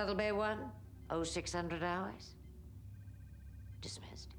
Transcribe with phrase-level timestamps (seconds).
[0.00, 0.58] Shuttle Bay 1,
[1.24, 2.30] 0600 hours.
[3.82, 4.32] Dismissed.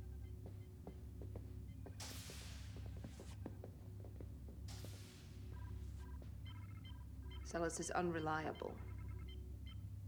[7.45, 8.71] Celes is unreliable.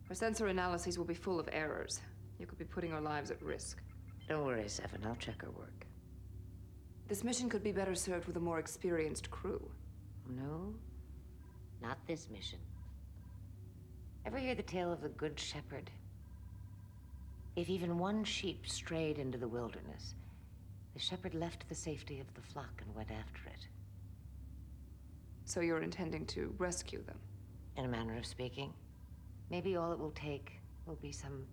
[0.10, 2.02] Our sensor analyses will be full of errors.
[2.40, 3.80] You could be putting our lives at risk.
[4.28, 5.06] Don't worry, Seven.
[5.06, 5.86] I'll check her work.
[7.08, 9.70] This mission could be better served with a more experienced crew.
[10.28, 10.74] No,
[11.80, 12.58] not this mission.
[14.26, 15.92] Ever hear the tale of the Good Shepherd?
[17.58, 20.16] If even one sheep strayed into the wilderness,
[20.94, 23.68] the shepherd left the safety of the flock and went after it.
[25.44, 27.20] So you're intending to rescue them?
[27.76, 28.72] In a manner of speaking.
[29.50, 30.54] Maybe all it will take
[30.86, 31.46] will be some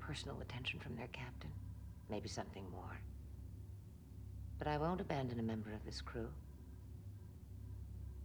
[0.00, 1.50] personal attention from their captain.
[2.08, 2.98] Maybe something more.
[4.58, 6.28] But I won't abandon a member of this crew.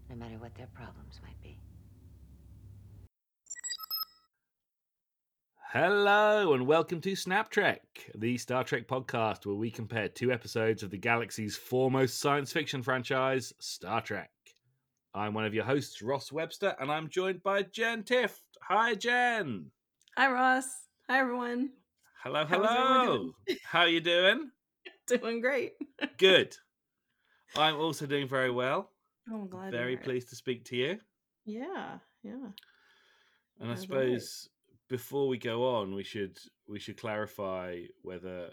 [0.10, 1.58] No matter what their problems might be.
[5.74, 7.82] Hello and welcome to Snap Trek,
[8.14, 12.84] the Star Trek podcast where we compare two episodes of the galaxy's foremost science fiction
[12.84, 14.30] franchise, Star Trek.
[15.16, 18.42] I'm one of your hosts, Ross Webster, and I'm joined by Jen Tift.
[18.62, 19.72] Hi, Jen.
[20.16, 20.68] Hi, Ross.
[21.10, 21.72] Hi, everyone.
[22.24, 23.32] Hello, hello.
[23.64, 24.52] How are you doing?
[25.08, 25.72] Doing great.
[26.20, 26.56] Good.
[27.58, 28.92] I'm also doing very well.
[29.28, 29.72] Oh, I'm glad.
[29.72, 30.04] Very it.
[30.04, 31.00] pleased to speak to you.
[31.46, 32.50] Yeah, yeah.
[33.60, 34.50] And I suppose
[34.90, 38.50] before we go on, we should we should clarify whether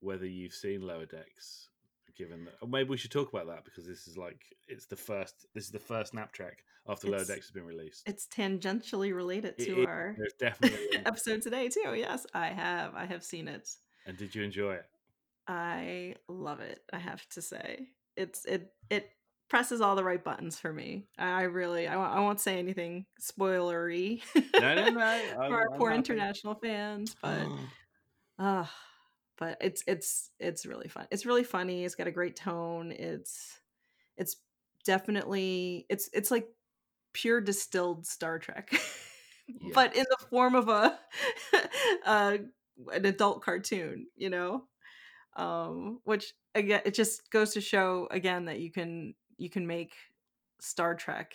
[0.00, 1.68] whether you've seen Lower Decks.
[2.16, 4.96] Given that, or maybe we should talk about that because this is like it's the
[4.96, 5.46] first.
[5.54, 8.06] This is the first Snap Trek after Lower It's- Decks has been released.
[8.06, 9.86] It's tangentially related It to is.
[9.86, 10.96] our definitely.
[11.06, 11.94] episode today too.
[11.94, 12.94] Yes, I have.
[12.94, 13.68] I have seen it.
[14.06, 14.86] and did you enjoy it?
[15.48, 16.80] I love it.
[16.92, 19.10] I have to say, it's it it
[19.50, 21.04] presses all the right buttons for me.
[21.18, 21.86] I really.
[21.88, 24.22] I, won't- I won't say anything spoilery.
[24.58, 25.20] No, no, no.
[25.34, 25.98] For our I'm poor happy.
[25.98, 27.46] international fans, but.
[28.38, 28.64] Uh,
[29.36, 31.06] but it's it's it's really fun.
[31.10, 31.84] It's really funny.
[31.84, 32.90] It's got a great tone.
[32.90, 33.60] It's
[34.16, 34.36] it's
[34.86, 36.48] definitely it's it's like
[37.12, 38.72] pure distilled Star Trek.
[39.46, 39.72] Yeah.
[39.74, 40.96] but in the form of a
[42.06, 42.38] uh
[42.92, 44.64] an adult cartoon, you know?
[45.36, 49.94] Um which again it just goes to show again that you can you can make
[50.60, 51.34] Star Trek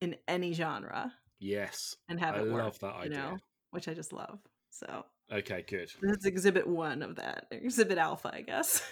[0.00, 3.18] in any genre yes, and have I it work, love that you idea.
[3.18, 3.38] know,
[3.70, 4.38] which I just love.
[4.70, 5.90] So Okay, good.
[6.02, 7.46] this is exhibit one of that.
[7.50, 8.82] Exhibit alpha, I guess.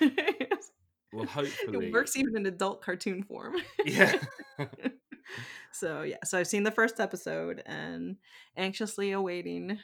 [1.13, 3.57] Well, hopefully it works even in adult cartoon form.
[3.85, 4.15] Yeah.
[5.73, 8.17] so yeah, so I've seen the first episode and
[8.57, 9.79] anxiously awaiting.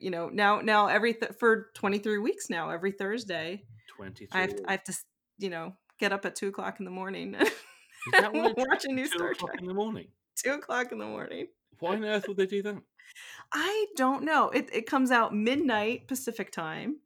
[0.00, 3.62] You know, now now every th- for twenty three weeks now, every Thursday,
[3.96, 4.28] Twenty-three.
[4.38, 4.94] I have to, I have to,
[5.38, 7.32] you know, get up at two o'clock in the morning.
[8.12, 9.60] That watch a new two Star Trek.
[9.60, 10.08] in the morning?
[10.36, 11.46] Two o'clock in the morning.
[11.78, 12.76] Why on earth would they do that?
[13.52, 14.50] I don't know.
[14.50, 16.96] It it comes out midnight Pacific time,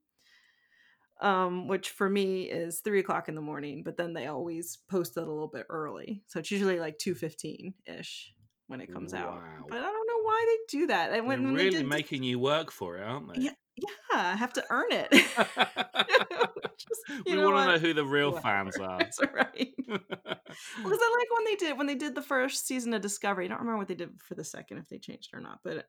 [1.21, 3.83] um, which for me is three o'clock in the morning.
[3.85, 7.15] But then they always post it a little bit early, so it's usually like two
[7.15, 8.33] fifteen ish
[8.67, 9.41] when it comes out.
[9.69, 11.07] But I don't know why they do that.
[11.07, 13.41] And They're when, when they really did- making you work for it, aren't they?
[13.43, 15.09] yeah, yeah, I have to earn it.
[16.77, 18.43] Just, we want to know who the real Whatever.
[18.43, 18.99] fans are.
[18.99, 19.75] That's right.
[19.89, 23.47] Was it like when they did when they did the first season of Discovery?
[23.47, 25.87] I don't remember what they did for the second, if they changed or not, but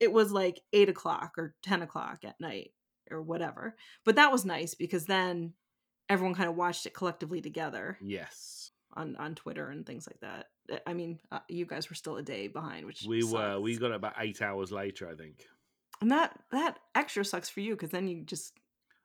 [0.00, 2.72] it was like eight o'clock or ten o'clock at night
[3.10, 3.76] or whatever.
[4.04, 5.54] But that was nice because then
[6.08, 10.46] everyone kind of watched it collectively together yes, on on Twitter and things like that.
[10.86, 13.60] I mean, uh, you guys were still a day behind, which we were.
[13.60, 15.46] We got it about eight hours later, I think.
[16.00, 18.52] And that that extra sucks for you because then you just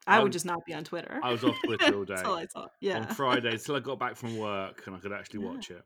[0.05, 1.19] I I would was- just not be on Twitter.
[1.23, 2.71] I was off Twitter all day That's all I thought.
[2.81, 2.99] Yeah.
[2.99, 5.49] on Friday until I got back from work and I could actually Yeah.
[5.49, 5.83] watch it.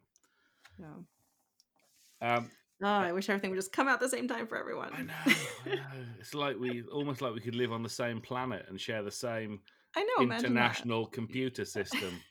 [0.79, 2.35] Yeah.
[2.37, 2.51] Um,
[2.83, 4.91] Oh, I wish everything would just come out at the same time for everyone.
[4.93, 5.13] I know,
[5.65, 5.81] I know.
[6.19, 9.09] It's like we almost like we could live on the same planet and share the
[9.09, 9.61] same
[9.95, 10.23] I know.
[10.31, 12.21] international computer system,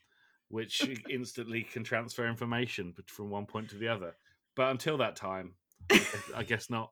[0.48, 4.14] which instantly can transfer information from one point to the other.
[4.54, 5.54] But until that time,
[6.34, 6.90] I guess not.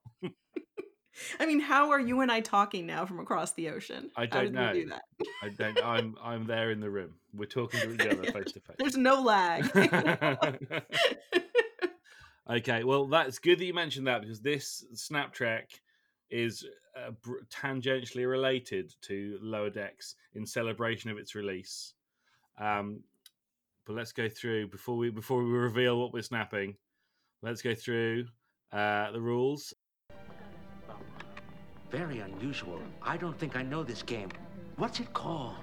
[1.41, 4.11] I mean, how are you and I talking now from across the ocean?
[4.17, 4.73] I don't know.
[4.73, 5.03] do that?
[5.43, 5.85] I don't.
[5.85, 7.15] I'm I'm there in the room.
[7.33, 8.77] We're talking to each other face to face.
[8.79, 9.71] There's no lag.
[12.51, 15.69] okay, well, that's good that you mentioned that because this Snap Trek
[16.31, 16.67] is
[16.97, 21.95] uh, br- tangentially related to Lower Decks in celebration of its release.
[22.59, 23.01] Um,
[23.87, 26.77] but let's go through before we before we reveal what we're snapping.
[27.43, 28.27] Let's go through
[28.73, 29.74] uh, the rules.
[31.95, 32.81] Very unusual.
[33.01, 34.29] I don't think I know this game.
[34.79, 35.55] What's it called?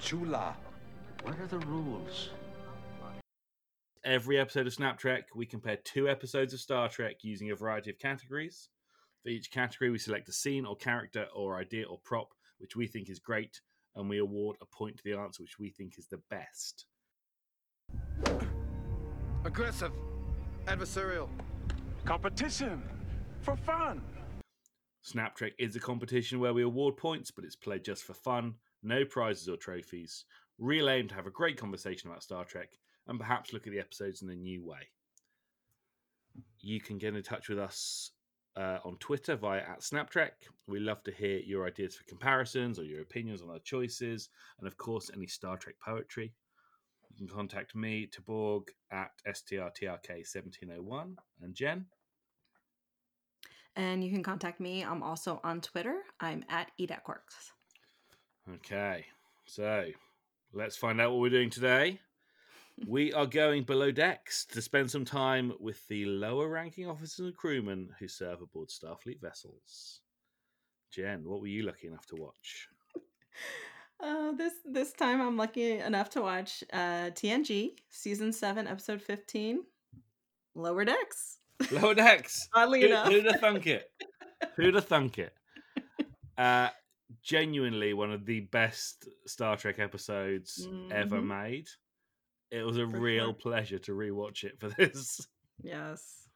[0.00, 0.56] Chula.
[1.22, 2.30] What are the rules?
[4.04, 7.90] Every episode of Snap Trek, we compare two episodes of Star Trek using a variety
[7.90, 8.68] of categories.
[9.22, 12.88] For each category, we select a scene or character or idea or prop which we
[12.88, 13.60] think is great,
[13.94, 16.86] and we award a point to the answer which we think is the best.
[19.44, 19.92] Aggressive.
[20.66, 21.28] Adversarial.
[22.04, 22.82] Competition
[23.40, 24.02] for fun.
[25.04, 28.54] Snap Trek is a competition where we award points, but it's played just for fun,
[28.82, 30.24] no prizes or trophies.
[30.58, 32.70] Real aim to have a great conversation about Star Trek
[33.06, 34.88] and perhaps look at the episodes in a new way.
[36.60, 38.12] You can get in touch with us
[38.56, 40.30] uh, on Twitter via at SnapTrek.
[40.66, 44.66] We love to hear your ideas for comparisons or your opinions on our choices, and
[44.66, 46.32] of course, any Star Trek poetry.
[47.10, 51.84] You can contact me, Taborg, at strtrk1701, and Jen.
[53.76, 54.82] And you can contact me.
[54.84, 56.02] I'm also on Twitter.
[56.20, 57.52] I'm at edatquarks.
[58.56, 59.06] Okay,
[59.46, 59.86] so
[60.52, 62.00] let's find out what we're doing today.
[62.86, 67.36] we are going below decks to spend some time with the lower ranking officers and
[67.36, 70.00] crewmen who serve aboard Starfleet vessels.
[70.90, 72.68] Jen, what were you lucky enough to watch?
[74.00, 79.64] Uh, this this time I'm lucky enough to watch uh, TNG season seven episode fifteen,
[80.54, 81.38] Lower Decks.
[81.70, 82.48] Lower decks.
[82.54, 83.90] Oddly Who, enough, who'd have thunk it?
[84.56, 85.32] Who'd have thunk it?
[86.36, 86.68] Uh,
[87.22, 91.26] genuinely one of the best Star Trek episodes ever Mhm.
[91.26, 91.68] made.
[92.50, 93.34] It was a For real sure.
[93.34, 95.26] pleasure to rewatch it for this.
[95.62, 96.28] yes.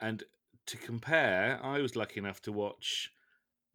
[0.00, 0.24] And
[0.66, 3.12] to compare, I was lucky enough to watch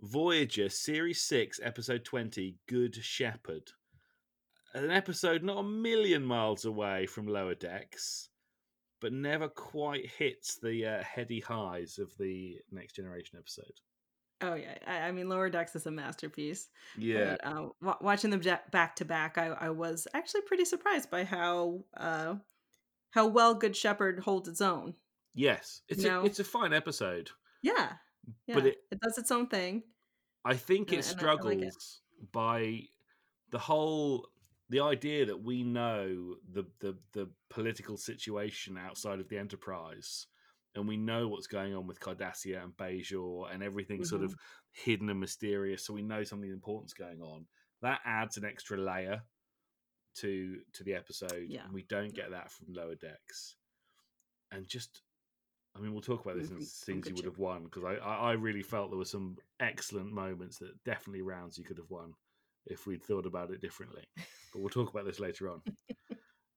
[0.02, 3.72] Voyager Series 6, Episode 20, Good Shepherd.
[4.74, 8.30] An episode not a million miles away from Lower Decks,
[9.00, 13.72] but never quite hits the uh, heady highs of the Next Generation episode.
[14.42, 14.78] Oh yeah.
[14.86, 16.70] I, I mean, Lower Decks is a masterpiece.
[16.98, 17.38] Yeah.
[17.42, 18.42] But, uh, wa- watching them
[18.72, 22.36] back to back, I, I was actually pretty surprised by how uh,
[23.12, 24.94] how well Good Shepherd holds its own.
[25.34, 25.82] Yes.
[25.90, 27.30] It's, a, it's a fine episode,
[27.62, 27.94] Yeah.
[28.48, 28.56] Yeah.
[28.56, 29.84] but it, it does its own thing.
[30.46, 32.32] I think And- it I like struggles it.
[32.32, 32.82] by
[33.52, 34.28] the whole
[34.70, 40.28] the idea that we know the, the the political situation outside of the Enterprise,
[40.76, 44.92] and we know what's going on with Cardassia and Bajor, and everything's sort of Mm-hmm.
[44.92, 45.86] hidden and mysterious.
[45.86, 47.46] So we know something important's going on.
[47.82, 49.22] That adds an extra layer
[50.18, 51.46] to to the episode.
[51.50, 51.64] Yeah.
[51.66, 53.56] and we don't get that from Lower Decks,
[54.52, 55.02] and just.
[55.76, 57.98] I mean, we'll talk about this in From- things you would have won because I,
[58.04, 62.14] I really felt there were some excellent moments that definitely rounds you could have won
[62.70, 64.04] if we'd thought about it differently.
[64.54, 65.62] But we'll talk about this later on.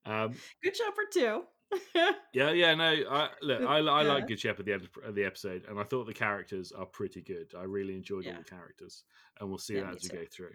[0.07, 1.43] Um, Good Shepherd too.
[2.35, 2.85] yeah, yeah, no.
[3.11, 4.09] I, look, I, I Yeah.
[4.13, 6.87] like Good Shepherd at the end of the episode, and I thought the characters are
[6.87, 7.53] pretty good.
[7.59, 9.05] I really enjoyed all the characters,
[9.39, 10.17] and we'll see Yeah, that as we too.
[10.17, 10.55] go through.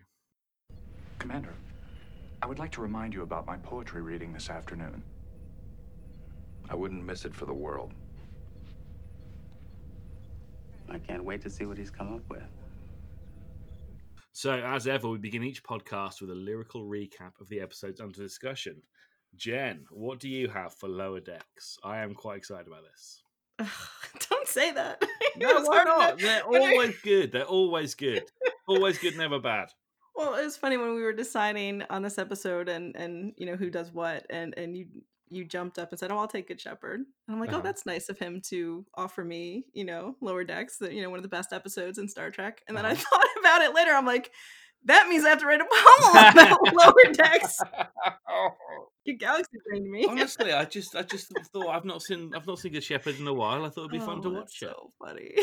[1.19, 1.54] Commander,
[2.42, 5.02] I would like to remind you about my poetry reading this afternoon.
[6.69, 7.94] I wouldn't miss it for the world.
[10.90, 12.44] I can't wait to see what he's come up with.
[14.37, 18.21] So, as ever, we begin each podcast with a lyrical recap of the episodes under
[18.21, 18.81] discussion.
[19.37, 21.77] Jen, what do you have for Lower Decks?
[21.85, 23.23] I am quite excited about this.
[24.29, 25.01] Don't say that.
[25.37, 26.19] No, why not?
[26.19, 27.31] They're always good.
[27.31, 28.23] They're always good.
[28.67, 29.69] Always good, never bad.
[30.17, 33.57] Well, it was funny when we were deciding on this episode and and you know
[33.57, 34.87] who does what, and and you
[35.35, 37.59] you jumped up and said, "Oh, I'll take Good Shepherd." And I'm like, Uh-huh.
[37.59, 41.09] "Oh, that's nice of him to offer me, you know, Lower Decks, that you know
[41.09, 43.04] one of the best episodes in Star Trek." And then I Uh-huh.
[43.11, 43.92] thought about it later.
[43.92, 44.31] I'm like,
[44.85, 47.59] "That means I have to write a poem about Lower Decks."
[49.06, 50.06] You galaxy brained me.
[50.09, 53.27] Honestly, I just I just thought I've not seen I've not seen Good Shepherd in
[53.27, 53.63] a while.
[53.63, 55.35] I thought it'd be fun to Oh, watch So funny.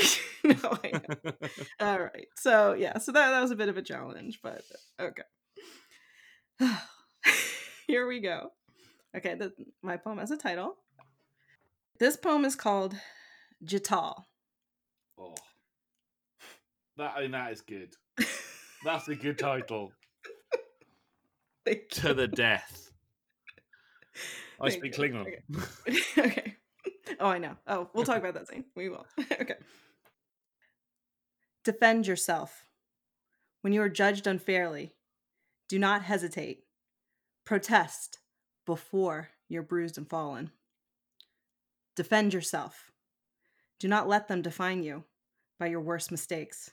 [0.43, 1.67] no, I it.
[1.79, 2.27] All right.
[2.39, 4.63] So yeah, so that, that was a bit of a challenge, but
[5.01, 5.23] okay.
[7.87, 8.51] Here we go.
[9.17, 9.53] Okay, the,
[9.83, 10.77] my poem has a title.
[11.99, 12.95] This poem is called
[13.65, 14.25] Jital.
[15.19, 15.35] oh,
[16.97, 17.95] that I mean that is good.
[18.85, 19.93] That's a good title.
[21.91, 22.91] To the death.
[24.61, 25.05] I Thank speak you.
[25.05, 25.21] Klingon.
[25.21, 26.01] Okay.
[26.19, 26.57] okay.
[27.21, 27.57] Oh, I know.
[27.69, 28.65] Oh, we'll talk about that soon.
[28.75, 29.07] We will.
[29.21, 29.55] okay.
[31.65, 32.67] Defend yourself.
[33.61, 34.93] When you are judged unfairly,
[35.69, 36.65] do not hesitate.
[37.45, 38.19] Protest
[38.67, 40.51] before you're bruised and fallen.
[41.95, 42.91] Defend yourself.
[43.79, 45.05] Do not let them define you
[45.59, 46.71] by your worst mistakes.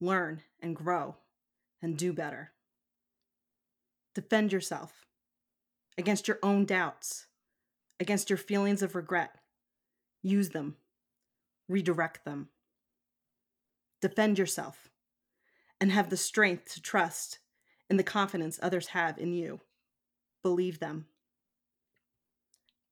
[0.00, 1.16] Learn and grow
[1.82, 2.52] and do better.
[4.14, 5.06] Defend yourself
[5.96, 7.26] against your own doubts,
[7.98, 9.34] against your feelings of regret.
[10.22, 10.76] Use them,
[11.68, 12.48] redirect them.
[14.00, 14.88] Defend yourself
[15.80, 17.38] and have the strength to trust
[17.90, 19.60] in the confidence others have in you.
[20.42, 21.06] Believe them.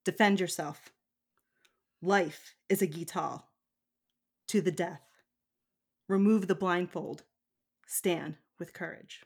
[0.04, 0.90] Defend yourself.
[2.02, 3.44] Life is a guitar.
[4.48, 5.02] to the death.
[6.08, 7.24] Remove the blindfold.
[7.88, 9.22] Stand with courage.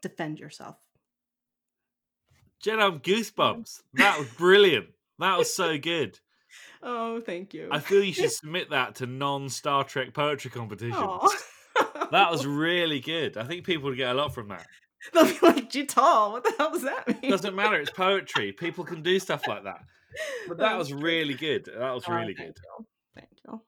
[0.00, 0.76] Defend yourself.
[2.60, 3.82] Jen, I'm goosebumps.
[3.94, 4.86] That was brilliant.
[5.18, 6.20] That was so good.
[6.82, 7.68] Oh, thank you.
[7.72, 10.96] I feel you should submit that to non Star Trek poetry competitions.
[12.12, 13.36] That was really good.
[13.36, 14.64] I think people would get a lot from that.
[15.14, 17.30] They'll be like, Jital, what the hell does that mean?
[17.30, 17.76] Doesn't matter.
[17.80, 18.52] It's poetry.
[18.52, 19.80] People can do stuff like that.
[20.48, 21.66] But that was really good.
[21.66, 22.56] That was Oh, really thank good.
[22.78, 22.86] you.
[23.14, 23.60] Thank you.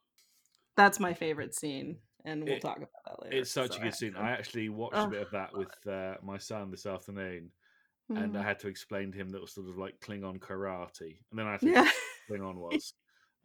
[0.76, 3.36] That's my favorite scene, and we'll It- talk about that later.
[3.36, 4.12] It's such so a I good scene.
[4.12, 6.86] have to- I actually watched a Oh, bit of that with uh, my son this
[6.86, 7.50] afternoon,
[8.08, 8.44] and I Mm.
[8.44, 11.46] had to explain to him that it was sort of like Klingon karate, and then
[11.46, 11.90] I had to yeah.
[12.30, 12.94] Klingon was,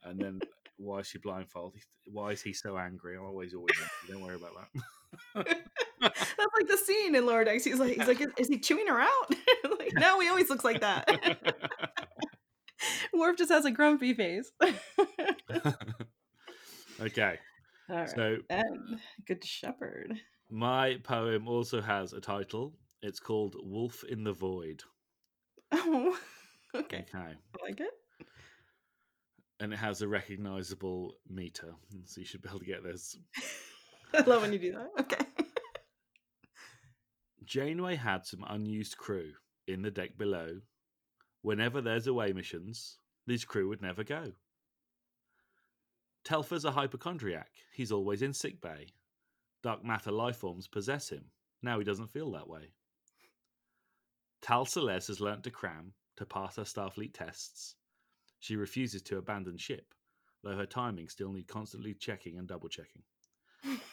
[0.03, 0.39] and then
[0.77, 1.81] why is she blindfolded?
[2.05, 3.17] Why is he so angry?
[3.17, 4.13] I'm always always angry.
[4.13, 4.81] Don't worry about that.
[5.35, 7.63] That's like the scene in Lower Decks.
[7.63, 9.29] He's like, he's like, is, is he chewing her out?
[9.79, 11.07] like, no, he always looks like that.
[13.13, 14.51] Worf just has a grumpy face.
[17.01, 17.39] okay,
[17.89, 18.09] All right.
[18.09, 20.19] so and Good Shepherd.
[20.49, 22.73] my poem also has a title.
[23.01, 24.83] It's called "Wolf in the Void."
[25.71, 26.17] Oh,
[26.75, 27.05] okay.
[27.09, 27.15] Okay.
[27.15, 27.91] I like it.
[29.59, 31.73] and it has a recognizable meter,
[32.05, 33.17] so you should be able to get this.
[34.15, 34.89] I love when you do that.
[34.99, 35.25] Okay.
[37.43, 39.31] Janeway had some unused crew
[39.67, 40.61] in the deck below.
[41.41, 44.31] Whenever there's away missions, these crew would never go.
[46.23, 47.49] Telfer's a hypochondriac.
[47.73, 48.87] He's always in sick bay.
[49.61, 51.25] Dark matter life forms possess him.
[51.61, 52.71] Now he doesn't feel that way.
[54.41, 57.75] Tal Celes has learnt to cram to pass her Starfleet tests.
[58.39, 59.93] She refuses to abandon ship,
[60.43, 63.03] though her timing still need constantly checking and double checking.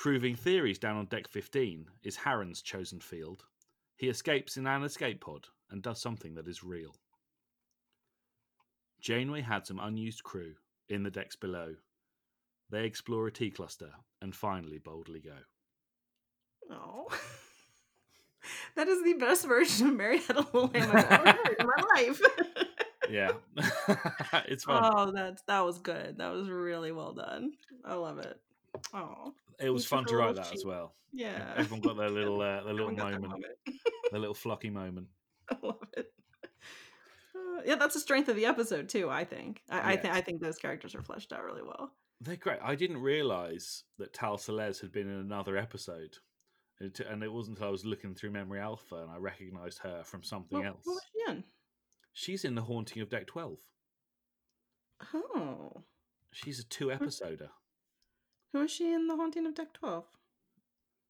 [0.00, 3.44] Proving theories down on deck 15 is Harren's chosen field.
[3.96, 6.96] He escapes in an escape pod and does something that is real.
[9.02, 10.54] Janeway had some unused crew
[10.88, 11.74] in the decks below.
[12.70, 13.90] They explore a T cluster
[14.22, 15.36] and finally boldly go.
[16.70, 17.08] Oh.
[18.76, 22.22] That is the best version of Marietta Lillam I've ever heard in my life.
[23.10, 23.32] Yeah,
[24.46, 24.82] it's fun.
[24.96, 26.18] oh, that that was good.
[26.18, 27.52] That was really well done.
[27.84, 28.40] I love it.
[28.94, 30.94] Oh, it was fun to write that as well.
[31.12, 31.54] yeah.
[31.56, 33.80] Everyone got their little, uh, their little Everyone got their moment, moment.
[34.10, 35.08] their little flocky moment.
[35.50, 36.12] I love it.
[36.44, 39.08] Uh, yeah, that's the strength of the episode too.
[39.10, 39.62] I think.
[39.70, 40.14] I, I think.
[40.14, 41.92] I think those characters are fleshed out really well.
[42.20, 42.58] They're great.
[42.62, 46.16] I didn't realize that Tal Celes had been in another episode.
[46.80, 50.02] It, and it wasn't until I was looking through Memory Alpha and I recognized her
[50.04, 50.80] from something What, else.
[50.84, 51.44] what was she in?
[52.12, 53.58] She's in The Haunting of Deck 12.
[55.14, 55.84] Oh,
[56.32, 57.48] She's a two episoder.
[58.52, 60.04] Who is she in The Haunting of Deck Twelve?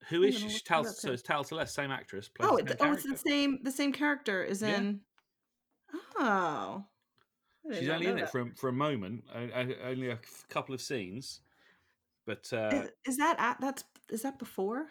[0.09, 0.63] Who is I'm is gonna she?
[0.69, 2.29] that up so it's Tal Celes, same actress.
[2.29, 3.59] Plays Oh, the oh, it's the same.
[3.63, 4.77] The same character is Yeah.
[4.79, 5.01] in.
[6.19, 6.85] Oh,
[7.73, 10.19] She's only in it for a, for a moment, only a
[10.49, 11.41] couple of scenes.
[12.27, 14.87] But uh, Is, is that at, that's is that before?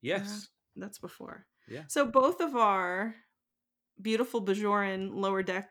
[0.00, 1.46] yes, That's before.
[1.68, 1.82] Yeah.
[1.88, 3.14] So both of our
[4.00, 5.70] beautiful Bajoran lower deck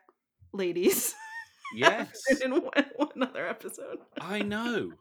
[0.52, 1.14] ladies
[1.76, 3.98] yes, in one, one other episode.
[4.20, 4.92] I know.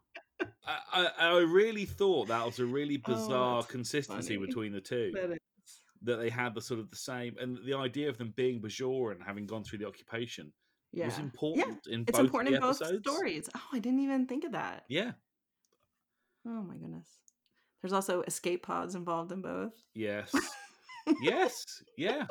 [0.42, 0.48] I,
[0.94, 4.46] I, I really thought that was a really Oh, bizarre that's consistency funny.
[4.48, 5.14] between the two.
[6.06, 9.14] That they had the sort of the same, and the idea of them being Bajoran,
[9.14, 10.52] and having gone through the occupation,
[10.92, 11.06] yeah.
[11.06, 13.10] was important in It's both important in both episodes.
[13.10, 13.50] stories.
[13.56, 14.84] Oh, I didn't even think of that.
[14.90, 15.12] Yeah,
[16.46, 17.08] Oh my goodness.
[17.82, 19.74] There's also escape pods involved in both.
[19.96, 20.34] yes,
[21.22, 22.26] yes, yeah.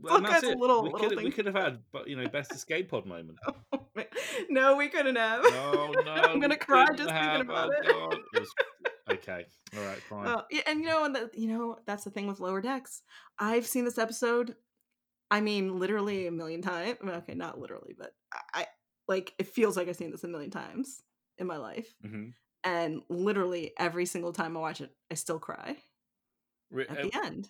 [0.00, 0.58] Well, that's it.
[0.58, 3.06] little- we little could have, we could have had, but you know, best escape pod
[3.06, 3.38] moment.
[4.50, 5.42] no, we couldn't have.
[5.44, 8.20] No, no, I'm gonna cry just thinking about Oh, it.
[8.34, 8.54] It was-
[9.10, 9.44] okay,
[9.76, 10.26] all right, fine.
[10.26, 13.02] Uh, yeah, and you know, and the, you know, that's the thing with Lower Decks.
[13.38, 14.56] I've seen this episode.
[15.30, 16.98] I mean, literally a million times.
[17.06, 18.66] Okay, not literally, but I, I
[19.08, 21.02] like it feels like I've seen this a million times
[21.38, 21.94] in my life.
[22.02, 22.28] hmm
[22.62, 25.76] And literally every single time I watch it, I still cry
[26.70, 27.48] Re- at uh, the end.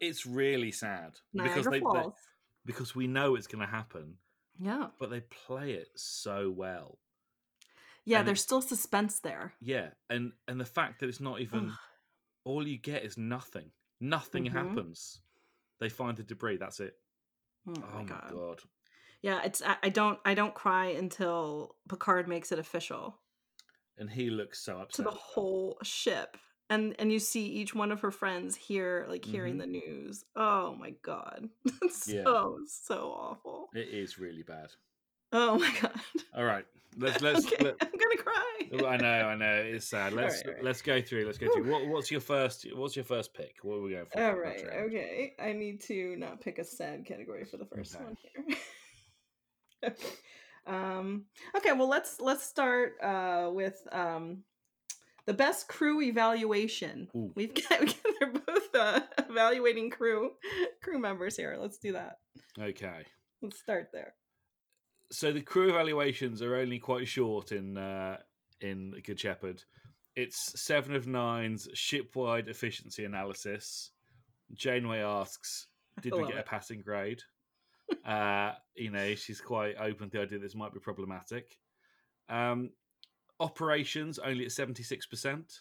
[0.00, 2.14] it's really sad because Niagara they, they Falls.
[2.64, 4.14] because we know it's going to happen,
[4.58, 6.98] yeah, but they play it so well.
[8.04, 8.18] yeah.
[8.18, 9.54] and There's it's- still suspense there.
[9.60, 11.72] Yeah, and and the fact that it's not even
[12.44, 13.70] all you get is nothing.
[14.00, 14.52] Nothing Mhm.
[14.52, 15.20] happens.
[15.80, 16.58] They find the debris.
[16.58, 16.98] That's it.
[17.66, 18.60] Oh, Oh, my god.
[19.22, 23.18] Yeah, it's I, I don't I don't cry until Picard makes it official.
[23.96, 24.96] And he looks so upset.
[24.96, 26.36] to the whole ship
[26.70, 29.60] and and you see each one of her friends here like hearing Mhm.
[29.60, 31.48] the news oh my god
[31.82, 32.24] it's Yeah.
[32.24, 34.70] so so awful It is really bad.
[35.32, 35.92] oh my god
[36.36, 36.64] All right,
[36.96, 37.44] let's let's.
[37.46, 38.40] okay let- i'm gonna cry
[38.72, 39.54] Oh, I know, I know.
[39.56, 40.12] It's sad.
[40.20, 40.64] Let's right, right.
[40.64, 41.26] let's go through.
[41.26, 41.70] Let's go through.
[41.70, 42.66] What, what's your first?
[42.74, 43.56] What's your first pick?
[43.62, 44.20] What are we going for?
[44.24, 48.04] all right okay i need to not pick a sad category for the first Okay.
[48.04, 48.56] one here
[49.84, 50.08] okay
[50.66, 54.38] Um, okay, well let's let's start uh, with um,
[55.26, 57.08] the best crew evaluation.
[57.14, 57.32] Ooh.
[57.34, 60.32] We've got, they're both uh, evaluating crew
[60.82, 61.56] crew members here.
[61.58, 62.18] Let's do that.
[62.60, 63.04] Okay.
[63.42, 64.14] Let's start there.
[65.10, 68.18] So the crew evaluations are only quite short in uh,
[68.60, 69.62] in Good Shepherd.
[70.16, 73.90] It's seven of nine's shipwide efficiency analysis.
[74.54, 75.66] Janeway asks,
[76.00, 77.20] "Did we get a passing grade?"
[78.06, 81.56] uh, you know, she's quite open to the idea this might be problematic.
[82.28, 82.70] Um,
[83.44, 85.60] operations only at seventy six percent.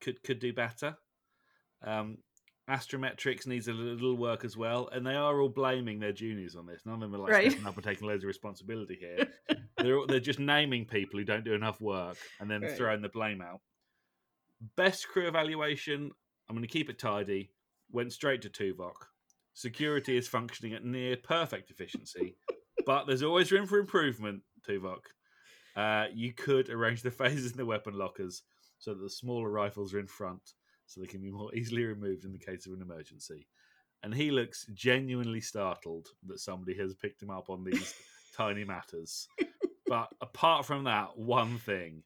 [0.00, 0.96] Could could do better.
[1.82, 2.18] Um,
[2.68, 6.66] astrometrics needs a little work as well, and they are all blaming their juniors on
[6.66, 6.82] this.
[6.86, 7.50] None of them are like Right.
[7.50, 9.28] stepping up and taking loads of responsibility here.
[9.78, 12.76] they're they're just naming people who don't do enough work and then Right.
[12.76, 13.60] throwing the blame out.
[14.76, 16.10] Best crew evaluation.
[16.48, 17.50] I'm going to keep it tidy.
[17.92, 18.94] Went straight to Tuvok.
[19.54, 22.36] Security is functioning at near perfect efficiency,
[22.86, 24.42] but there's always room for improvement.
[24.66, 25.00] Tuvok.
[25.76, 28.42] Uh, you could arrange the phasers in the weapon lockers
[28.78, 30.54] so that the smaller rifles are in front,
[30.86, 33.46] so they can be more easily removed in the case of an emergency.
[34.02, 37.94] And he looks genuinely startled that somebody has picked him up on these
[38.36, 39.28] tiny matters.
[39.86, 42.02] But apart from that, one thing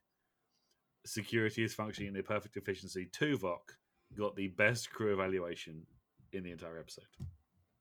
[1.07, 3.09] security is functioning in a perfect efficiency.
[3.13, 3.77] Tuvok
[4.17, 5.87] got the best crew evaluation
[6.33, 7.05] in the entire episode.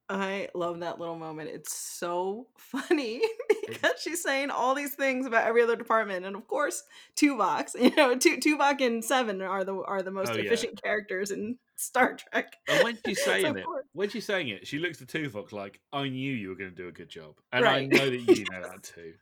[0.09, 1.49] I love that little moment.
[1.49, 3.21] It's so funny
[3.67, 6.83] because she's saying all these things about every other department, and of course,
[7.15, 7.75] Tuvok's.
[7.79, 10.43] You know, Tu- Tuvok and Seven are the are the most Oh, yeah.
[10.43, 12.55] efficient characters in Star Trek.
[12.67, 15.51] And when she's saying of it, course- when she's saying it, she looks to Tuvok
[15.53, 17.35] like, I knew you were going to do a good job.
[17.51, 17.83] And Right.
[17.83, 19.13] I know that you know that too.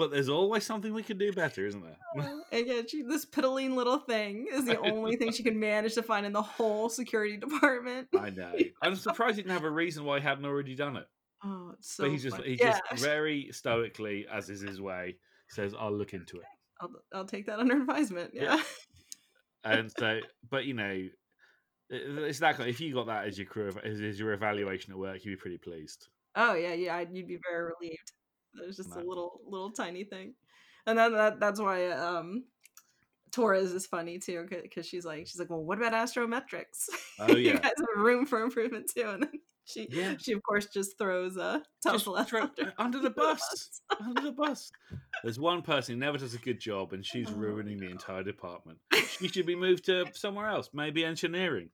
[0.00, 1.98] But there's always something we could do better, isn't there?
[2.18, 5.92] Oh, and yet, she, this piddling little thing is the only thing she can manage
[5.92, 8.08] to find in the whole security department.
[8.18, 8.54] I know.
[8.82, 11.04] I'm surprised he didn't have a reason why he hadn't already done it.
[11.44, 12.04] Oh, it's so.
[12.04, 12.48] but he's just funny.
[12.48, 15.16] he yeah, just very stoically, as is his way,
[15.50, 16.46] says, I'll look into it.
[16.80, 18.30] I'll, I'll take that under advisement.
[18.32, 18.54] Yeah.
[18.54, 18.62] Yeah.
[19.64, 21.08] And so but you know,
[21.90, 24.98] it's that kind if you got that as your crew as, as your evaluation at
[24.98, 26.08] work, you'd be pretty pleased.
[26.36, 27.00] Oh yeah, yeah.
[27.00, 28.12] You'd be very relieved.
[28.54, 30.34] There's just a little, little tiny thing,
[30.86, 32.44] and then that that's why um,
[33.32, 36.88] Torres is funny too, because she's like, she's like, well, what about astrometrics?
[37.18, 39.32] Oh, yeah, you guys have room for improvement too, and then
[39.64, 40.16] she, Yeah.
[40.18, 43.80] she of course just throws uh, Just Tesla throw- under, under the bus.
[44.00, 44.70] under the bus.
[45.22, 48.24] There's one person who never does a good job, and she's Oh, ruining the entire
[48.24, 48.78] department.
[49.20, 51.68] She should be moved to somewhere else, maybe engineering.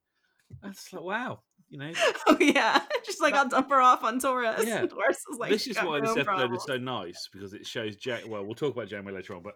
[0.62, 1.92] That's like wow, you know.
[2.26, 4.64] oh yeah, she's like, I'll dump her off on Torres.
[4.66, 4.87] Yeah.
[4.87, 7.66] Torres is like, this is why my this episode problems." is so nice because it
[7.66, 8.22] shows Jack.
[8.26, 9.55] Well, we'll talk about Janeway later on, but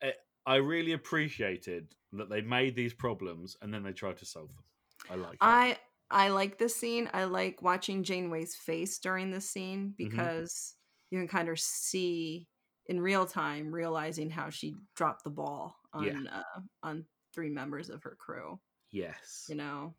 [0.00, 4.48] it, I really appreciated that they made these problems and then they tried to solve
[4.48, 4.64] them.
[5.10, 5.38] I like.
[5.38, 5.38] that.
[5.40, 5.78] I
[6.10, 7.08] I like this scene.
[7.12, 10.10] I like watching Janeway's face during this scene Mm-hmm.
[10.10, 10.74] because
[11.10, 12.48] you can kind of see
[12.86, 16.38] in real time realizing how she dropped the ball on Yeah.
[16.40, 18.58] uh, on three members of her crew.
[18.90, 19.46] yes.
[19.48, 19.94] You know,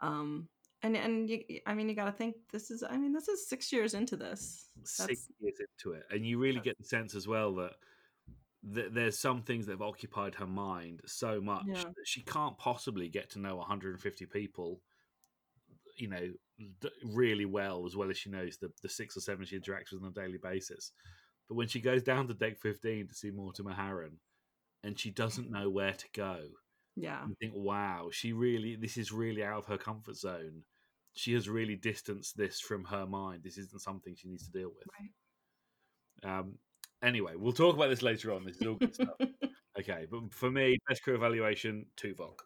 [0.00, 0.48] um,
[0.86, 2.82] and and you, I mean, you got to think this is.
[2.82, 4.68] I mean, this is six years into this.
[4.84, 7.72] six years into it, and you really get the sense as well that
[8.74, 11.82] th- there's some things that have occupied her mind so much Yeah.
[11.84, 14.80] that she can't possibly get to know 150 people,
[15.96, 16.32] you know,
[17.04, 20.02] really well as well as she knows the the six or seven she interacts with
[20.02, 20.92] on a daily basis.
[21.48, 24.18] But when she goes down to deck 15 to see Mortimer Harren,
[24.82, 26.38] and she doesn't know where to go,
[26.96, 30.64] yeah, you think, wow, she really, this is really out of her comfort zone.
[31.16, 33.42] She has really distanced this from her mind.
[33.42, 34.84] This isn't something she needs to deal with.
[36.24, 36.38] right.
[36.38, 36.58] Um,
[37.02, 38.44] anyway, we'll talk about this later on.
[38.44, 39.16] This is all good stuff.
[39.78, 42.38] Okay, but for me, best crew evaluation, Tuvok.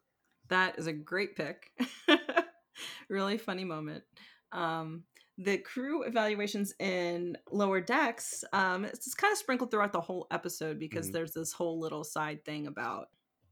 [0.48, 1.70] That is a great pick.
[3.09, 4.02] really funny moment.
[4.50, 5.04] Um,
[5.38, 10.80] the crew evaluations in lower decks, um, it's, kind of sprinkled throughout the whole episode
[10.80, 11.12] because Mhm.
[11.12, 13.11] there's this whole little side thing about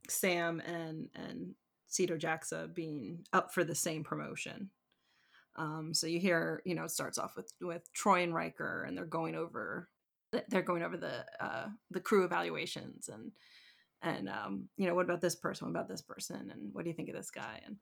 [0.09, 1.55] Sam and and
[1.89, 4.71] Sito Jaxa being up for the same promotion.
[5.59, 8.97] Um, so you hear, you know, it starts off with with Troi and Riker, and
[8.97, 9.89] they're going over
[10.49, 13.33] they're going over the uh, the crew evaluations and
[14.01, 15.67] and um, you know what about this person?
[15.67, 16.51] What about this person?
[16.53, 17.61] And what do you think of this guy?
[17.67, 17.77] And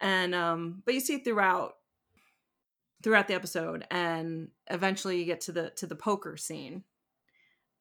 [0.00, 1.74] and um but you see throughout
[3.02, 6.84] throughout the episode and eventually you get to the to the poker scene.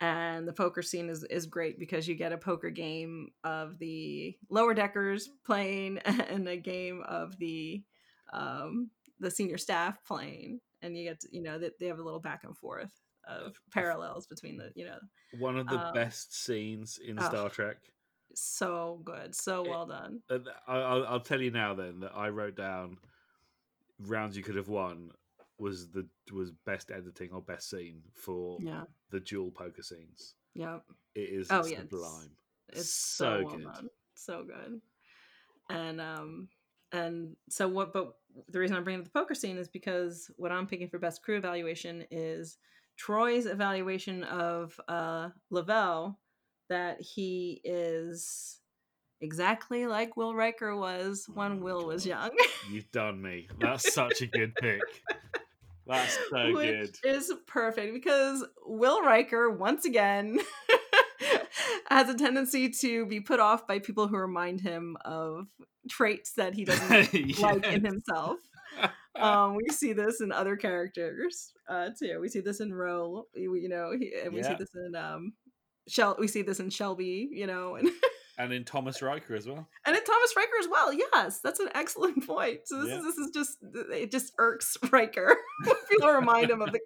[0.01, 4.37] And the poker scene is is great because you get a poker game of the
[4.49, 7.83] lower deckers playing and a game of the
[8.31, 12.03] um the senior staff playing and you get to, you know that they have a
[12.03, 12.91] little back and forth
[13.27, 14.97] of parallels between the you know
[15.39, 17.23] One of the Um, best scenes in oh.
[17.29, 17.77] Star Trek.
[18.33, 20.21] so good so well done
[20.67, 22.97] I'll, I'll tell you now then that I wrote down
[23.99, 25.11] rounds you could have won.
[25.57, 28.83] was the was best editing or best scene for Yeah.
[29.11, 30.35] the dual poker scenes.
[30.55, 30.83] Yep.
[31.15, 32.31] It is Oh, yeah, it's- sublime.
[32.69, 33.63] It's So so, well good.
[33.65, 33.89] done.
[34.15, 34.81] So good.
[35.69, 36.47] And um
[36.91, 38.13] and so what but
[38.49, 41.23] the reason I'm bringing up the poker scene is because what I'm picking for best
[41.23, 42.57] crew evaluation is
[42.97, 46.19] Troi's evaluation of uh Lavelle
[46.69, 48.59] that he is
[49.21, 52.31] exactly like Will Riker was when Oh, Will was young.
[52.69, 53.47] You've done me.
[53.59, 54.81] That's such a good pick.
[55.87, 57.15] That's so which good.
[57.15, 60.39] is perfect because Will Riker once again
[61.89, 65.47] has a tendency to be put off by people who remind him of
[65.89, 66.89] traits that he doesn't
[67.39, 68.37] like in himself.
[69.15, 72.19] Um, we see this in other characters uh, too.
[72.21, 75.33] We see this in Ro, we- you know, he, and we see this in um,
[75.89, 76.15] Shel.
[76.17, 77.89] We see this in Shelby, you know, and
[78.37, 79.67] and in Thomas Riker as well.
[79.85, 80.93] and in Thomas Riker as well.
[80.93, 82.59] Yes, that's an excellent point.
[82.65, 82.99] So this Yeah.
[82.99, 83.57] is this is just
[83.91, 85.35] it just irks Riker.
[85.89, 86.79] People remind him of the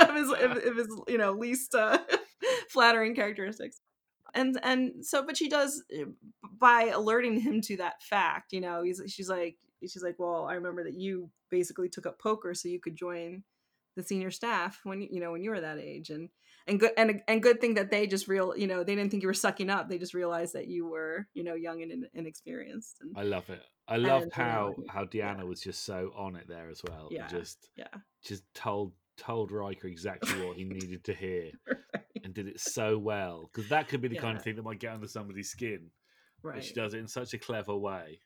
[0.00, 1.98] of his of, of his you know least uh,
[2.68, 3.80] flattering characteristics.
[4.34, 6.04] And and so, but she does uh,
[6.58, 8.52] by alerting him to that fact.
[8.52, 12.18] You know, he's she's like she's like, well, I remember that you basically took up
[12.18, 13.42] poker so you could join
[13.96, 16.30] the senior staff when you know when you were that age and
[16.66, 19.22] and good and and good thing that they just real you know they didn't think
[19.22, 22.08] you were sucking up they just realized that you were you know young and in-
[22.14, 23.62] inexperienced and I love it.
[23.88, 25.34] I uh, how yeah, how yeah.
[25.34, 27.08] Deanna was just so on it there as well.
[27.10, 27.26] Yeah.
[27.26, 27.88] Just yeah
[28.24, 31.50] just told told Riker exactly what he needed to hear
[32.24, 34.80] and did it so well because that could be the kind of thing that might
[34.80, 35.90] get under somebody's skin.
[36.42, 38.20] Right she does it in such a clever way.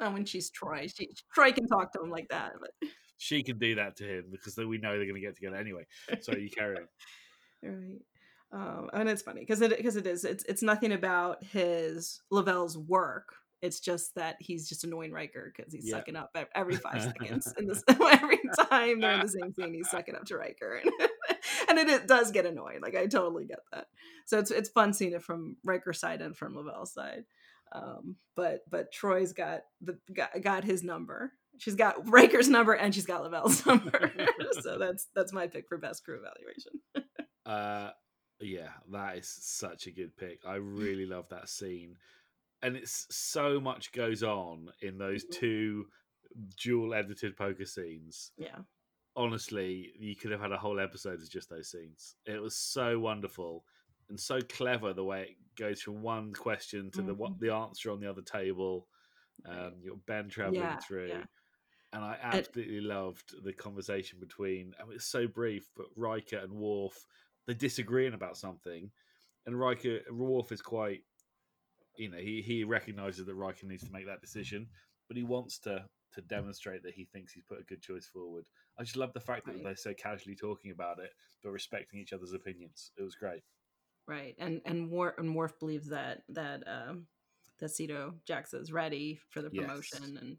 [0.00, 3.58] and when she's Troi she Troi can talk to him like that but She can
[3.58, 5.86] do that to him because we know they're going to get together anyway.
[6.20, 6.88] So you carry on.
[7.62, 8.00] right
[8.52, 12.76] um and it's funny because it because it is it's it's nothing about his lavelle's
[12.76, 15.96] work it's just that he's just annoying Riker because he's Yeah.
[15.96, 19.90] sucking up every five seconds in this every time they're in the same scene he's
[19.90, 20.80] sucking up to Riker.
[21.68, 23.86] And it, it does get annoying like I totally get that.
[24.26, 27.24] So it's it's fun seeing it from Riker's side and from Lavelle's side.
[27.72, 31.32] Um but but Troi's got the got, got his number.
[31.58, 34.12] She's got Riker's number and she's got Lavelle's number.
[34.60, 36.80] So that's that's my pick for best crew evaluation.
[37.46, 37.90] Uh,
[38.40, 40.40] yeah, that is such a good pick.
[40.46, 41.96] I really love that scene,
[42.64, 45.30] and it's so much goes on in those Mhm.
[45.32, 45.90] two
[46.56, 48.32] dual edited poker scenes.
[48.36, 48.62] yeah
[49.16, 52.16] Honestly, you could have had a whole episode of just those scenes.
[52.26, 53.64] It was so wonderful
[54.08, 57.38] and so clever the way it goes from one question to the what Mhm.
[57.38, 58.88] the answer on the other table.
[59.44, 61.08] Um, you're Ben traveling Yeah, through.
[61.08, 61.26] yeah.
[61.92, 64.74] And I And- absolutely loved the conversation between.
[64.80, 67.06] I mean, it's so brief, but Riker and Worf
[67.46, 68.90] they're disagreeing about something,
[69.46, 71.04] and Riker Worf is quite,
[71.96, 74.68] you know, he he recognizes that Riker needs to make that decision,
[75.08, 78.46] but he wants to to demonstrate that he thinks he's put a good choice forward.
[78.78, 79.62] I just love the fact that Right.
[79.62, 81.10] they're so casually talking about it,
[81.42, 82.92] but respecting each other's opinions.
[82.96, 83.42] It was great.
[84.06, 87.06] right and and Worf, and Worf believes that that um
[87.58, 89.66] that Sito Jaxa is ready for the Yes.
[89.66, 90.38] promotion and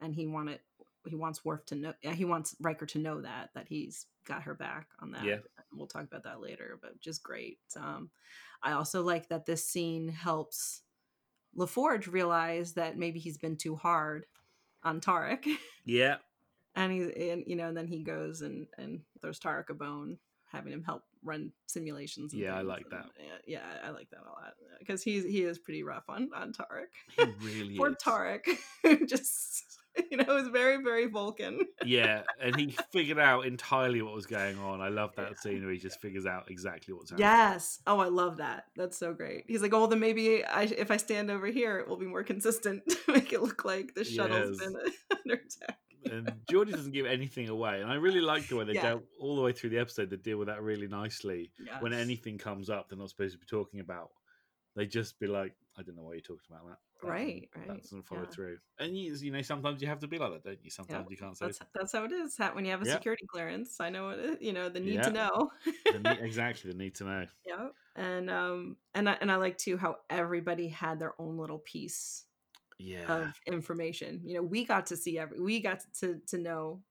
[0.00, 0.60] and he wanted
[1.08, 4.54] he wants Worf to know he wants Riker to know that that he's got her
[4.54, 5.38] back on that Yeah.
[5.72, 8.10] we'll talk about that later but just great um
[8.62, 10.82] I also like that this scene helps
[11.56, 14.26] LaForge realize that maybe he's been too hard
[14.82, 15.46] on Taurik
[15.84, 16.16] Yeah,
[16.74, 20.18] and he's and you know and then he goes and and throws Taurik a bone
[20.50, 23.06] having him help run simulations and Yeah, I like and, that.
[23.46, 26.52] yeah, yeah I like that a lot because he's he is pretty rough on on
[26.52, 27.96] Taurik he really poor is.
[28.02, 28.46] Taurik
[29.08, 29.79] just
[30.10, 34.58] you know is very very Vulcan Yeah, and he figured out entirely what was going
[34.58, 34.80] on.
[34.80, 37.26] I love that scene where he just figures out exactly what's happening.
[37.28, 40.90] yes oh I love that that's so great he's like oh then maybe I if
[40.90, 44.04] I stand over here it will be more consistent to make it look like the
[44.04, 44.66] shuttle's Yes.
[44.72, 45.78] been under attack
[46.10, 47.82] and Geordi doesn't give anything away.
[47.82, 48.82] And I really like the way they Yeah.
[48.82, 50.08] dealt all the way through the episode.
[50.08, 51.52] They deal with that really nicely.
[51.80, 54.08] When anything comes up, they're not supposed to be talking about.
[54.74, 57.82] They just be like, "I don't know why you're talking about that." Right, That right,
[57.82, 58.34] doesn't follow yeah.
[58.34, 58.58] through.
[58.78, 60.70] And you, you know, sometimes you have to be like that, don't you?
[60.70, 62.86] Sometimes you can't say that's that's how it is when you have a Yeah.
[62.86, 65.04] security clearance I know what it, you know the need Yeah.
[65.04, 65.50] to know
[65.90, 67.26] the exactly the need to know.
[67.46, 71.58] Yeah, and um, and I, and I like too how everybody had their own little
[71.58, 72.26] piece
[72.78, 74.22] Yeah, of information.
[74.24, 76.84] You know, we got to see every, we got to to know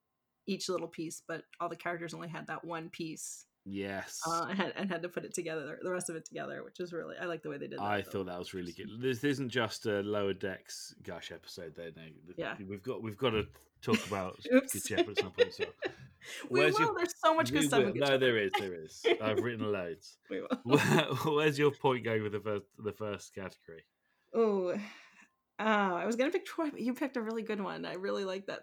[0.47, 4.19] each little piece, but all the characters only had that one piece, yes.
[4.27, 6.79] uh, and, had, and had to put it together, the rest of it together, which
[6.79, 7.79] is really I like the way they did.
[7.79, 7.83] that.
[7.83, 8.09] I though.
[8.11, 8.87] thought that was really good.
[9.01, 11.73] This isn't just a lower decks gush episode.
[11.75, 12.03] There, no.
[12.37, 12.55] Yeah.
[12.67, 13.45] we've got we've got to
[13.81, 14.37] talk about.
[14.49, 15.53] Good Shepherd at some point.
[15.53, 15.65] So,
[16.49, 16.87] we where's will.
[16.87, 17.83] your- There's so much good We stuff.
[17.85, 19.01] will- no, there is, there is.
[19.21, 20.17] I've written loads.
[20.29, 21.15] We will.
[21.35, 23.85] Where's your point going with the first the first category?
[24.33, 27.85] Oh, uh, I was gonna pick Troi, but you picked a really good one.
[27.85, 28.61] I really like that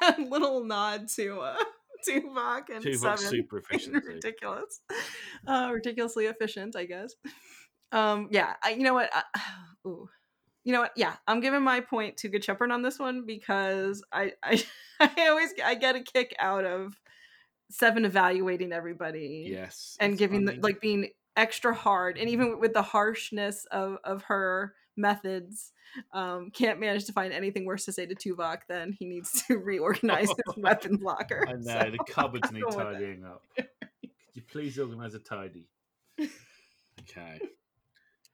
[0.00, 1.56] that little nod to uh,
[2.08, 4.08] Tuvok and Tuvok's Seven super being efficiency.
[4.14, 4.80] ridiculous,
[5.46, 7.14] uh, ridiculously efficient, I guess.
[7.90, 9.08] Um, yeah, I, you know what?
[9.14, 9.22] I,
[9.86, 10.10] ooh,
[10.62, 10.92] you know what?
[10.94, 14.62] Yeah, I'm giving my point to Good Shepherd on this one because I, I,
[15.00, 16.94] I always I get a kick out of
[17.70, 19.96] Seven evaluating everybody Yes.
[20.00, 24.74] and giving the, like being extra hard and even with the harshness of of her
[24.98, 25.72] methods
[26.12, 29.56] um can't manage to find anything worse to say to Tuvok than he needs to
[29.64, 32.98] reorganize his weapons locker I know So, the cupboards need don't want that.
[32.98, 33.42] tidying up.
[33.56, 33.68] Could
[34.34, 35.68] you please organise a tidy?
[36.20, 37.38] Okay.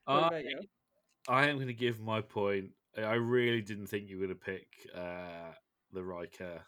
[0.07, 0.61] I, you?
[1.29, 2.71] I am going to give my point.
[2.99, 5.53] I really didn't think you were going to pick uh,
[5.93, 6.61] the Riker,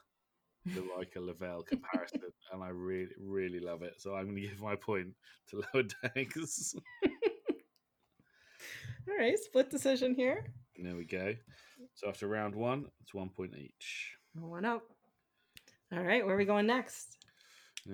[0.67, 2.21] the Riker Lavelle comparison,
[2.53, 3.95] and I really, really love it.
[3.99, 5.09] So I'm going to give my point
[5.51, 6.75] to Lower Decks.
[9.09, 10.45] All right split decision here
[10.79, 11.35] there we go.
[11.95, 14.13] So after round one, it's one point each.
[14.35, 14.83] one up
[15.93, 17.17] all right where are we going next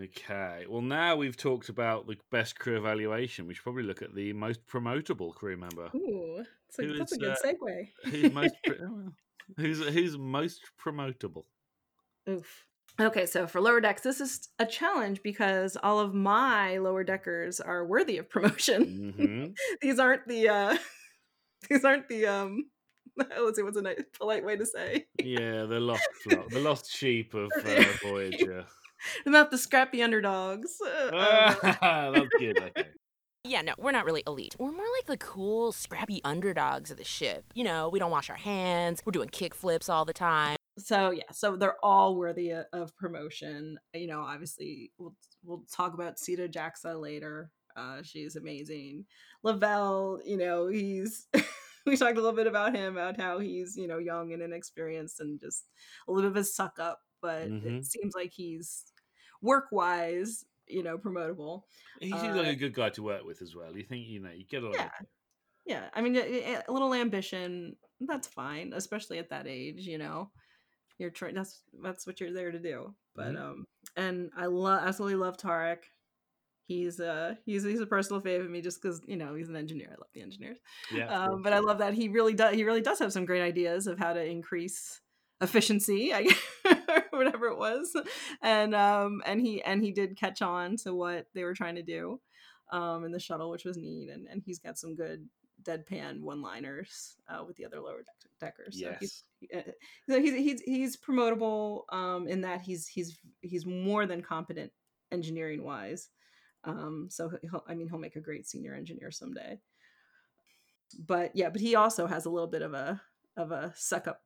[0.00, 0.64] Okay.
[0.68, 3.46] Well, now we've talked about the best crew evaluation.
[3.46, 5.90] We should probably look at the most promotable crew member.
[5.94, 6.42] Ooh,
[6.78, 7.88] that's a, that's a is, good uh, segue.
[8.10, 8.54] Who's most
[9.58, 11.44] who's who's most promotable?
[12.28, 12.64] Oof.
[13.00, 17.58] Okay, so for lower decks, this is a challenge because all of my lower deckers
[17.58, 19.12] are worthy of promotion.
[19.16, 19.46] hmm
[19.82, 20.76] these aren't the uh
[21.70, 22.64] these aren't the um
[23.16, 25.06] let's see what's a nice polite way to say.
[25.22, 28.64] Yeah, the lost the lost sheep of uh, Voyager.
[29.24, 30.76] They're not the scrappy underdogs.
[30.80, 32.58] Uh, um, That's good.
[32.58, 32.88] Okay.
[33.44, 34.54] Yeah, no, we're not really elite.
[34.58, 37.44] We're more like the cool, scrappy underdogs of the ship.
[37.54, 40.56] You know, we don't wash our hands, we're doing kick flips all the time.
[40.78, 43.78] so yeah, so they're all worthy of promotion.
[43.92, 47.50] You know, obviously we'll we'll talk about Sito Jaxa later.
[47.76, 49.06] Uh, she's amazing.
[49.42, 51.28] Lavelle, you know, he's
[51.86, 55.20] we talked a little bit about him, about how he's you know young and inexperienced
[55.20, 55.66] and just
[56.08, 57.78] a little bit of a suck up, but Mhm.
[57.78, 58.84] it seems like he's
[59.40, 61.62] work wise, you know, promotable.
[62.00, 63.76] He seems Uh, like a good guy to work with as well.
[63.76, 64.72] You think you know you get on.
[64.74, 64.90] Yeah.
[65.66, 69.86] Yeah, I mean, a, a little ambition, that's fine, especially at that age.
[69.86, 70.32] You know,
[70.98, 71.34] you're trying.
[71.34, 72.96] That's that's what you're there to do.
[73.14, 73.36] But Mhm.
[73.36, 75.84] um, and I love, absolutely love Taurik.
[76.66, 79.56] He's uh, he's he's a personal favorite of me just because you know he's an
[79.56, 79.88] engineer.
[79.90, 80.58] I love the engineers.
[80.92, 81.06] Yeah.
[81.08, 82.54] Um, but I love that he really does.
[82.54, 85.00] He really does have some great ideas of how to increase
[85.40, 86.28] efficiency, I
[86.88, 87.94] or whatever it was,
[88.42, 91.82] and um, and he and he did catch on to what they were trying to
[91.82, 92.20] do,
[92.70, 95.28] um, in the shuttle, which was neat, and and he's got some good
[95.64, 98.80] deadpan one-liners uh, with the other lower deck- deckers.
[98.80, 99.66] So he's, Yes.
[99.68, 99.70] uh,
[100.08, 104.72] so he's he's he's promotable um, in that he's he's he's more than competent
[105.10, 106.08] engineering wise.
[106.64, 109.58] Um, so he'll, I mean, he'll make a great senior engineer someday.
[110.98, 113.00] But yeah, but he also has a little bit of a
[113.36, 114.20] of a suck up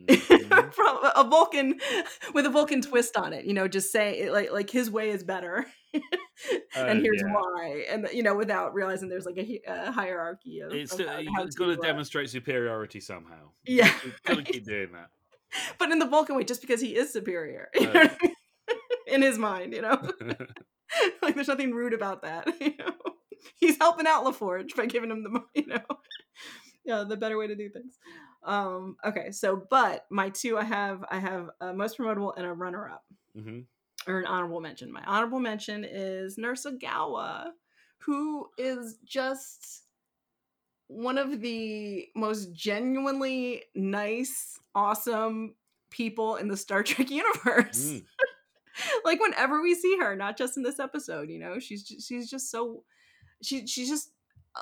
[0.00, 0.72] Mhm.
[0.74, 1.80] from a Vulcan
[2.32, 3.44] with a Vulcan twist on it.
[3.46, 6.02] You know, just say like like his way is better, and
[6.76, 7.32] Oh, here's yeah.
[7.34, 10.72] why, and you know, without realizing there's like a, a hierarchy of.
[10.72, 13.50] It's of how- you how got to uh, demonstrate superiority somehow.
[13.66, 13.92] Yeah,
[14.24, 15.08] got to keep doing that.
[15.78, 17.98] but in the Vulcan way, just because he is superior, you know Oh.
[17.98, 18.34] what I mean?
[19.08, 20.00] in his mind, you know,
[21.22, 22.48] like there's nothing rude about that.
[22.60, 22.94] You know,
[23.56, 25.80] he's helping out LaForge by giving him the, you know,
[26.84, 27.98] yeah, the better way to do things.
[28.42, 32.52] Um, okay, so but my two, I have, I have a most promotable and a
[32.52, 33.60] runner up hmm
[34.06, 34.90] or an honorable mention.
[34.90, 37.50] My honorable mention is Nurse Ogawa,
[37.98, 39.82] who is just
[40.88, 45.54] one of the most genuinely nice, awesome
[45.90, 47.92] people in the Star Trek universe.
[47.92, 48.04] Mm.
[49.04, 52.30] like whenever we see her, not just in this episode, you know, she's just, she's
[52.30, 52.84] just so
[53.42, 54.10] she she's just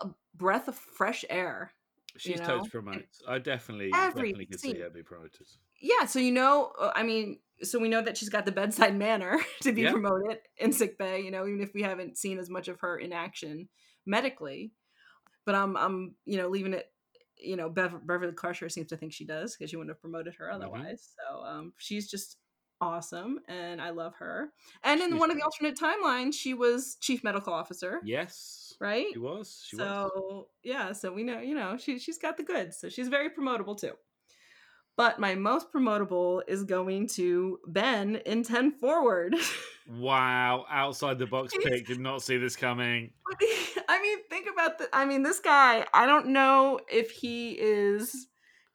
[0.03, 1.73] a breath of fresh air.
[2.19, 2.47] She's know?
[2.47, 3.23] totes promotes.
[3.29, 5.47] I definitely, Every definitely could see her be promoted.
[5.81, 8.97] Yeah, so you know, uh, I mean, so we know that she's got the bedside
[9.07, 9.93] manner to be Yeah.
[9.93, 11.21] promoted in sick bay.
[11.21, 13.69] You know, even if we haven't seen as much of her in action
[14.07, 14.73] medically,
[15.45, 16.91] but I'm, I'm, you know, leaving it.
[17.39, 20.37] You know, Bev- Beverly Crusher seems to think she does because she wouldn't have promoted
[20.37, 20.55] her Mhm.
[20.55, 21.11] otherwise.
[21.19, 22.39] So um, she's just
[22.81, 24.51] awesome, and I love her.
[24.83, 28.01] And in She's one of the alternate timelines, she was chief medical officer.
[28.05, 29.07] Yes, Right.
[29.13, 29.65] She was.
[29.67, 29.85] She was.
[29.85, 33.31] so yeah, so we know, you know, she she's got the goods, so she's very
[33.31, 33.93] promotable too.
[34.97, 39.37] But my most promotable is going to Ben in 10 forward.
[39.89, 41.87] Wow, outside the box pick.
[41.87, 43.13] Did not see this coming.
[43.89, 48.27] I mean, think about the I mean, this guy, I don't know if he is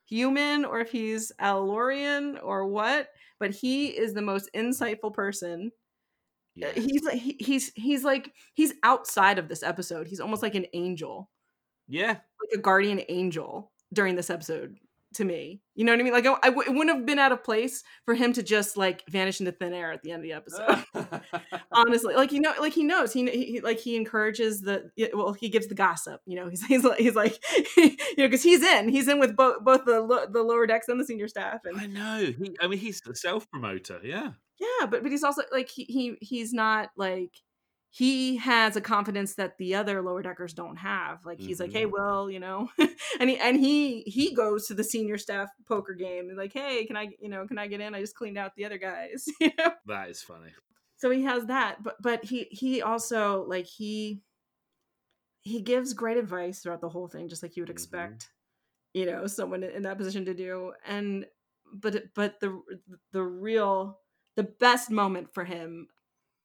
[0.06, 3.10] human or if he's El-Aurian or what,
[3.42, 5.72] but he is the most insightful person.
[6.64, 6.72] Uh, Yeah.
[6.76, 10.08] He's like he, he's he's like he's outside of this episode.
[10.08, 11.30] He's almost like an angel.
[11.88, 12.12] Yeah.
[12.12, 14.78] like a guardian angel during this episode
[15.16, 15.62] to me.
[15.76, 16.14] You know what I mean?
[16.14, 18.78] Like I, I w- it wouldn't have been out of place for him to just
[18.78, 21.22] like vanish into thin air at the end of the episode.
[21.72, 25.50] Honestly, like you know, like he knows he, he like he encourages the well, he
[25.50, 26.22] gives the gossip.
[26.26, 27.40] You know, he's he's like he's like
[27.78, 30.88] you know because he's in he's in with both both the lo- the lower decks
[30.88, 32.26] and the senior staff and I know.
[32.26, 34.00] He, I mean, he's the self promoter.
[34.04, 34.32] Yeah.
[34.60, 37.32] yeah, but but he's also like he, he he's not like
[37.94, 41.26] he has a confidence that the other lower deckers don't have.
[41.26, 41.92] Like he's like, hey, Mhm.
[41.92, 42.70] Will, you know,
[43.20, 46.86] and he and he he goes to the senior staff poker game and like, hey,
[46.86, 47.94] can I you know can I get in?
[47.96, 49.26] I just cleaned out the other guys.
[49.42, 49.74] you know?
[49.86, 50.54] That is funny.
[50.98, 54.24] So he has that, but but he he also like he
[55.42, 57.72] he gives great advice throughout the whole thing, just like you would Mhm.
[57.72, 58.30] expect,
[58.94, 60.74] you know, someone in that position to do.
[60.86, 61.28] And
[61.74, 62.62] but but the
[63.12, 64.00] the real
[64.36, 65.88] the best moment for him,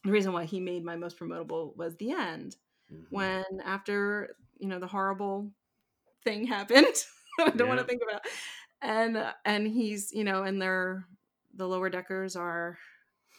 [0.07, 2.57] the reason why he made my most promotable was the end
[2.92, 3.07] Mhm.
[3.11, 5.53] when after you know the horrible
[6.25, 6.87] thing happened
[7.40, 8.23] i don't want to think about
[8.83, 11.07] and uh, and he's you know and they're
[11.57, 12.79] the lower deckers are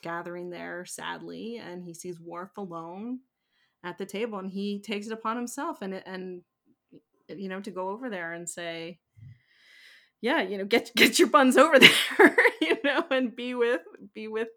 [0.04, 3.20] gathering there sadly and he sees Worf alone
[3.84, 6.42] at the table and he takes it upon himself and and
[7.30, 9.00] you know to go over there and say
[10.22, 13.82] yeah you know get get your buns over there you know and be with
[14.14, 14.50] be with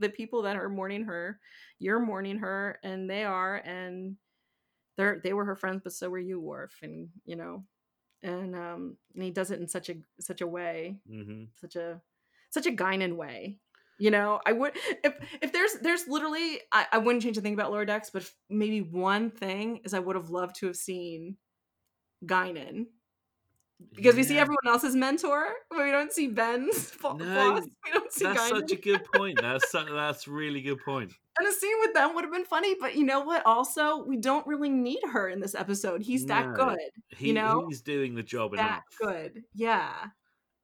[0.00, 1.38] the people that are mourning her
[1.78, 4.16] you're mourning her and they are and
[4.96, 7.64] they're they were her friends but so were you Worf and you know
[8.22, 12.00] and um and he does it in such a such a way hmm such a
[12.50, 13.58] such a Guinan way.
[13.98, 14.72] You know, I would
[15.04, 18.28] if if there's there's literally I, I wouldn't change a thing about Lower Decks, but
[18.48, 21.36] maybe one thing is I would have loved to have seen
[22.24, 22.86] Guinan.
[23.94, 27.64] Because we see everyone else's mentor, but we don't see Ben's No, boss.
[27.84, 28.48] We don't see That's Guinan.
[28.60, 29.38] such a good point.
[29.42, 31.12] That's su- that's really good point.
[31.38, 33.44] and a scene with them would have been funny, but you know what?
[33.46, 36.02] Also, we don't really need her in this episode.
[36.02, 36.78] He's that good.
[37.08, 37.66] He, you know?
[37.68, 38.84] he's doing the job that enough.
[39.00, 39.42] good.
[39.54, 39.90] Yeah.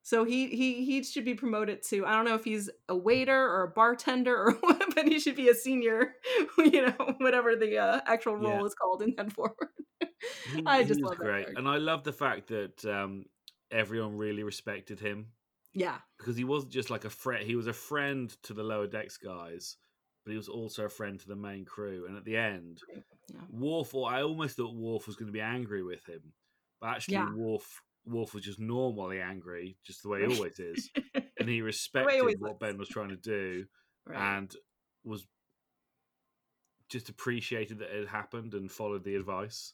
[0.07, 3.37] So he he he should be promoted to I don't know if he's a waiter
[3.37, 6.13] or a bartender or what, but he should be a senior,
[6.57, 8.65] you know, whatever the uh, actual role Yeah.
[8.67, 9.67] is called in Head Forward.
[9.99, 13.25] He, I just love great, and I love the fact that um,
[13.69, 15.33] everyone really respected him
[15.73, 15.97] Yeah.
[16.17, 17.45] because he wasn't just like a friend.
[17.45, 19.75] He was a friend to the lower decks guys,
[20.23, 22.05] but he was also a friend to the main crew.
[22.07, 22.79] And at the end,
[23.33, 23.41] Yeah.
[23.51, 26.31] Worf, or I almost thought Worf was going to be angry with him,
[26.79, 27.33] but actually, Yeah.
[27.35, 30.89] Worf Worf was just normally angry, just the way he always is,
[31.39, 32.57] and he respected what is.
[32.59, 33.65] Ben was trying to do,
[34.05, 34.37] Right.
[34.37, 34.53] and
[35.03, 35.25] was
[36.89, 39.73] just appreciated that it had happened and followed the advice.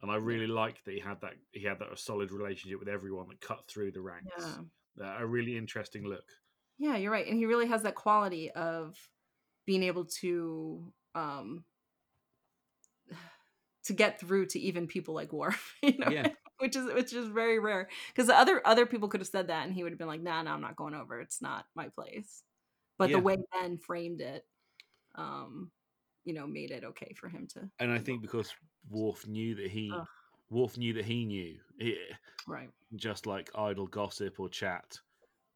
[0.00, 2.88] And I really liked that he had that he had that a solid relationship with
[2.88, 4.30] everyone that cut through the ranks.
[4.38, 5.04] Yeah.
[5.04, 6.24] Uh, a really interesting look.
[6.78, 7.26] Yeah, you're right.
[7.26, 8.96] And he really has that quality of
[9.66, 11.64] being able to um
[13.84, 16.28] to get through to even people like Worf, you know, Yeah.
[16.62, 17.88] Which is which is very rare.
[18.14, 20.42] Because other other people could have said that, and he would have been like, "Nah,
[20.42, 21.20] no, I'm not going over.
[21.20, 22.44] It's not my place."
[22.98, 23.16] But Yeah.
[23.16, 24.46] the way Ben framed it,
[25.16, 25.72] um,
[26.24, 27.68] you know, made it okay for him to.
[27.80, 28.54] And I think because
[28.88, 30.06] Worf knew that he Ugh.
[30.50, 31.98] Worf knew that he knew, he,
[32.46, 32.70] Right.
[32.94, 35.00] just like idle gossip or chat,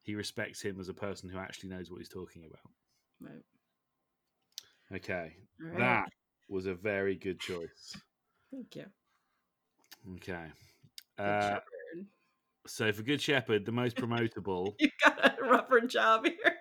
[0.02, 2.72] he respects him as a person who actually knows what he's talking about.
[3.20, 3.44] Right.
[4.90, 5.78] Okay, right.
[5.78, 6.08] that
[6.48, 7.94] was a very good choice.
[8.50, 8.86] Thank you.
[10.14, 10.50] Okay.
[11.18, 11.58] Uh,
[12.66, 16.54] so for Good Shepherd, the most promotable, You got a rougher job here.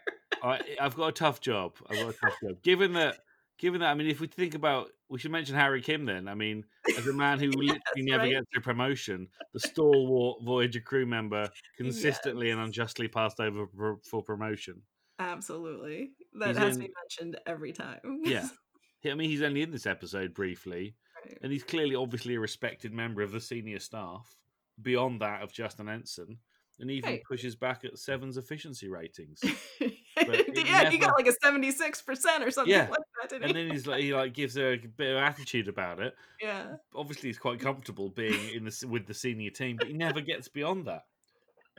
[0.44, 1.74] I, I've got a tough job.
[1.90, 2.62] I've got a tough job.
[2.64, 3.18] Given that,
[3.58, 6.06] given that, I mean, if we think about, we should mention Harry Kim.
[6.06, 6.64] Then, I mean,
[6.98, 8.32] as a man who literally never right.
[8.34, 14.22] gets a promotion, the stalwart Voyager crew member, consistently and unjustly passed over for, for
[14.22, 14.82] promotion.
[15.18, 16.12] Absolutely.
[16.40, 18.22] That He's has in- to be mentioned every time.
[18.24, 18.48] Yeah,
[19.06, 21.38] I mean, he's only in this episode briefly, Right.
[21.42, 24.36] and he's clearly, obviously, a respected member of the senior staff.
[24.82, 26.38] Beyond that of Justin Ensign,
[26.80, 29.40] and even pushes back at Seven's efficiency ratings.
[29.80, 32.88] yeah, it he got like a 76% or something Yeah.
[32.90, 33.54] like that, and he?
[33.54, 36.14] then he's like, he like gives her a bit of attitude about it.
[36.42, 36.76] yeah.
[36.94, 40.48] Obviously, he's quite comfortable being in the with the senior team, but he never gets
[40.48, 41.04] beyond that.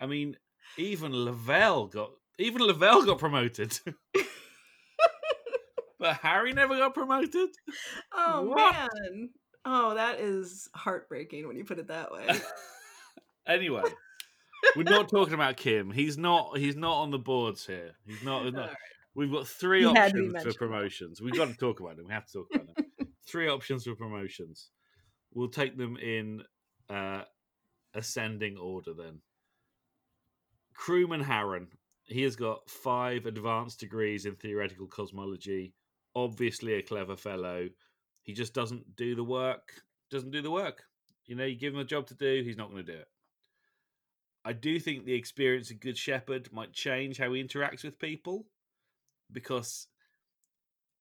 [0.01, 0.37] I mean,
[0.79, 3.79] even Lavelle got even Lavelle got promoted,
[5.99, 7.49] but Harry never got promoted.
[8.13, 8.75] Oh, What?
[8.75, 9.31] man.
[9.65, 12.27] Oh, that is heartbreaking when you put it that way.
[13.47, 13.83] Anyway,
[14.75, 15.91] we're not talking about Kim.
[15.91, 16.59] He's not.
[16.59, 17.93] He's not on the boards here.
[18.07, 18.45] He's not.
[18.45, 18.77] he's not- Alright.
[19.15, 21.23] We've got three He had to be options for promotions.
[21.23, 22.07] We've got to talk about them.
[22.07, 22.85] We have to talk about them.
[23.27, 24.69] three options for promotions.
[25.33, 26.43] We'll take them in
[26.91, 27.23] uh,
[27.95, 29.21] ascending order then.
[30.75, 31.69] Crewman Harren.
[32.05, 35.73] He has got five advanced degrees in theoretical cosmology.
[36.15, 37.69] Obviously, a clever fellow.
[38.23, 39.73] He just doesn't do the work.
[40.11, 40.85] Doesn't do the work.
[41.25, 43.09] You know, you give him a job to do, he's not going to do it.
[44.47, 48.47] I do think the experience of Good Shepherd might change how he interacts with people
[49.33, 49.89] because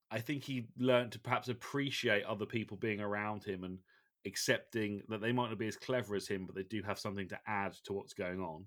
[0.09, 3.77] I think he learned to perhaps appreciate other people being around him and
[4.25, 7.27] accepting that they might not be as clever as him, but they do have something
[7.27, 8.65] to add to what's going on.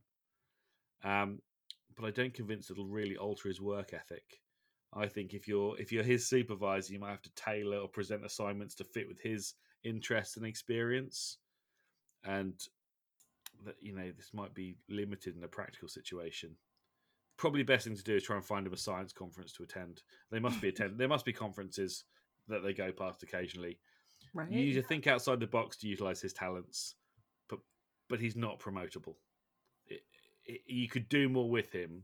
[1.03, 1.41] Um,
[1.97, 4.41] but I don't convince it'll really alter his work ethic.
[4.93, 8.25] I think if you're if you're his supervisor, you might have to tailor or present
[8.25, 11.39] assignments to fit with his interests and experience,
[12.23, 12.55] and
[13.65, 16.57] that you know this might be limited in a practical situation.
[17.37, 20.03] Probably best thing to do is try and find him a science conference to attend.
[20.31, 20.99] They must be attend.
[20.99, 22.05] there must be conferences
[22.49, 23.79] that they go past occasionally.
[24.35, 24.51] Right.
[24.51, 26.97] You need to think outside the box to utilize his talents,
[27.49, 27.61] but
[28.09, 29.15] but he's not promotable.
[29.87, 30.01] It,
[30.45, 32.03] it, you could do more with him,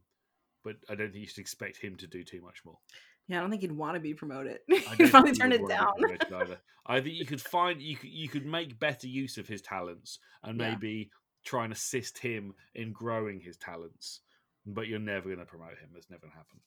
[0.63, 2.79] but I don't think you should expect him to do too much more.
[3.27, 4.59] Yeah, I don't think he'd want to be promoted.
[4.71, 5.93] I he'd probably think turn it down.
[6.31, 6.59] either.
[6.87, 10.19] I think you could find you could you could make better use of his talents
[10.43, 10.71] and Yeah.
[10.71, 11.11] maybe
[11.45, 14.21] try and assist him in growing his talents,
[14.67, 15.91] but you're never going to promote him.
[15.93, 16.61] That's never going to happen.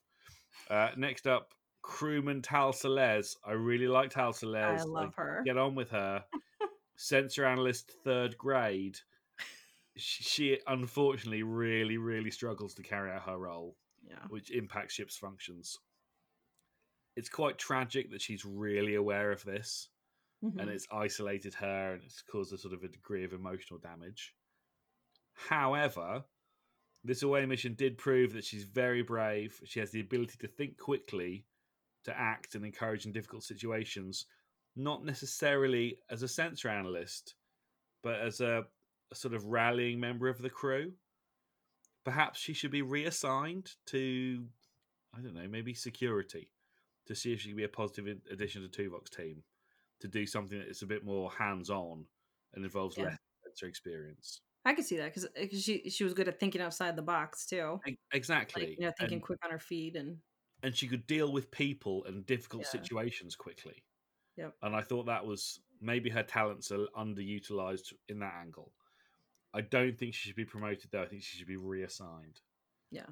[0.69, 3.37] Uh, next up, crewman Tal Celes.
[3.45, 4.81] I really like Tal Celes.
[4.81, 5.41] I love her.
[5.45, 6.23] Get on with her.
[6.97, 8.97] Sensor analyst, third grade.
[9.95, 13.75] She, unfortunately really, really struggles to carry out her role
[14.07, 14.19] Yeah.
[14.29, 15.77] which impacts ship's functions.
[17.15, 19.89] It's quite tragic that she's really aware of this
[20.43, 20.67] and Mhm.
[20.67, 24.35] it's isolated her and it's caused a sort of a degree of emotional damage.
[25.37, 26.23] However,
[27.03, 29.61] this away mission did prove that she's very brave.
[29.65, 31.45] She has the ability to think quickly,
[32.05, 34.25] to act and encourage in difficult situations,
[34.75, 37.35] not necessarily as a sensor analyst,
[38.01, 38.65] but as a,
[39.11, 40.91] a sort of rallying member of the crew.
[42.03, 44.43] Perhaps she should be reassigned to,
[45.15, 46.49] I don't know, maybe security
[47.05, 49.43] to see if she can be a positive addition to Tuvok's team
[49.99, 52.05] to do something that is a bit more hands on
[52.53, 53.05] and involves Yeah.
[53.05, 54.41] less sensor experience.
[54.67, 57.45] I could see that because eh, she she was good at thinking outside the box
[57.45, 57.79] too.
[58.11, 58.63] Exactly.
[58.67, 60.17] Like, you know, thinking and, quick on her feet and
[60.63, 62.69] and she could deal with people and difficult Yeah.
[62.69, 63.83] situations quickly.
[64.35, 64.55] Yep.
[64.61, 68.73] And I thought that was maybe her talents are underutilized in that angle.
[69.53, 71.03] I don't think she should be promoted though.
[71.03, 72.41] I think she should be reassigned.
[72.91, 73.07] yeah.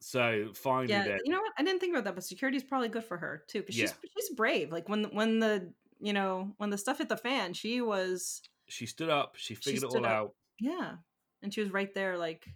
[0.00, 1.52] So finally, Yeah, then, you know what?
[1.58, 3.90] I didn't think about that, but security is probably good for her too because she's
[4.02, 4.10] Yeah.
[4.16, 4.72] she's brave.
[4.72, 8.86] Like when when the you know when the stuff hit the fan, she was she
[8.86, 9.36] stood up.
[9.36, 10.10] She she figured it all up.
[10.12, 10.34] out.
[10.62, 10.92] Yeah,
[11.42, 12.16] and she was right there.
[12.16, 12.46] Like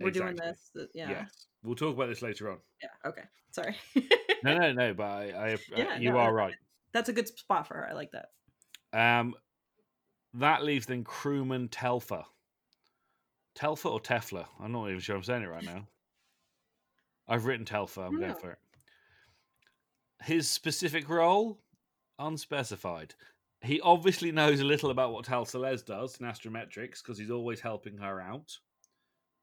[0.00, 0.70] we're doing this.
[0.74, 1.10] th- Yeah.
[1.10, 2.58] Yes, we'll talk about this later on.
[2.82, 3.08] Yeah.
[3.10, 3.24] Okay.
[3.52, 3.76] Sorry.
[4.44, 4.94] No, no, no.
[4.94, 6.54] But I, I uh, Yeah, you no, are right.
[6.92, 7.88] That's a good spot for her.
[7.90, 8.28] I like that.
[8.92, 9.34] Um,
[10.34, 12.22] that leaves then crewman Telfer.
[13.56, 14.46] Telfer or Tefler?
[14.60, 15.88] I'm not even sure I'm saying it right now.
[17.26, 18.02] I've written Telfer.
[18.02, 18.58] I'm going for it.
[20.22, 21.58] His specific role
[22.20, 23.14] unspecified.
[23.62, 27.60] He obviously knows a little about what Tal Celes does in astrometrics because he's always
[27.60, 28.56] helping her out.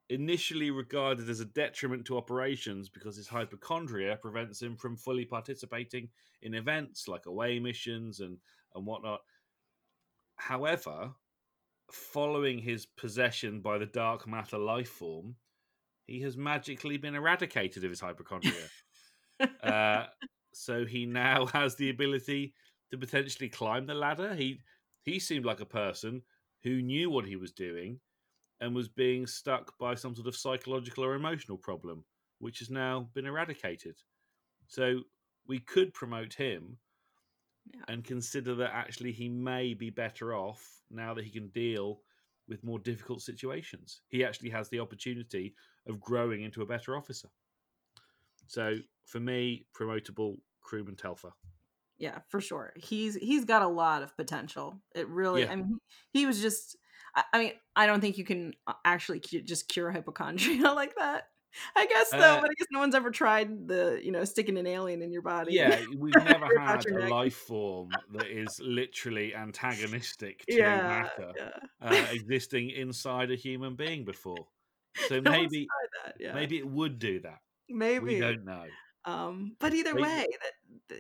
[0.10, 6.10] Initially regarded as a detriment to operations because his hypochondria prevents him from fully participating
[6.44, 8.38] in events like away missions and,
[8.74, 9.20] and whatnot.
[10.38, 11.12] However,
[11.92, 15.36] following his possession by the dark matter life form,
[16.06, 18.54] he has magically been eradicated of his hypochondria.
[19.64, 20.06] uh,
[20.54, 22.54] so he now has the ability
[22.92, 24.36] to potentially climb the ladder.
[24.36, 24.62] He
[25.04, 26.24] he seemed like a person
[26.64, 28.00] who knew what he was doing
[28.60, 32.06] and was being stuck by some sort of psychological or emotional problem,
[32.40, 33.98] which has now been eradicated.
[34.68, 35.04] So
[35.48, 36.80] we could promote him
[37.66, 37.84] Yeah.
[37.88, 42.04] and consider that actually he may be better off now that he can deal
[42.48, 44.02] with more difficult situations.
[44.10, 45.56] He actually has the opportunity
[45.88, 47.30] of growing into a better officer.
[48.48, 51.34] So for me, promotable crewman Telfer.
[51.98, 52.74] Yeah, for sure.
[52.76, 54.82] He's he's got a lot of potential.
[54.94, 55.44] It really.
[55.44, 55.52] Yeah.
[55.52, 55.80] I mean,
[56.12, 56.76] he, was just.
[57.16, 61.24] I, mean, I don't think you can uh, actually cu- just cure hypochondria like that.
[61.76, 64.58] I guess though, Uh, but I guess no one's ever tried the you know sticking
[64.58, 65.54] an alien in your body.
[65.54, 67.10] Yeah, we've never had a neck.
[67.10, 70.82] life form that is literally antagonistic to yeah,
[71.18, 71.50] matter yeah.
[71.90, 74.48] uh, existing inside a human being before.
[75.08, 75.68] So No maybe
[76.04, 76.16] that.
[76.20, 77.40] Yeah, maybe it would do that.
[77.70, 78.06] maybe.
[78.06, 78.66] We don't know.
[79.06, 80.26] Um, but either way,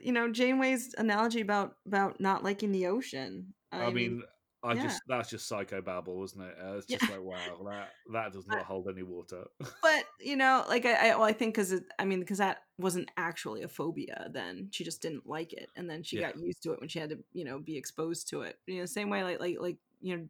[0.01, 3.53] you know, Janeway's analogy about about not liking the ocean.
[3.71, 4.23] I, mean,
[4.63, 4.81] I yeah.
[4.81, 6.55] just that's just psycho babble, isn't it?
[6.61, 6.97] Uh, it's Yeah.
[6.97, 9.45] just like wow, that that does not hold any water.
[9.81, 13.09] but you know, like I, I, well, I think because I mean, because that wasn't
[13.17, 14.29] actually a phobia.
[14.31, 16.27] Then she just didn't like it, and then she Yeah.
[16.27, 18.57] got used to it when she had to, you know, be exposed to it.
[18.65, 20.27] You know, same way, like like like you know,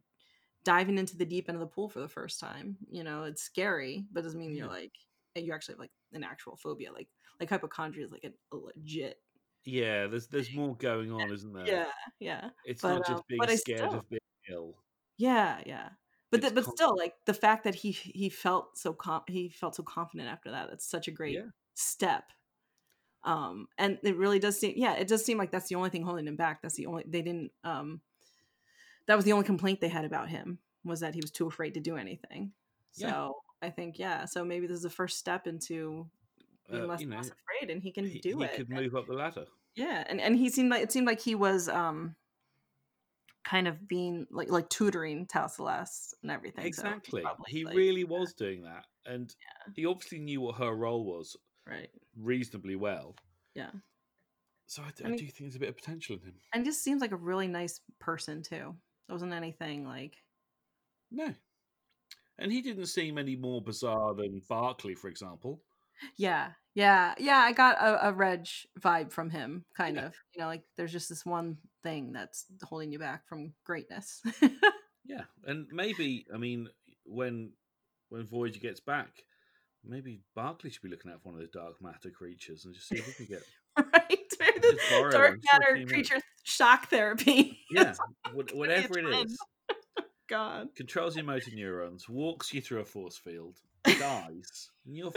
[0.64, 2.76] diving into the deep end of the pool for the first time.
[2.90, 4.92] You know, it's scary, but doesn't mean you're like
[5.34, 6.92] you actually have like an actual phobia.
[6.92, 7.08] Like
[7.40, 9.20] like hypochondria is like a, a legit.
[9.66, 11.66] Yeah, there's there's more going on, isn't there?
[11.66, 11.86] Yeah,
[12.20, 12.48] yeah.
[12.64, 14.74] it's but, not um, just being but I scared still- of being ill.
[15.18, 15.88] Yeah, yeah.
[16.30, 19.24] but It's th- but con- still, like the fact that he he felt so com-
[19.28, 20.68] he felt so confident after that.
[20.70, 21.46] That's such a great Yeah.
[21.74, 22.24] step.
[23.24, 26.02] Um, and it really does seem, yeah, it does seem like that's the only thing
[26.04, 26.62] holding him back.
[26.62, 27.50] That's the only they didn't.
[27.64, 28.00] Um,
[29.08, 31.74] that was the only complaint they had about him was that he was too afraid
[31.74, 32.52] to do anything.
[32.92, 33.28] So Yeah.
[33.62, 34.26] I think yeah.
[34.26, 36.08] So maybe this is the first step into
[36.70, 38.50] being Uh, less, you know, less afraid, and he can he, do he it.
[38.52, 39.46] He could move up the ladder.
[39.74, 42.14] yeah, and and he seemed like it seemed like he was um
[43.44, 46.64] kind of being like like tutoring Tal Celeste and everything.
[46.64, 47.22] so Exactly.
[47.22, 49.34] probably, he like- really was doing that, and
[49.74, 51.36] he obviously knew what her role was
[51.66, 51.90] right.
[52.16, 53.14] reasonably well.
[53.54, 53.70] Yeah,
[54.66, 56.34] So I, And I he- do think there's a bit of potential in him.
[56.52, 58.76] and he just seems like a really nice person too.
[59.06, 60.16] There wasn't anything like
[61.10, 61.32] No.
[62.38, 65.62] And he didn't seem any more bizarre than Barkley, for example.
[66.16, 67.38] Yeah, yeah, yeah.
[67.38, 68.46] I got a, a Reg
[68.80, 70.06] vibe from him, kind Yeah.
[70.06, 70.14] of.
[70.34, 74.20] You know, like there's just this one thing that's holding you back from greatness.
[75.08, 76.68] Yeah, and maybe I mean
[77.04, 77.52] when
[78.08, 79.08] when Voyager gets back,
[79.84, 82.88] maybe Barkley should be looking out for one of those dark matter creatures and just
[82.88, 83.42] see if we can get
[83.92, 84.18] right?
[84.40, 87.60] Maybe the dark one, just for a matter creature shock therapy.
[87.70, 87.94] yeah
[88.34, 89.38] whatever It's gonna be a whatever it is.
[90.28, 90.68] God.
[90.76, 95.12] Controls your motor neurons, walks you through a force field, dies, and you're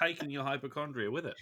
[0.00, 1.34] taking your hypochondria with it.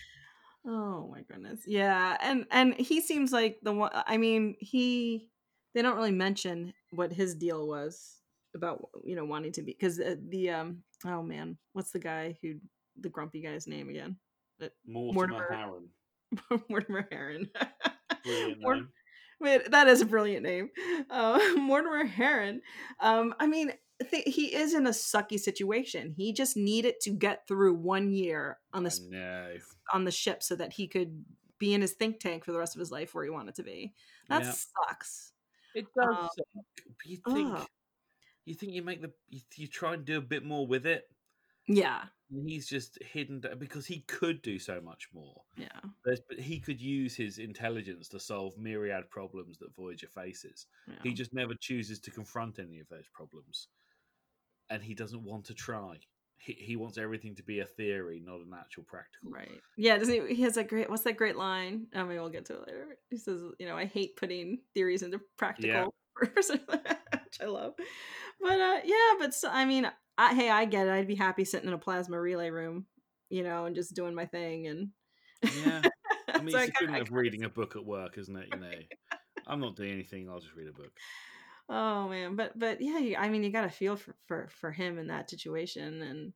[0.67, 1.61] Oh my goodness.
[1.67, 5.29] Yeah, and and he seems like the one I mean, he
[5.75, 8.19] they don't really mention what his deal was
[8.55, 12.37] about, you know, wanting to be cuz the, the um oh man, what's the guy
[12.43, 12.57] who
[13.01, 14.17] the grumpy guy's name again?
[14.63, 15.89] Uh, Mortimer, Mortimer.
[16.51, 17.49] Harren, Mortimer Harren.
[18.23, 18.89] brilliant Mort- name.
[19.41, 20.71] Wait, that is a brilliant name.
[21.09, 22.61] Uh, Mortimer Harren.
[23.01, 23.73] Um, I mean,
[24.11, 26.13] th- he is in a sucky situation.
[26.17, 29.01] He just needed to get through one year on this
[29.93, 31.25] on the ship so that he could
[31.59, 33.63] be in his think tank for the rest of his life where he wanted to
[33.63, 33.93] be.
[34.29, 34.53] That Yeah.
[34.53, 35.33] sucks.
[35.75, 36.07] it does.
[36.17, 36.29] Um,
[37.05, 37.59] you think
[38.45, 41.05] you think you make the you, you try and do a bit more with it.
[41.67, 45.43] Yeah, He's just hidden because he could do so much more.
[45.57, 45.69] yeah,
[46.05, 50.67] There's, but he could use his intelligence to solve myriad problems that Voyager faces.
[50.87, 50.95] yeah.
[51.03, 53.69] He just never chooses to confront any of those problems,
[54.71, 55.99] and he doesn't want to try.
[56.39, 59.31] He, he wants everything to be a theory, not an actual practical.
[59.31, 59.61] right.
[59.77, 61.87] Yeah, doesn't he, he has a great what's that great line?
[61.95, 62.97] I mean, we'll get to it later.
[63.11, 67.75] He says, you know, I hate putting theories into practical, which I love.
[68.41, 69.91] But uh yeah, but so, I mean,
[70.21, 70.93] I, hey, I get it.
[70.93, 72.85] I'd be happy sitting in a plasma relay room,
[73.31, 74.91] you know, and just doing my thing and
[75.43, 75.83] Yeah,
[76.35, 78.49] I mean, So it's equivalent of reading a book at work, isn't it?
[78.53, 78.73] You know,
[79.47, 80.29] I'm not doing anything.
[80.29, 80.93] I'll just read a book.
[81.71, 84.99] Oh man, but but yeah, I mean, you got to feel for, for for him
[84.99, 86.33] in that situation, and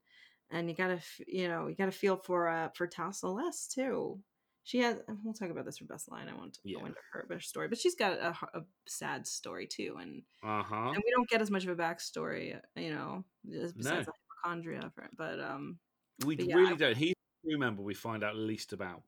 [0.50, 4.18] and you got to you know you got to feel for uh for Celeste too.
[4.66, 4.98] She has.
[5.22, 6.26] We'll talk about this for best line.
[6.28, 6.80] I want to Yeah.
[6.80, 10.88] go into her her story, but she's got a sad story too, and Uh huh.
[10.94, 13.90] and we don't get as much of a backstory, you know, besides No.
[14.00, 14.12] the
[14.42, 14.90] hypochondria.
[14.94, 15.78] For, but um,
[16.24, 16.96] We but yeah, really I- don't.
[16.96, 19.02] He's the crew member we find out least about.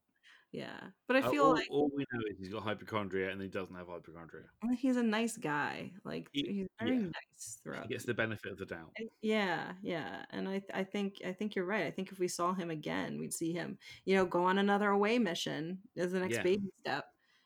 [0.53, 0.91] Yeah.
[1.07, 3.49] But I Uh, feel all, like all we know is he's got hypochondria and he
[3.49, 4.45] doesn't have hypochondria.
[4.79, 5.93] he's a nice guy.
[6.05, 7.03] Like He- he's very yeah.
[7.03, 7.83] nice throughout.
[7.85, 8.93] He gets the benefit of the doubt.
[8.99, 11.85] I- Yeah, yeah, and I I think I think you're right.
[11.87, 14.91] I think if we saw him again, we'd see him, you know, go on another
[14.91, 16.43] away mission as the next Yeah.
[16.43, 17.05] baby step,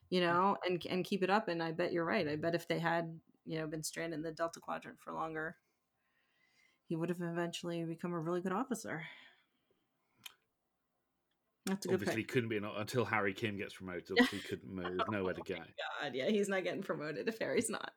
[0.09, 1.47] you know, and and keep it up.
[1.47, 2.27] And I bet you're right.
[2.27, 5.57] I bet if they had, you know, been stranded in the Delta Quadrant for longer,
[6.85, 9.05] he would have eventually become a really good officer.
[11.65, 12.31] That's a good Obviously, pick.
[12.31, 14.05] couldn't be an, until Harry Kim gets promoted.
[14.11, 14.85] Obviously, couldn't move.
[14.97, 15.55] There's nowhere to go.
[15.55, 17.91] God, yeah, he's not getting promoted if Harry's not.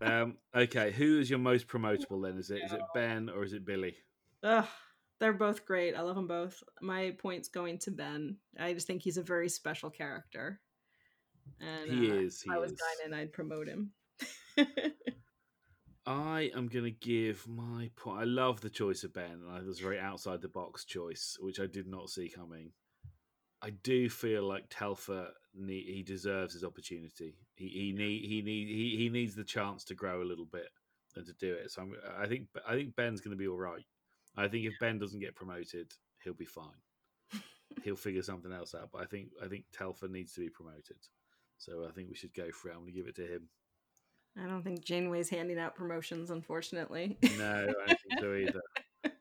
[0.00, 2.38] Um, okay, who is your most promotable then?
[2.38, 3.96] Is it is it Ben or is it Billy?
[4.42, 4.66] Ugh,
[5.18, 5.94] they're both great.
[5.96, 6.62] I love them both.
[6.80, 8.36] My point's going to Ben.
[8.58, 10.60] I just think he's a very special character.
[11.60, 12.72] And He uh, is, If I was.
[12.72, 13.92] Guinan, I'd promote him.
[16.06, 18.20] I am going to give my point.
[18.20, 19.40] I love the choice of Ben.
[19.50, 22.72] I was very outside the box choice, which I did not see coming.
[23.64, 27.34] I do feel like Telfer ne- he deserves his opportunity.
[27.54, 30.68] He he need he need he, he needs the chance to grow a little bit
[31.16, 31.70] and to do it.
[31.70, 33.84] So I'm, I think I think Ben's going to be all right.
[34.36, 35.92] I think if Ben doesn't get promoted,
[36.22, 36.82] he'll be fine.
[37.84, 38.90] he'll figure something else out.
[38.92, 40.98] But I think I think Telfer needs to be promoted.
[41.56, 42.72] So I think we should go for it.
[42.72, 43.48] I'm going to give it to him.
[44.36, 47.16] I don't think Janeway's handing out promotions, unfortunately.
[47.38, 48.60] No, I don't think so either.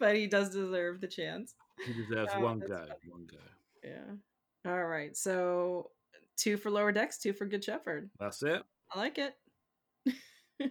[0.00, 1.54] but he does deserve the chance.
[1.86, 2.68] He deserves Oh, one go.
[2.76, 2.92] funny.
[3.08, 3.36] One go.
[3.84, 4.70] Yeah.
[4.70, 5.16] All right.
[5.16, 5.90] So
[6.36, 8.10] two for Lower Decks, two for Good Shepherd.
[8.18, 8.62] That's it.
[8.92, 9.34] I like it.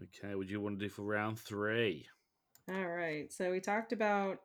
[0.00, 2.06] Okay, what do you want to do for round three?
[2.72, 3.32] All right.
[3.32, 4.38] So we talked about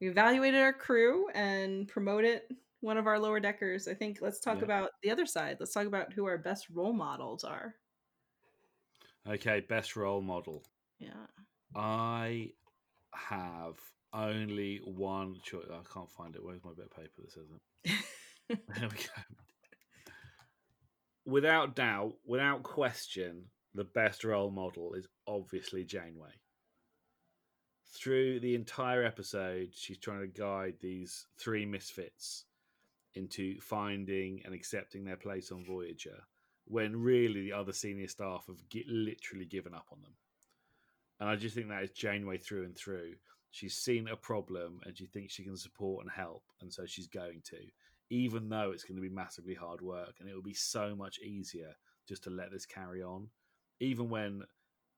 [0.00, 2.42] we evaluated our crew and promoted
[2.80, 3.88] one of our lower deckers.
[3.88, 4.64] I think let's talk Yeah.
[4.64, 5.56] about the other side.
[5.60, 7.74] Let's talk about who our best role models are.
[9.26, 10.62] Okay, best role model.
[10.98, 11.26] Yeah.
[11.74, 12.52] I
[13.14, 13.78] have
[14.12, 15.66] only one choice.
[15.70, 16.44] I can't find it.
[16.44, 18.58] Where's my bit of paper that says it?
[18.68, 19.22] there we go.
[21.24, 23.44] Without doubt, without question,
[23.74, 26.32] the best role model is obviously Janeway.
[27.92, 32.44] Through the entire episode, she's trying to guide these three misfits
[33.14, 36.22] into finding and accepting their place on Voyager,
[36.66, 40.12] when really the other senior staff have gi- literally given up on them.
[41.18, 43.14] And I just think that is Janeway through and through.
[43.50, 47.08] She's seen a problem and she thinks she can support and help, and so she's
[47.08, 47.58] going to,
[48.08, 51.18] even though it's going to be massively hard work, and it will be so much
[51.18, 51.74] easier
[52.08, 53.28] just to let this carry on.
[53.80, 54.42] Even when,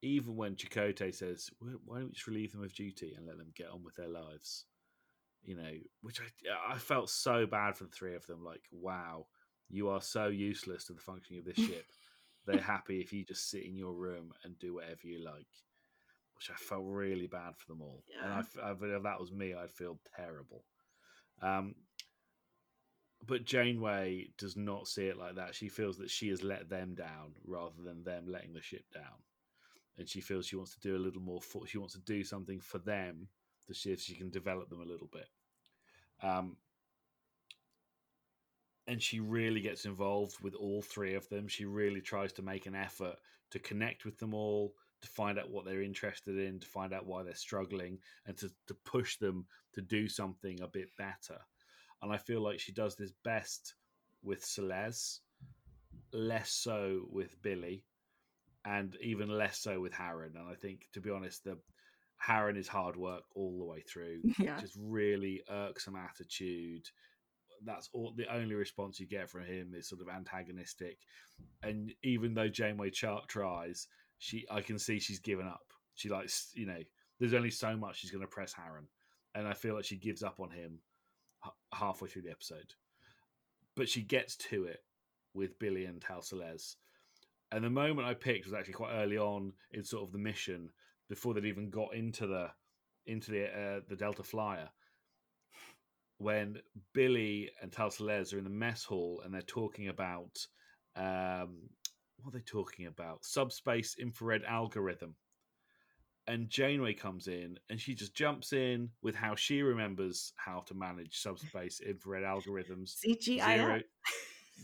[0.03, 3.38] even when Chakotay says, "Why why don't we just relieve them of duty and let
[3.38, 4.66] them get on with their lives?"
[5.42, 5.72] You know,
[6.03, 8.44] which I I felt so bad for the three of them.
[8.44, 9.26] Like, wow,
[9.70, 11.86] you are so useless to the functioning of this ship.
[12.46, 15.46] They're happy if you just sit in your room and do whatever you like
[16.43, 18.03] which I felt really bad for them all.
[18.20, 18.38] And I, Yeah.
[18.40, 20.64] f- I- but if that was me, I'd feel terrible.
[21.40, 21.74] Um,
[23.24, 25.55] but Janeway does not see it like that.
[25.55, 29.22] She feels that she has let them down rather than them letting the ship down.
[29.97, 31.40] And she feels she wants to do a little more.
[31.40, 33.28] For, she wants to do something for them
[33.68, 35.28] to see if she can develop them a little bit.
[36.20, 36.57] Um,
[38.88, 41.47] and she really gets involved with all three of them.
[41.47, 43.20] She really tries to make an effort
[43.51, 47.07] to connect with them all, to find out what they're interested in, to find out
[47.07, 51.38] why they're struggling, and to, to push them to do something a bit better.
[52.03, 53.74] And I feel like she does this best
[54.22, 55.20] with Celeste,
[56.12, 57.84] less so with Billy,
[58.64, 60.36] and even less so with Harren.
[60.36, 61.59] And I think, to be honest, the
[62.24, 64.20] Harren is hard work all the way through.
[64.38, 64.61] Yeah.
[64.61, 66.88] Just really irksome attitude.
[67.64, 68.12] That's all.
[68.16, 70.98] The only response you get from him is sort of antagonistic.
[71.62, 73.86] And even though Janeway Chart tries,
[74.22, 75.72] she I can see she's given up.
[75.96, 76.78] She likes, you know,
[77.18, 78.86] there's only so much she's going to press Harren,
[79.34, 80.78] and I feel like she gives up on him
[81.44, 82.74] h- halfway through the episode.
[83.74, 84.84] But she gets to it
[85.34, 86.76] with Billy and Tal Celeste.
[87.50, 90.70] And the moment I picked was actually quite early on in sort of the mission
[91.08, 92.48] before they'd even got into the
[93.06, 94.68] into the uh, the Delta Flyer.
[96.18, 96.58] When
[96.94, 100.46] Billy and Tal Celeste are in the mess hall and they're talking about
[100.94, 101.70] um,
[102.22, 103.24] what are they talking about?
[103.24, 105.14] Subspace infrared algorithm.
[106.28, 110.74] And Janeway comes in and she just jumps in with how she remembers how to
[110.74, 112.94] manage subspace infrared algorithms.
[113.04, 113.82] CGI.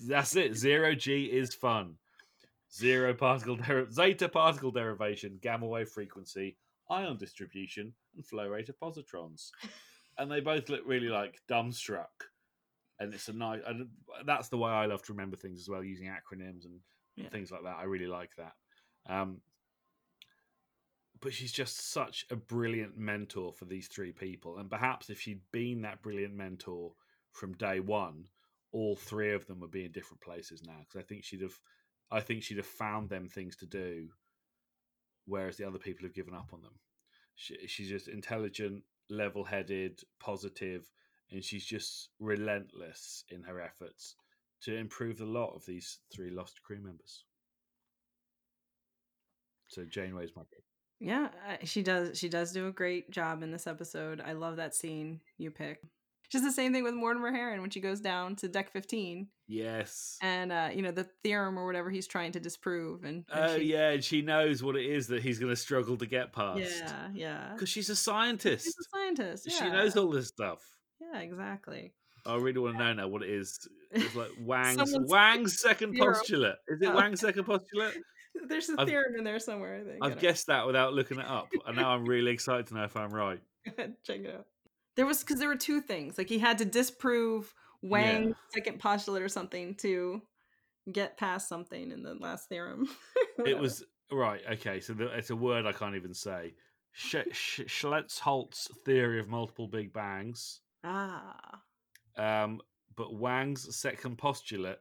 [0.06, 0.56] That's it.
[0.56, 1.96] Zero G is fun.
[2.72, 6.56] Zero particle der- zeta particle derivation, gamma wave frequency,
[6.90, 9.50] ion distribution, and flow rate of positrons.
[10.16, 12.06] And they both look really like dumbstruck.
[13.00, 13.60] And it's a nice.
[13.66, 13.88] And
[14.26, 16.80] that's the way I love to remember things as well, using acronyms and
[17.24, 17.28] Yeah.
[17.30, 17.76] things like that.
[17.78, 18.52] I really like that.
[19.08, 19.40] Um,
[21.20, 24.58] but she's just such a brilliant mentor for these three people.
[24.58, 26.92] And perhaps if she'd been that brilliant mentor
[27.32, 28.26] from day one,
[28.72, 30.76] all three of them would be in different places now.
[30.80, 31.58] Because I think she'd have,
[32.10, 34.08] I think she'd have found them things to do,
[35.26, 36.74] whereas the other people have given up on them.
[37.34, 40.90] She, she's just intelligent, level-headed, positive,
[41.30, 44.14] and she's just relentless in her efforts
[44.62, 47.24] to improve the lot of these three lost crew members.
[49.68, 50.64] So Janeway's my pick.
[51.00, 51.28] Yeah,
[51.64, 52.18] she does.
[52.18, 54.20] She does do a great job in this episode.
[54.24, 55.80] I love that scene you pick.
[56.30, 60.18] Just the same thing with Mortimer Harren when she goes down to deck fifteen, Yes.
[60.20, 63.56] and uh, you know the theorem or whatever he's trying to disprove, and, and Oh
[63.58, 66.32] she- yeah, and she knows what it is that he's going to struggle to get
[66.32, 66.60] past.
[66.60, 67.50] yeah, yeah.
[67.54, 68.64] because she's a scientist.
[68.64, 69.46] She's a scientist.
[69.50, 69.58] Yeah.
[69.58, 70.60] She knows all this stuff.
[71.00, 71.94] Yeah, exactly.
[72.28, 73.66] I really want to know now what it is.
[73.90, 76.14] It's like Wang's Wang's second theorem.
[76.14, 76.56] postulate.
[76.68, 76.94] Is it Oh.
[76.96, 77.94] Wang's second postulate?
[78.48, 79.80] There's a I've- theorem in there somewhere.
[79.80, 79.98] I think.
[80.04, 82.96] I've guessed that without looking it up, and now I'm really excited to know if
[82.96, 83.40] I'm right.
[83.76, 84.46] Check it out.
[84.96, 86.18] There was because there were two things.
[86.18, 87.52] Like he had to disprove
[87.82, 90.20] Wang's second postulate or something to
[90.92, 92.88] get past something in the last theorem.
[93.46, 94.40] It was right.
[94.54, 96.54] Okay, so the, it's a word I can't even say.
[96.92, 100.60] Sch- Sch- Schlitz-Holtz theory of multiple Big Bangs.
[100.82, 101.60] ah
[102.18, 102.60] Um,
[102.96, 104.78] but Wang's second postulate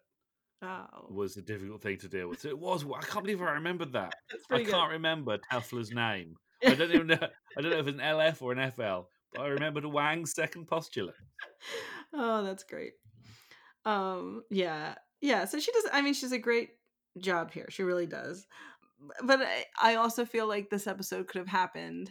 [0.61, 2.41] oh was a difficult thing to deal with.
[2.41, 2.83] So it was.
[2.83, 4.13] I can't believe I remembered that.
[4.51, 4.71] I good.
[4.71, 6.35] can't remember Tessla's name.
[6.65, 7.27] I don't even know.
[7.57, 10.67] I don't know if it's an LF or an FL, but I remembered Wang's second
[10.67, 11.15] postulate.
[12.13, 12.93] oh, that's great.
[13.85, 15.45] Um, yeah, yeah.
[15.45, 15.85] So she does.
[15.93, 16.71] I mean, she's a great
[17.19, 17.67] job here.
[17.69, 18.47] She really does.
[19.23, 22.09] But I, I also feel like this episode could have happened,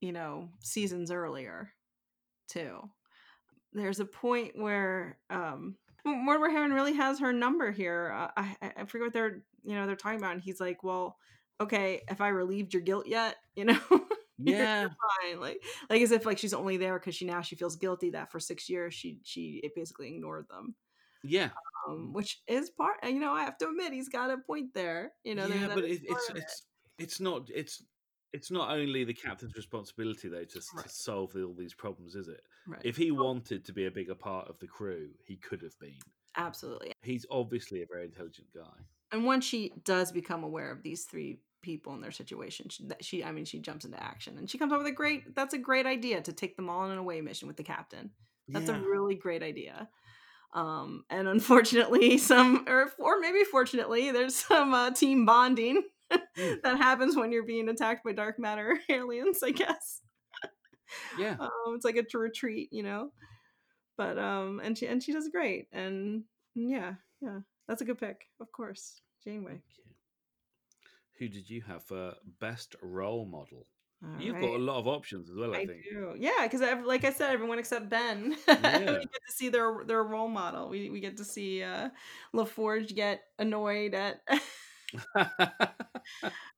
[0.00, 1.72] you know, seasons earlier,
[2.50, 2.80] too.
[3.72, 8.12] There's a point where um Mortimer Harren really has her number here.
[8.14, 11.16] Uh, I I forget what they're you know they're talking about, and he's like, well.
[11.60, 13.36] okay, if I relieved your guilt yet?
[13.54, 13.78] You know,
[14.38, 14.88] Yeah.
[14.88, 15.38] fine.
[15.40, 18.32] Like, like as if like she's only there because she now she feels guilty that
[18.32, 20.74] for six years she she it basically ignored them.
[21.22, 21.50] Yeah.
[21.86, 22.96] Um, which is part.
[23.04, 25.12] You know, I have to admit he's got a point there.
[25.22, 26.36] You know, yeah, but it, it's it.
[26.38, 26.62] it's
[26.98, 27.84] it's not it's
[28.32, 32.28] it's not only the captain's responsibility though to, s- to solve all these problems, is
[32.28, 32.42] it?
[32.66, 32.80] Right.
[32.84, 35.94] If he wanted to be a bigger part of the crew, he could have been.
[36.36, 36.92] Absolutely.
[37.02, 38.84] He's obviously a very intelligent guy.
[39.10, 43.24] And once she does become aware of these three people and their situation, she, she,
[43.24, 45.34] I mean, she jumps into action and she comes up with a great.
[45.34, 48.10] That's a great idea to take them all on an away mission with the captain.
[48.48, 49.88] That's a really great idea.
[50.54, 55.84] Um, and unfortunately, some, or or maybe fortunately, there's some uh, team bonding Mm.
[56.62, 59.42] that happens when you're being attacked by dark matter aliens.
[59.42, 60.00] I guess.
[61.18, 61.36] Yeah.
[61.40, 63.10] um, it's like a retreat, you know.
[63.96, 68.22] But um, and she and she does great, and yeah, yeah, that's a good pick,
[68.40, 69.60] of course, Janeway.
[71.18, 73.66] Who did you have for best role model?
[74.04, 74.42] All You've right.
[74.42, 75.82] got a lot of options as well, I, I think.
[75.88, 78.78] do, yeah, because like I said, everyone except Ben, Yeah.
[78.78, 80.68] we get to see their their role model.
[80.68, 81.90] We we get to see uh,
[82.34, 84.20] LaForge get annoyed at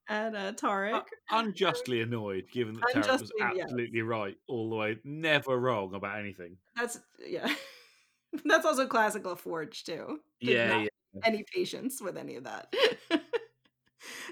[0.09, 1.03] at uh, Taurik.
[1.31, 3.65] Unjustly annoyed, given that Taurik was Unjustly, yes.
[3.65, 6.57] absolutely right all the way, never wrong about anything.
[6.77, 7.53] That's yeah.
[8.45, 10.19] That's also classical Forge, too.
[10.41, 10.89] Yeah, yeah.
[11.23, 12.75] Any patience with any of that.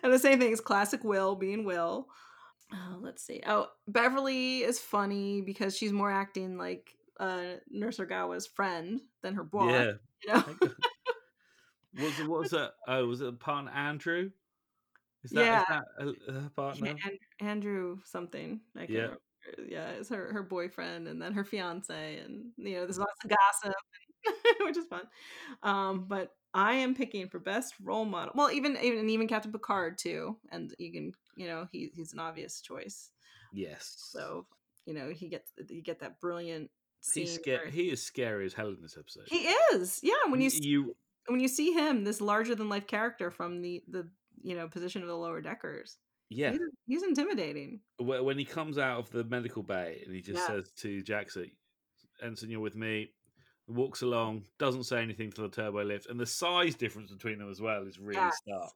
[0.03, 2.09] and the same thing is classic Will being Will.
[2.72, 3.42] Oh, let's see.
[3.46, 9.44] Oh, Beverly is funny because she's more acting like uh, Nurse Ogawa's friend than her
[9.44, 9.70] boss.
[9.70, 9.92] Yeah.
[10.24, 10.68] You know?
[12.01, 12.72] Was it, what was that?
[12.88, 14.30] Oh, was it partner Andrew?
[15.24, 15.61] Is that, Yeah.
[15.61, 15.66] is
[16.26, 16.86] that uh, her partner?
[16.97, 18.61] Yeah, Andrew something.
[18.76, 19.01] I Yeah.
[19.01, 19.18] remember.
[19.68, 23.30] Yeah, it's her her boyfriend and then her fiance, and you know, there's lots of
[23.30, 23.74] gossip,
[24.61, 25.03] which is fun.
[25.64, 28.32] Um, but I am picking for best role model.
[28.36, 32.20] Well, even even even Captain Picard too, and you can you know he he's an
[32.20, 33.11] obvious choice.
[33.53, 33.97] Yes.
[34.12, 34.47] So
[34.86, 36.70] you know he gets you get that brilliant.
[37.01, 39.24] Scene He's where- He is scary as hell in this episode.
[39.26, 40.12] He is, yeah.
[40.28, 40.95] When you you
[41.29, 44.09] when you see him, this larger than life character from the the
[44.43, 45.99] you know position of the lower deckers,
[46.31, 46.51] yeah.
[46.51, 47.81] he's, he's intimidating.
[47.99, 50.47] When he comes out of the medical bay and he just Yeah.
[50.57, 51.51] says to Jackson,
[52.23, 53.12] "Ensign, you're with me."
[53.68, 57.49] Walks along, doesn't say anything to the turbo lift, and the size difference between them
[57.51, 58.37] as well is really Yes.
[58.45, 58.73] stark.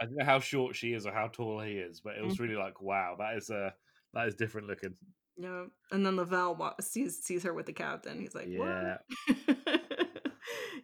[0.00, 2.28] I don't know how short she is or how tall he is, but it Mm-hmm.
[2.28, 3.70] was really like, wow, that is uh,
[4.14, 4.94] that is different looking.
[5.36, 8.20] Yeah, and then Lavelle sees sees her with the captain.
[8.20, 8.98] He's like, Yeah.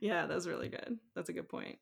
[0.05, 0.99] Yeah, that's really good.
[1.17, 1.79] That's a good point.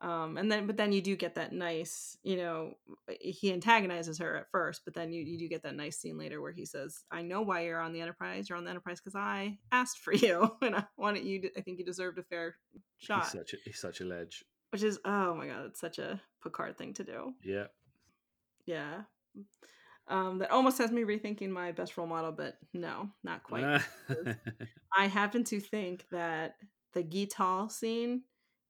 [0.00, 2.74] Um, and then, but then you do get that nice, you know,
[3.20, 6.40] he antagonizes her at first, but then you, you do get that nice scene later
[6.40, 8.48] where he says, "I know why you're on the Enterprise.
[8.48, 11.40] You're on the Enterprise because I asked for you, and I wanted you.
[11.40, 12.54] To, I think you deserved a fair
[12.98, 14.44] shot." He's such a he's such a ledge.
[14.70, 17.32] Which is, oh my god, it's such a Picard thing to do.
[17.42, 17.66] Yeah.
[18.64, 19.02] Yeah.
[20.06, 23.82] Um, that almost has me rethinking my best role model, but no, not quite.
[24.96, 26.54] I happen to think that
[26.94, 28.22] the Gik'tal scene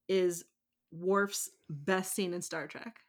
[0.09, 0.45] is
[0.93, 3.01] Worf's best scene in Star Trek,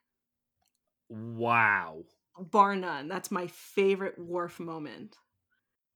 [1.10, 2.04] wow.
[2.40, 3.08] bar none.
[3.08, 5.16] That's my favorite Worf moment.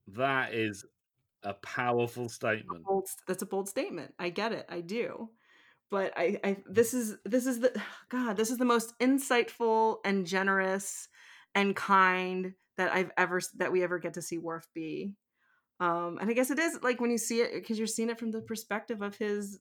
[0.08, 0.86] That is
[1.44, 2.84] a powerful statement.
[2.86, 4.14] Bold, that's a bold statement.
[4.20, 4.66] I get it.
[4.70, 5.30] I do.
[5.90, 6.64] But I, I mm.
[6.68, 11.08] this is this is the God, this is the most insightful and generous
[11.54, 15.16] and kind that I've ever that we ever get to see Worf be.
[15.82, 18.20] Um, and I guess it is like when you see it because you're seeing it
[18.20, 19.60] from the perspective of his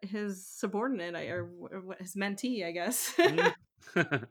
[0.00, 1.50] his subordinate or
[2.00, 3.12] his mentee, I guess.
[3.18, 3.52] Mm.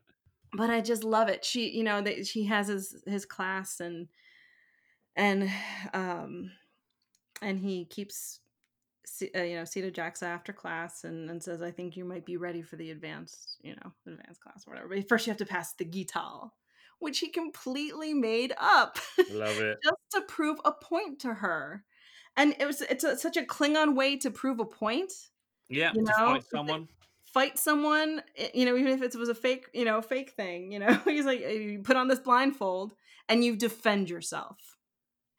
[0.53, 1.45] but I just love it.
[1.45, 4.07] She, you know, that she has his his class and
[5.15, 5.49] and
[5.93, 6.51] um
[7.39, 8.39] and he keeps
[9.35, 12.37] uh, you know Sito Jaxa after class and, and says I think you might be
[12.37, 14.89] ready for the advanced you know advanced class or whatever.
[14.89, 16.49] But first you have to pass the Gik'tal,
[16.99, 18.97] which he completely made up
[19.29, 19.79] Love it.
[19.83, 21.83] just to prove a point to her.
[22.35, 25.11] And it was it's a, such a Klingon way to prove a point
[25.69, 26.89] Yeah, You know, fight someone.
[27.25, 30.71] fight someone, eh, you know, even if it was a fake, you know, fake thing,
[30.71, 32.93] you know, he's like, you put on this blindfold
[33.29, 34.77] and you defend yourself.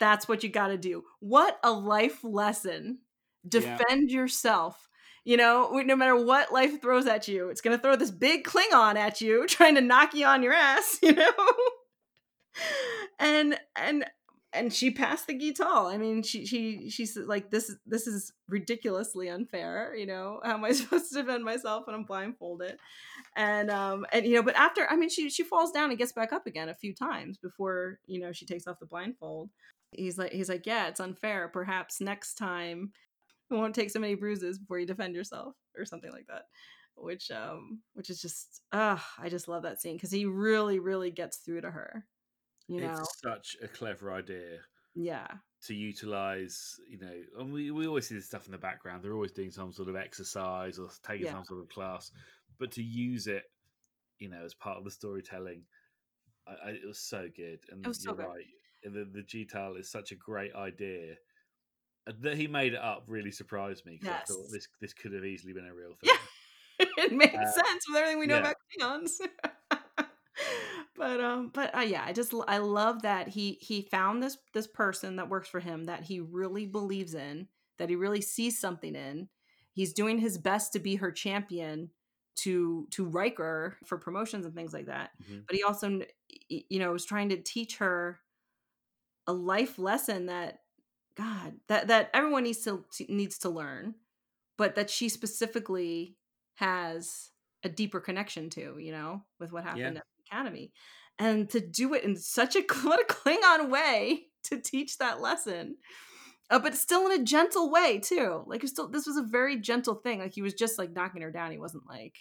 [0.00, 1.04] That's what you got to do.
[1.20, 3.00] What a life lesson.
[3.48, 4.87] Defend yourself.
[5.28, 8.44] You know, no matter what life throws at you, it's going to throw this big
[8.44, 11.30] Klingon at you, trying to knock you on your ass, you know?
[13.18, 14.06] and, and,
[14.54, 15.92] and she passed the Gik'tal.
[15.92, 17.70] I mean, she she she's like this.
[17.84, 19.94] This is ridiculously unfair.
[19.94, 22.78] You know, how am I supposed to defend myself when I'm blindfolded?
[23.36, 26.12] And um and you know, but after I mean, she she falls down and gets
[26.12, 29.50] back up again a few times before you know she takes off the blindfold.
[29.92, 31.48] He's like he's like yeah, it's unfair.
[31.48, 32.92] Perhaps next time
[33.50, 36.46] you won't take so many bruises before you defend yourself or something like that.
[36.96, 41.10] which um which is just uh I just love that scene because he really really
[41.10, 42.06] gets through to her.
[42.68, 47.86] You know, It's such a clever idea yeah, to utilize, you know, and we, we
[47.86, 49.02] always see this stuff in the background.
[49.02, 51.32] They're always doing some sort of exercise or taking Yeah.
[51.32, 52.12] some sort of class,
[52.58, 53.44] but to use it,
[54.18, 55.66] you know, as part of the storytelling,
[56.46, 57.60] I, I, it was so good.
[57.70, 58.32] And was so you're good.
[58.34, 58.46] right,
[58.84, 61.16] the the Gik'tal is such a great idea.
[62.20, 65.24] That he made it up really surprised me because I thought this this could have
[65.24, 66.10] easily been a real thing.
[66.10, 66.86] Yeah.
[67.04, 68.40] it makes Uh, sense with everything we know yeah.
[68.40, 69.20] about Klingons.
[70.96, 74.66] but um, but uh, yeah, I just i love that he he found this this
[74.66, 77.48] person that works for him that he really believes in,
[77.78, 79.28] that he really sees something in.
[79.72, 81.90] He's doing his best to be her champion
[82.36, 85.10] to to Riker for promotions and things like that.
[85.22, 85.44] Mhm.
[85.46, 86.00] But he also
[86.48, 88.20] you know was trying to teach her
[89.26, 90.60] a life lesson that
[91.18, 93.94] God that that everyone needs to needs to learn,
[94.56, 96.16] but that she specifically
[96.54, 97.30] has
[97.64, 99.88] a deeper connection to, you know, with what happened Yeah.
[99.88, 100.72] at the academy,
[101.18, 105.76] and to do it in such a what a Klingon way to teach that lesson.
[106.50, 108.42] Uh, but still in a gentle way too.
[108.46, 110.20] Like still this was a very gentle thing.
[110.20, 111.50] Like he was just like knocking her down.
[111.50, 112.14] He wasn't like,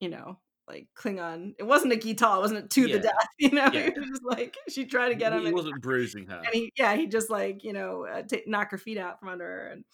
[0.00, 0.38] you know,
[0.70, 1.54] like Klingon.
[1.58, 2.38] It wasn't a guitar.
[2.38, 2.96] It wasn't to Yeah.
[2.96, 3.28] the death.
[3.38, 3.80] You know, Yeah.
[3.88, 5.40] it was just like she tried to get him.
[5.40, 6.36] he and- wasn't bruising her.
[6.44, 9.28] and he yeah he just like you know uh, ta knock her feet out from
[9.28, 9.84] under her and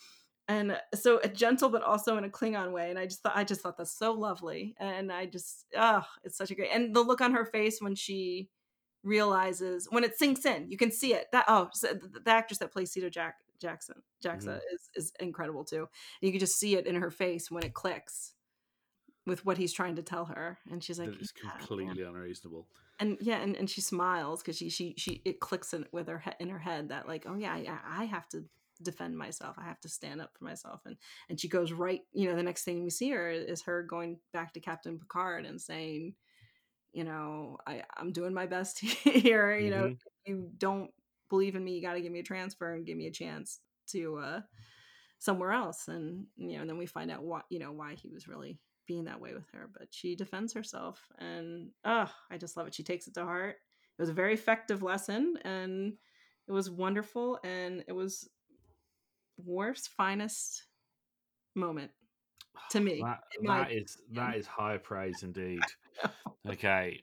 [0.49, 3.37] and uh, so a gentle but also in a Klingon way and I just thought
[3.37, 6.95] I just thought that's so lovely and I just oh it's such a great and
[6.95, 8.49] the look on her face when she
[9.03, 12.59] realizes when it sinks in you can see it that oh so the, the actress
[12.59, 15.89] that plays Sito Jack Jackson Jackson is is incredible too
[16.21, 18.33] you can just see it in her face when it clicks
[19.27, 22.67] with what he's trying to tell her and she's like it's "Yeah, man." completely unreasonable.
[23.01, 26.19] and yeah and, and she smiles because she she she it clicks in with her
[26.19, 28.45] head in her head that like oh yeah I, I have to
[28.83, 30.97] defend myself i have to stand up for myself and
[31.31, 34.19] and she goes right you know the next thing we see her is her going
[34.35, 36.15] back to captain picard and saying
[36.93, 39.93] you know i i'm doing my best here you know Mhm.
[39.93, 40.91] if you don't
[41.31, 43.61] believe in me you got to give me a transfer and give me a chance
[43.89, 44.41] to uh
[45.19, 48.11] somewhere else and you know and then we find out what you know why he
[48.11, 52.57] was really being that way with her but she defends herself and oh i just
[52.57, 53.57] love it she takes it to heart
[53.99, 55.95] it was a very effective lesson and
[56.49, 58.29] it was wonderful and it was
[59.45, 60.65] Worf's finest
[61.55, 61.91] moment
[62.71, 65.61] to me That, that is that is high praise indeed.
[66.49, 67.03] Okay,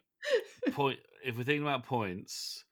[0.72, 1.00] point.
[1.26, 2.66] If we're thinking about points,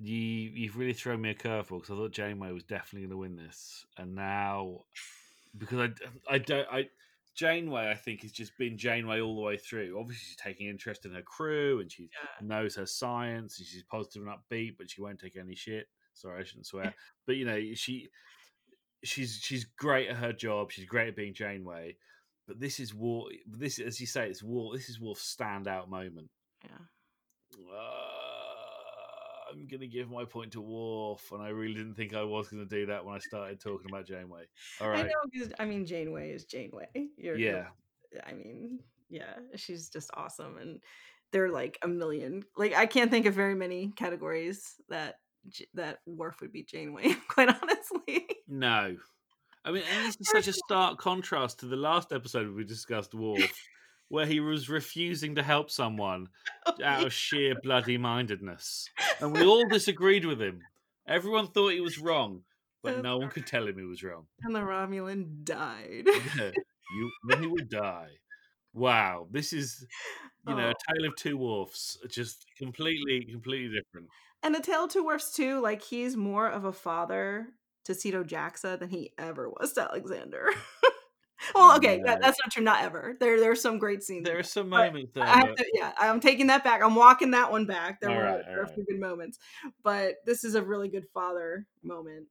[0.00, 3.16] you you've really thrown me a curveball because I thought Janeway was definitely going to
[3.16, 4.80] win this, and now
[5.56, 5.90] because
[6.30, 6.88] I I don't I
[7.34, 9.98] Janeway I think has just been Janeway all the way through.
[9.98, 12.46] Obviously, she's taking interest in her crew and she Yeah.
[12.46, 15.88] knows her science and she's positive and upbeat, but she won't take any shit.
[16.14, 16.94] Sorry, I shouldn't swear,
[17.26, 18.10] but you know she
[19.02, 20.70] she's she's great at her job.
[20.70, 21.96] She's great at being Janeway.
[22.46, 23.30] But this is War.
[23.46, 24.74] This, as you say, it's War.
[24.76, 26.28] This is Worf's standout moment.
[26.64, 26.78] yeah
[27.72, 28.31] Uh,
[29.52, 32.64] I'm gonna give my point to Worf, and I really didn't think I was gonna
[32.64, 34.44] do that when I started talking about Janeway.
[34.80, 37.64] All i know, know 'cause, i mean janeway is janeway you're, you're-
[38.12, 40.80] yeah, I mean, yeah, she's just awesome, and
[41.32, 42.44] they're like a million.
[42.56, 45.16] Like I can't think of very many categories that
[45.74, 47.14] that Worf would be Janeway.
[47.28, 48.96] Quite honestly, no.
[49.64, 53.14] I mean, and this is such a stark contrast to the last episode we discussed
[53.14, 53.52] Worf,
[54.12, 56.28] where he was refusing to help someone
[56.84, 58.86] out of sheer bloody mindedness,
[59.20, 60.60] and we all disagreed with him.
[61.08, 62.42] Everyone thought he was wrong,
[62.82, 64.26] but no one could tell him he was wrong.
[64.42, 66.06] and the Romulan died.
[66.36, 66.50] Yeah,
[66.94, 67.10] you
[67.40, 68.10] he would die.
[68.74, 69.86] Wow, this is
[70.46, 70.70] you know Oh.
[70.72, 74.08] a tale of two wolves, just completely, completely different.
[74.42, 75.60] and a Tale of Two Worfs too.
[75.60, 77.48] Like he's more of a father
[77.84, 80.50] to Sito Jaxa than he ever was to Alexander.
[81.54, 82.04] well, okay, No.
[82.06, 82.62] that, that's not true.
[82.62, 83.16] Not ever.
[83.18, 84.24] There, there are some great scenes.
[84.26, 85.24] There are some moments there.
[85.24, 86.82] I to, yeah, I'm taking that back.
[86.82, 88.00] I'm walking that one back.
[88.00, 89.38] There All were, right, there were a few good moments,
[89.82, 92.26] but this is a really good father moment.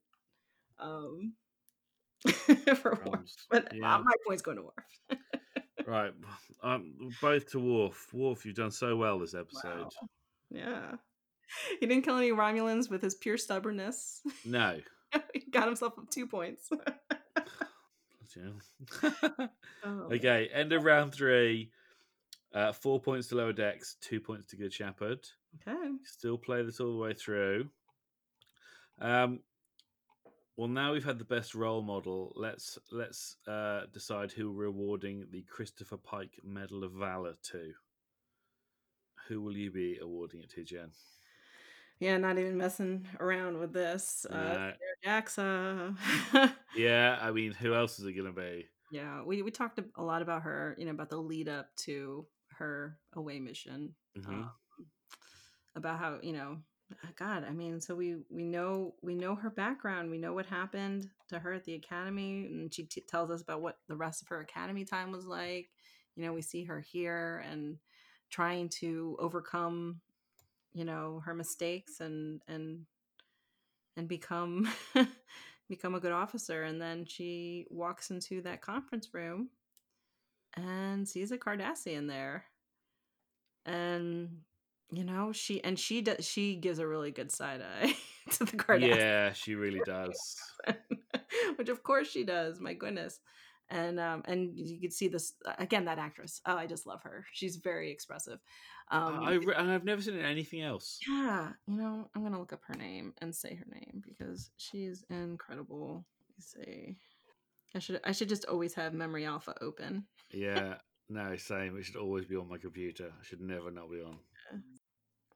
[0.78, 1.34] Um,
[2.76, 3.30] for Worf.
[3.50, 3.98] But uh, Yeah.
[3.98, 5.18] my point's going to Worf.
[5.86, 6.12] Right,
[6.62, 8.12] um, both to Worf.
[8.12, 9.80] Worf, you've done so well this episode.
[9.80, 10.08] Wow.
[10.50, 10.92] Yeah,
[11.80, 14.20] he didn't kill any Romulans with his pure stubbornness.
[14.44, 14.78] No,
[15.34, 16.68] he got himself two points.
[18.36, 19.46] Yeah.
[19.84, 21.72] Oh, okay, end of round three.
[22.54, 25.26] Uh, four points to Lower Decks, two points to Good Shepherd.
[25.66, 25.88] Okay.
[26.04, 27.68] Still play this all the way through.
[29.00, 29.40] Um,
[30.56, 32.32] well, now we've had the best role model.
[32.36, 37.72] Let's let's uh, decide who we're awarding the Christopher Pike Medal of Valor to.
[39.28, 40.90] Who will you be awarding it to, Jen?
[42.02, 44.26] Yeah, not even messing around with this.
[44.28, 44.72] Uh.
[45.06, 45.96] Jaxa.
[46.74, 48.66] Yeah, I mean, who else is it going to be?
[48.90, 52.26] Yeah, we we talked a- lot about her, you know, about the lead up to
[52.58, 53.94] her away mission.
[54.18, 54.28] Mhm.
[54.28, 54.50] Um,
[55.76, 56.58] about how you know,
[57.14, 60.10] God, I mean, so we we know we know her background.
[60.10, 63.62] We know what happened to her at the academy, and she t- tells us about
[63.62, 65.70] what the rest of her academy time was like.
[66.16, 67.78] You know, we see her here and
[68.28, 70.00] trying to overcome,
[70.74, 72.86] you know, her mistakes and and
[73.96, 74.68] and become
[75.68, 79.48] become a good officer and then she walks into that conference room
[80.54, 82.44] and sees a cardassian there
[83.64, 84.28] and
[84.90, 87.94] you know she and she does she gives a really good side eye
[88.30, 90.36] to the cardassian Yeah, she really does.
[91.56, 93.20] which of course she does my goodness
[93.72, 97.24] and um and you could see this again that actress oh i just love her
[97.32, 98.38] she's very expressive
[98.90, 100.98] um I, I've never seen anything else.
[101.08, 105.02] yeah, you know, I'm gonna look up her name and say her name because she's
[105.08, 106.04] incredible.
[106.28, 106.96] Let me see.
[107.74, 110.04] I should I should just always have Memory Alpha open.
[110.30, 110.74] Yeah,
[111.08, 111.78] no, same.
[111.78, 113.06] It should always be on my computer.
[113.06, 114.18] It should never not be on.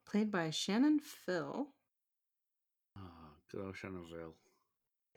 [0.07, 1.69] Played by Shannon Fill.
[2.99, 3.01] Oh,
[3.51, 4.35] good old Shannonville.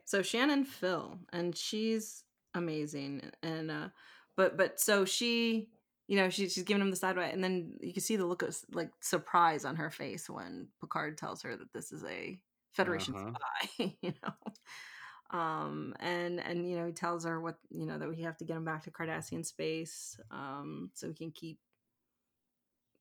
[0.06, 2.24] So Shannon Fill, and she's
[2.54, 3.32] amazing.
[3.44, 3.90] And uh
[4.36, 5.70] but but so she
[6.08, 8.26] you know, she, she's giving him the side eye, and then you can see the
[8.26, 12.40] look of like surprise on her face when Picard tells her that this is a
[12.74, 13.36] Federation Uh-huh.
[13.78, 13.96] spy.
[14.02, 18.22] You know, um, and and you know he tells her what you know that we
[18.24, 21.60] have to get him back to Cardassian space, um, so we can keep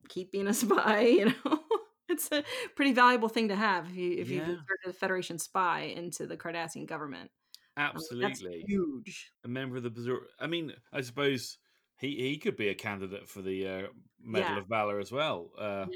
[0.08, 1.00] keep being a spy.
[1.02, 1.60] You know,
[2.08, 2.44] it's a
[2.76, 4.58] pretty valuable thing to have if you if you Yeah.
[4.58, 7.30] insert a Federation spy into the Cardassian government.
[7.78, 8.64] Mean, that's Absolutely.
[8.66, 9.32] huge.
[9.44, 10.18] A member of the Bazur.
[10.40, 11.58] I mean, I suppose
[11.98, 13.82] he, he could be a candidate for the uh,
[14.22, 14.58] Medal Yeah.
[14.58, 15.50] of Valor as well.
[15.58, 15.86] Uh,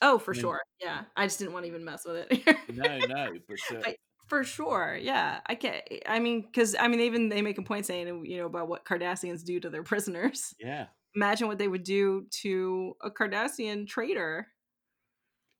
[0.00, 0.60] Oh, for I mean- sure.
[0.80, 2.46] Yeah, I just didn't want to even mess with it.
[2.72, 3.96] no, no, but uh, But
[4.28, 5.40] for sure, yeah.
[5.46, 5.82] I can't.
[6.06, 8.84] I mean, because I mean, even they make a point saying, you know, about what
[8.84, 10.54] Cardassians do to their prisoners.
[10.60, 14.46] yeah, Imagine what they would do to a Cardassian traitor.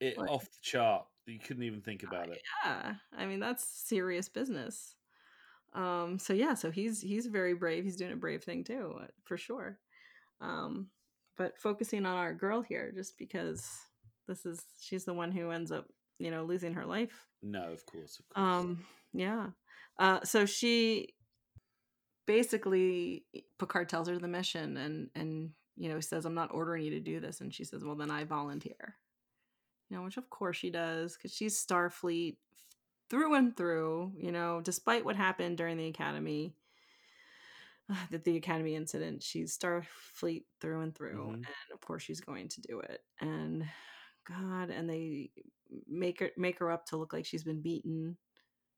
[0.01, 1.07] it Like- off the chart.
[1.27, 2.41] You couldn't even think about it.
[2.65, 4.95] Yeah, I mean, that's serious business.
[5.75, 7.85] Um, so yeah, so he's he's very brave.
[7.85, 9.79] He's doing a brave thing too, uh, for sure.
[10.41, 10.89] Um,
[11.37, 13.69] but focusing on our girl here, just because
[14.27, 15.87] this is she's the one who ends up,
[16.19, 18.45] you know, losing her life No, of course, of course.
[18.45, 19.47] um yeah
[19.99, 21.15] uh so she
[22.27, 23.25] basically
[23.59, 27.01] picard tells her the mission and and you know says i'm not ordering you to
[27.01, 28.97] do this and she says well then i volunteer
[29.89, 32.37] you know which of course she does because she's starfleet
[33.11, 36.55] through and through you know despite what happened during the academy
[38.11, 41.35] that the academy incident she's starfleet through and through Mhm.
[41.35, 43.65] and of course she's going to do it and
[44.27, 45.31] god and they
[45.87, 48.17] make her make her up to look like she's been beaten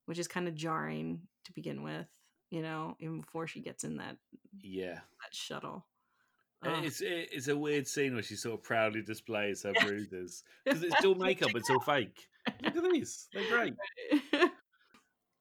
[0.07, 2.07] which is kind of jarring to begin with
[2.51, 4.16] you know even before she gets in that
[4.62, 5.87] yeah, that shuttle
[6.64, 6.85] Uh, Ugh.
[6.85, 10.97] it's it's a weird scene where she sort of proudly displays her bruises because it's
[10.99, 12.28] still makeup, it's all fake.
[12.63, 13.75] Look at these; they're great.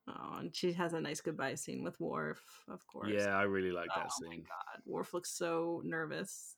[0.07, 3.71] oh and she has a nice goodbye scene with Worf, of course Yeah, I really
[3.71, 4.43] like that Oh my scene.
[4.43, 6.55] god Worf looks so nervous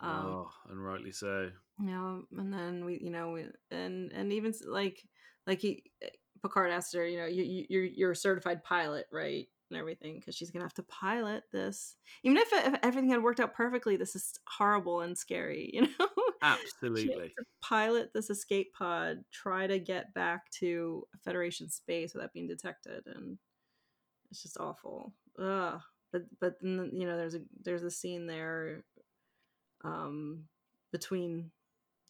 [0.00, 1.50] um oh, and rightly so.
[1.78, 5.02] you know and then we you know we, and and even like
[5.46, 5.82] like he
[6.42, 10.18] picard asked her you know you, you you're you're a certified pilot right and everything
[10.18, 13.96] because she's gonna have to pilot this even if, if everything had worked out perfectly
[13.96, 16.08] this is horrible and scary you know
[16.42, 17.32] Absolutely.
[17.38, 23.02] to pilot this escape pod try to get back to federation space without being detected
[23.06, 23.38] and
[24.30, 25.80] it's just awful Ugh.
[26.12, 28.84] but but then you know there's a there's a scene there
[29.84, 30.44] um
[30.92, 31.50] between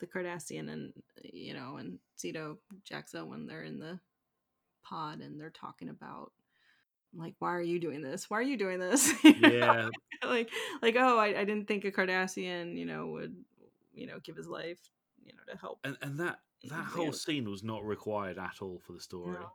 [0.00, 0.92] the Cardassian and
[1.22, 2.56] you know and Sito
[2.90, 4.00] Jaxa when they're in the
[4.82, 6.32] pod and they're talking about
[7.14, 9.34] like why are you doing this why are you doing this You?
[9.40, 9.88] Yeah,
[10.24, 10.50] like
[10.82, 13.34] like oh I, I didn't think a Cardassian you know would
[13.92, 14.78] you know give his life
[15.24, 16.38] you know to help and and that
[16.68, 17.11] that whole Yeah.
[17.12, 19.32] scene was not required at all for the story.
[19.40, 19.52] No.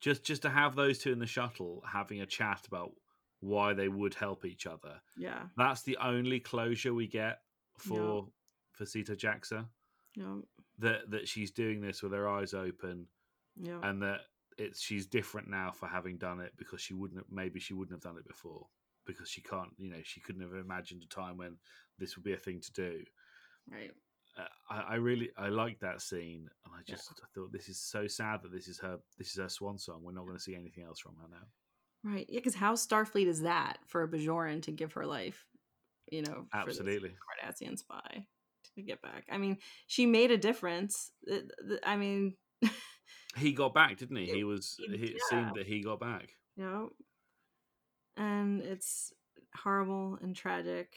[0.00, 2.92] Just just to have those two in the shuttle having a chat about
[3.40, 5.00] why they would help each other.
[5.16, 7.40] yeah That's the only closure we get
[7.78, 8.26] for
[8.72, 9.66] for Sito Jaxa.
[10.16, 10.36] yeah
[10.78, 13.06] That that she's doing this with her eyes open,
[13.60, 14.20] yeah and that
[14.58, 17.94] it's she's different now for having done it because she wouldn't have, maybe she wouldn't
[17.94, 18.66] have done it before
[19.06, 21.56] because she can't you know she couldn't have imagined a time when
[21.98, 23.04] this would be a thing to do.
[23.70, 23.92] right.
[24.38, 27.80] Uh, I, I really I like that scene, and I just I thought this is
[27.80, 30.02] so sad that this is her this is her swan song.
[30.02, 32.12] We're not going to see anything else from her now.
[32.12, 32.26] right.
[32.28, 35.46] Yeah because how Starfleet is that for a Bajoran to give her life
[36.10, 38.26] you know for Absolutely, Cardassian spy
[38.76, 39.24] to get back?
[39.30, 41.10] I mean she made a difference.
[41.84, 42.34] I mean
[43.36, 44.24] he got back, didn't he?
[44.30, 44.76] It- He was.
[44.78, 45.18] he- It yeah.
[45.30, 46.34] seemed that he got back.
[46.56, 46.90] you know
[48.16, 49.12] and it's
[49.54, 50.94] horrible and tragic.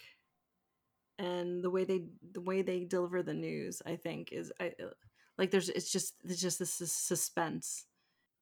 [1.18, 4.92] And the way they the way they deliver the news, I think, is I uh,
[5.38, 7.86] like there's it's just there's just this sus- suspense.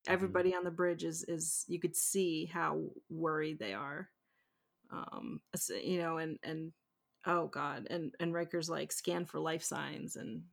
[0.08, 4.10] Everybody on the bridge is is you could see how worried they are.
[4.92, 5.42] Um,
[5.84, 6.72] you know, and and
[7.26, 10.44] oh god, and and Riker's like scan for life signs, and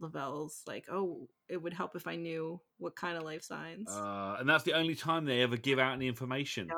[0.00, 3.88] Lavelle's like, oh, it would help if I knew what kind of life signs.
[3.88, 6.70] Uh, and that's the only time they ever give out any information.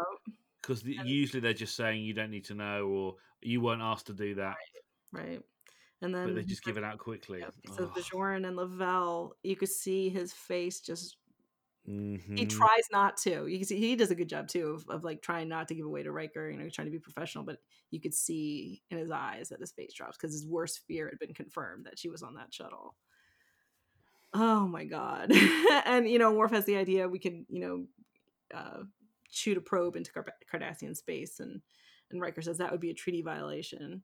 [0.61, 4.15] Because usually they're just saying you don't need to know or you weren't asked to
[4.15, 4.57] do that,
[5.13, 5.41] right.
[6.03, 7.45] And then but they just give it out quickly.
[7.77, 7.91] So Ugh.
[7.97, 11.17] Bajoran and Lavelle, you could see his face just
[11.87, 12.51] he Mhm.
[12.51, 13.47] tries not to.
[13.47, 15.75] You can see he does a good job too of, of like trying not to
[15.75, 17.61] give away to Riker, you know, trying to be professional, but
[17.91, 21.19] you could see in his eyes that his face drops because his worst fear had
[21.19, 22.97] been confirmed that she was on that shuttle.
[24.39, 25.33] Oh my god.
[25.87, 27.87] and you know, Worf has the idea we could, you know,
[28.55, 28.83] uh,
[29.31, 31.63] shoot a probe into Car- Cardassian space and
[32.11, 34.03] and Riker says that would be a treaty violation.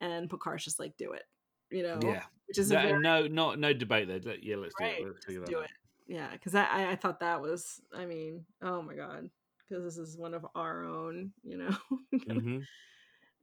[0.00, 1.22] And Picard's just like, do it.
[1.70, 1.98] You know?
[2.02, 2.22] Yeah.
[2.46, 4.36] Which is no, very- no, not no debate there.
[4.42, 5.12] Yeah, let's right, do it.
[5.14, 5.70] Let's figure do it.
[6.06, 9.30] Yeah, because I, I thought that was I mean oh my god
[9.68, 11.76] because this is one of our own you know
[12.28, 12.64] Mhm.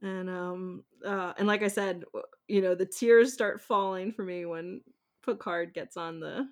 [0.02, 2.04] and um uh and like I said
[2.50, 4.82] you know the tears start falling for me when
[5.28, 6.48] Picard gets on the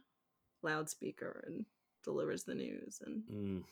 [0.64, 1.66] loudspeaker and
[2.04, 3.64] delivers the news and Mm.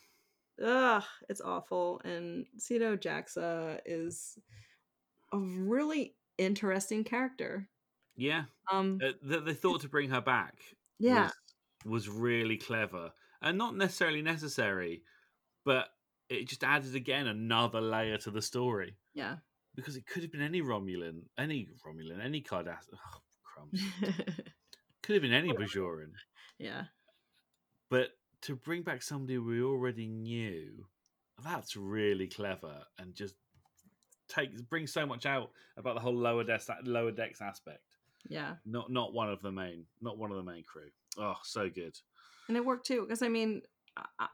[0.64, 4.38] ugh it's awful and Sito Jaxa is
[5.34, 7.68] a really interesting character
[8.16, 8.46] Yeah.
[8.72, 10.56] um Uh, that they thought to bring her back.
[11.00, 11.26] yeah
[11.86, 15.04] was, was really clever and not necessarily necessary,
[15.66, 15.90] but
[16.30, 19.38] it just added again another layer to the story yeah
[19.76, 22.98] because it could have been any Romulan, any Romulan, any Cardassian.
[23.06, 23.82] Oh, crumbs.
[25.04, 26.12] could have been any Bajoran,
[26.58, 26.86] yeah
[27.90, 28.10] but
[28.42, 30.86] to bring back somebody we already knew,
[31.44, 33.36] that's really clever and just
[34.28, 37.84] takes brings so much out about the whole lower decks lower decks aspect.
[38.30, 40.90] yeah Not not one of the main, not one of the main crew.
[41.18, 41.96] Oh, so good.
[42.48, 43.62] and it worked too because i mean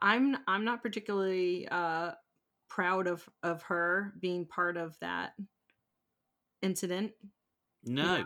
[0.02, 2.12] i'm i'm not particularly uh
[2.70, 5.34] proud of of her being part of that
[6.62, 7.12] incident
[7.84, 8.24] No,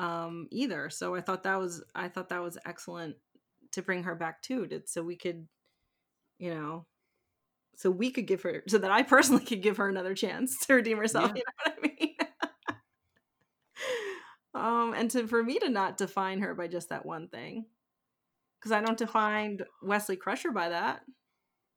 [0.00, 0.88] um either.
[0.90, 3.16] So i thought that was i thought that was excellent
[3.72, 5.46] to bring her back too to, so we could
[6.38, 6.86] you know
[7.76, 10.74] so we could give her so that i personally could give her another chance to
[10.74, 11.36] redeem herself Yeah.
[11.36, 12.14] you know what i mean?
[14.52, 17.66] Um and to for me to not define her by just that one thing.
[18.58, 21.02] Because i don't define wesley crusher by that.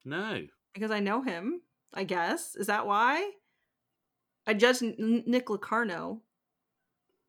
[0.06, 0.42] No.
[0.74, 1.62] because i know him
[1.94, 2.56] i guess.
[2.56, 3.30] Is that why?
[4.48, 6.22] I judge nick locarno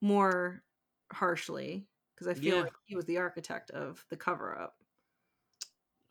[0.00, 0.62] more
[1.14, 2.62] harshly because i feel Yeah.
[2.62, 4.76] like he was the architect of the cover up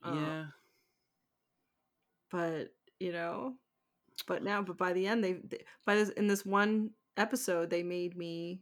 [0.04, 0.46] Um, Yeah.
[2.32, 3.56] but you know
[4.28, 7.84] but now but by the end they, they by this in this one episode they
[7.84, 8.62] made me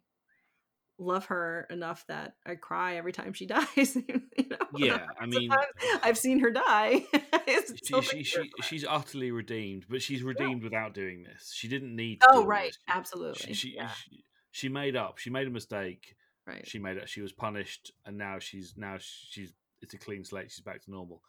[0.97, 4.57] love her enough that i cry every time she dies you know?
[4.75, 7.05] Yeah, I mean- Sometimes i've seen her die
[7.83, 11.51] she, she, she, she's utterly redeemed, but she's redeemed without doing this.
[11.53, 12.21] She didn't need.
[12.27, 15.17] Oh right absolutely she, yeah, she she made up.
[15.17, 16.15] She made a mistake.
[16.47, 17.09] Right She made it.
[17.09, 20.51] She was punished, and now she's now she's it's a clean slate.
[20.51, 21.21] She's back to normal.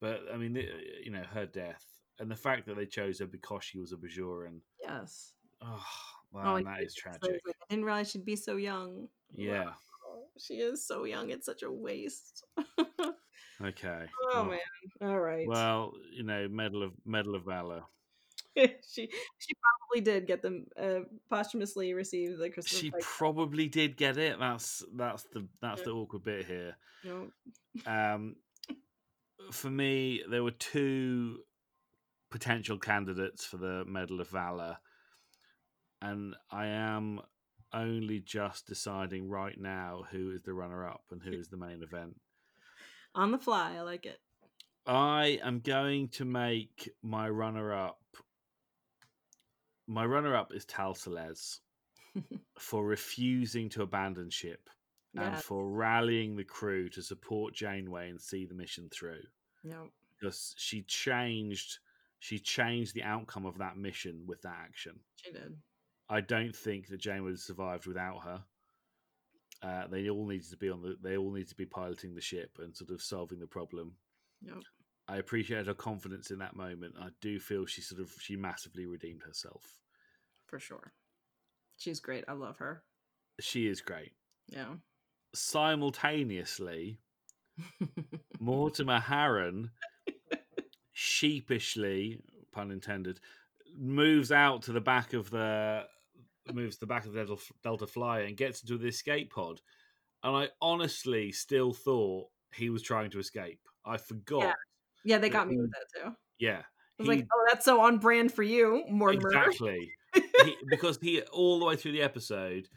[0.00, 0.54] But I mean,
[1.02, 1.84] you know, her death
[2.18, 4.60] and the fact that they chose her because she was a Bajoran.
[4.82, 5.82] yes Oh,
[6.36, 7.22] Oh, wow, and that is tragic.
[7.22, 9.64] like, i didn't realize she'd be so young Yeah.
[9.64, 9.74] Wow,
[10.38, 12.44] she is so young it's such a waste
[13.62, 14.06] Okay.
[14.34, 14.58] oh man
[15.00, 17.82] all right Well, you know, medal of medal of valor.
[18.56, 19.08] she
[19.38, 21.00] she probably did get them uh,
[21.30, 22.78] posthumously receive the Christmas.
[22.80, 24.38] She Pike- probably did get it.
[24.38, 25.84] That's that's the that's Yeah.
[25.86, 26.76] the awkward bit here.
[27.86, 28.36] Um,
[29.52, 31.40] for me, there were two
[32.30, 34.78] potential candidates for the Medal of Valor,
[36.00, 37.20] and I am
[37.72, 42.14] only just deciding right now who is the runner-up and who is the main event.
[43.14, 43.74] on the fly.
[43.76, 44.18] I like it.
[44.86, 47.98] I am going to make my runner-up.
[49.86, 51.60] My runner-up is Tal Celes
[52.58, 54.68] for refusing to abandon ship
[55.16, 55.42] and Yes.
[55.44, 59.22] for rallying the crew to support Janeway and see the mission through.
[59.62, 59.90] Yep.
[60.18, 61.78] because she changed
[62.18, 64.98] she changed the outcome of that mission with that action.
[65.16, 65.56] She did.
[66.08, 68.44] I don't think that Jane would have survived without her.
[69.62, 70.96] Uh, they all needed to be on the.
[71.02, 73.92] They all need to be piloting the ship and sort of solving the problem.
[74.42, 74.56] Yep.
[75.08, 76.94] I appreciate her confidence in that moment.
[76.98, 79.76] I do feel she sort of she massively redeemed herself.
[80.46, 80.92] For sure.
[81.76, 82.24] She's great.
[82.28, 82.82] I love her.
[83.40, 84.12] She is great.
[84.48, 84.74] Yeah.
[85.34, 86.98] Simultaneously,
[88.40, 89.70] Mortimer Harren
[90.92, 92.20] sheepishly,
[92.52, 93.20] pun intended,
[93.76, 95.84] moves out to the back of the
[96.52, 99.60] moves to the back of the Delta, Delta Flyer and gets into the escape pod.
[100.22, 103.60] And I honestly still thought he was trying to escape.
[103.84, 104.42] I forgot.
[104.42, 104.52] Yeah,
[105.04, 106.14] they got me with that too.
[106.38, 106.62] Yeah.
[106.98, 109.28] I was he- like, oh, that's so on brand for you, Mortimer.
[109.28, 109.90] Exactly.
[110.14, 112.68] he, because he all the way through the episode,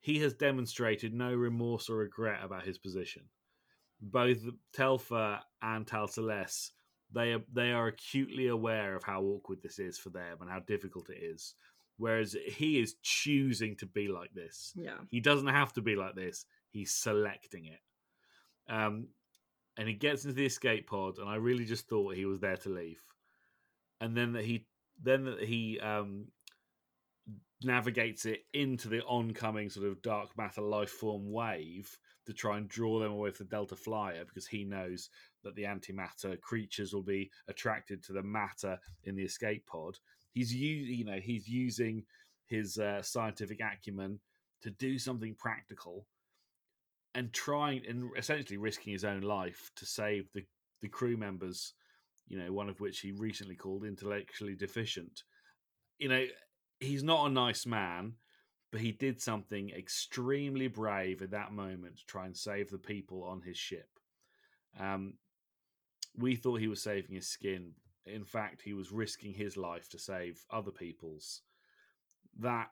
[0.00, 3.22] he has demonstrated no remorse or regret about his position.
[4.00, 4.38] Both
[4.72, 6.72] Telfer and Tal Celes,
[7.12, 10.60] they are they are acutely aware of how awkward this is for them and how
[10.60, 11.54] difficult it is.
[11.96, 14.72] Whereas he is choosing to be like this.
[14.76, 14.98] Yeah.
[15.10, 16.46] He doesn't have to be like this.
[16.70, 17.80] He's selecting it.
[18.72, 19.08] Um,
[19.78, 22.56] and he gets into the escape pod, and I really just thought he was there
[22.58, 23.00] to leave.
[24.00, 24.66] And then that he
[25.02, 26.26] then that he um,
[27.62, 31.96] navigates it into the oncoming sort of dark matter life form wave
[32.26, 35.10] to try and draw them away from the Delta Flyer because he knows
[35.44, 39.96] that the antimatter creatures will be attracted to the matter in the escape pod.
[40.34, 42.04] He's you know he's using
[42.46, 44.18] his uh, scientific acumen
[44.62, 46.04] to do something practical
[47.14, 50.44] and trying and essentially risking his own life to save the
[50.80, 51.74] the crew members
[52.28, 55.22] you know one of which he recently called intellectually deficient.
[55.98, 56.24] You know
[56.80, 58.14] he's not a nice man
[58.70, 63.24] but he did something extremely brave at that moment to try and save the people
[63.24, 63.88] on his ship.
[64.78, 65.14] Um
[66.16, 67.72] we thought he was saving his skin.
[68.06, 71.42] In fact he was risking his life to save other people's.
[72.38, 72.68] That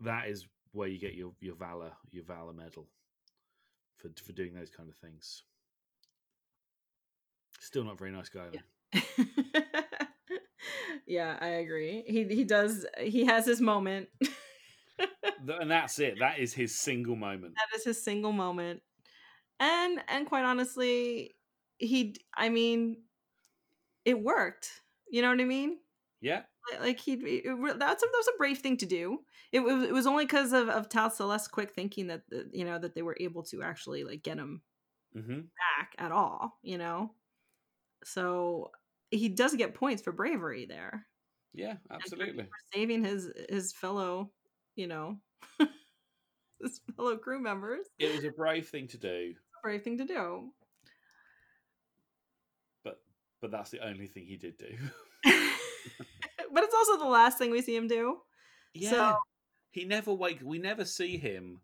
[0.00, 2.88] that is where you get your your valor your valor medal
[3.96, 5.42] for for doing those kind of things
[7.64, 9.00] still not a very nice guy though.
[11.06, 12.04] yeah, I agree.
[12.06, 14.08] He he does he has his moment.
[15.60, 18.80] And that's it that is his single moment that is his single moment.
[19.60, 21.34] And and quite honestly,
[21.78, 23.02] he I mean
[24.04, 24.70] it worked.
[25.10, 25.78] You know what I mean?
[26.20, 29.18] yeah Like- Like he it, re- that's a, that was a brave thing to do.
[29.52, 32.64] It was it was only because of of Tal Celes quick thinking that the, you
[32.64, 34.62] know that they were able to actually like get him
[35.14, 35.40] hmm
[35.78, 37.14] back at all, you know.
[38.04, 38.70] So
[39.10, 41.06] he does get points for bravery there.
[41.52, 44.30] yeah absolutely for saving his his fellow,
[44.74, 45.18] you know,
[46.62, 47.86] his fellow crew members.
[47.98, 50.50] it was a brave thing to do Brave thing to do.
[52.82, 53.00] but
[53.40, 54.76] but that's the only thing he did do
[56.54, 58.18] but it's also the last thing we see him do.
[58.72, 58.90] yeah.
[58.90, 59.18] So-
[59.70, 61.60] he never wake we never see him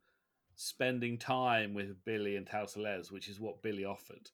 [0.56, 4.28] spending time with billy and Tal Celes, which is what billy offered.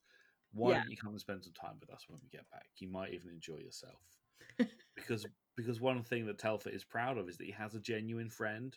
[0.51, 0.77] Why Yeah.
[0.79, 2.65] don't you come and spend some time with us when we get back?
[2.77, 4.01] You might even enjoy yourself.
[4.95, 5.25] Because
[5.55, 8.75] because one thing that Telfer is proud of is that he has a genuine friend.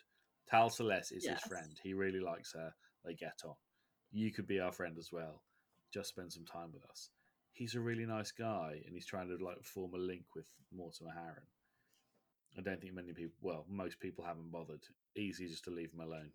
[0.49, 1.41] Tal Celes is Yes.
[1.41, 1.79] his friend.
[1.83, 2.73] He really likes her.
[3.03, 3.55] They get on.
[4.11, 5.41] You could be our friend as well.
[5.93, 7.09] Just spend some time with us.
[7.53, 11.11] He's a really nice guy and he's trying to like form a link with mortimer
[11.11, 11.47] harren
[12.57, 14.83] i don't think many people well most people haven't bothered.
[15.15, 16.31] Easy just to leave him alone.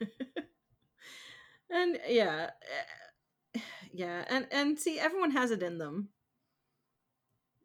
[1.70, 2.50] And yeah
[3.54, 3.60] eh,
[3.92, 6.10] yeah and and see everyone has it in them.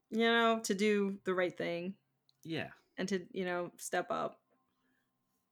[0.09, 1.95] You know to do the right thing.
[2.43, 2.69] Yeah.
[2.97, 4.39] And to you know step up.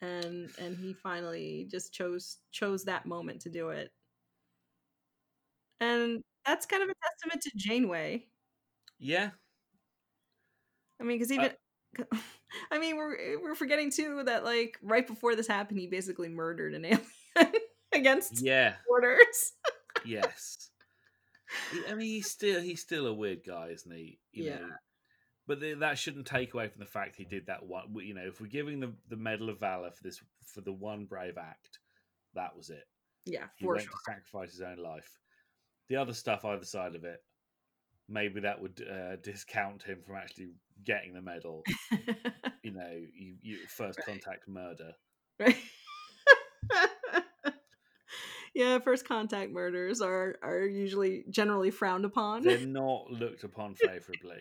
[0.02, 3.92] And and he finally just chose chose that moment to do it.
[5.80, 8.28] And that's kind of a testament to janeway.
[9.00, 9.32] Yeah.
[11.00, 11.52] I mean because even
[12.72, 16.30] i mean we're eh, we're forgetting too that like right before this happened he basically
[16.30, 17.02] murdered an alien
[17.96, 18.74] against yeah.
[18.90, 19.54] orders.
[20.06, 20.70] Yes.
[21.90, 24.20] I mean he's still he's still a weird guy isn't he?
[24.32, 24.56] You Yeah.
[24.60, 24.70] know?
[25.48, 28.26] But th- that shouldn't take away from the fact he did that one you know
[28.26, 31.80] if we're giving the, the medal of valor for this for the one brave act
[32.34, 32.84] that was it.
[33.26, 33.92] Yeah he for went sure.
[33.92, 35.10] to sacrifice his own life.
[35.90, 37.22] The other stuff either side of it
[38.08, 40.50] maybe that would uh, discount him from actually
[40.84, 41.64] getting the medal.
[42.64, 44.94] You know you, you first contact murder.
[45.40, 45.56] Right.
[48.56, 52.42] Yeah first contact murders are are usually generally frowned upon.
[52.44, 54.38] They're not looked upon favorably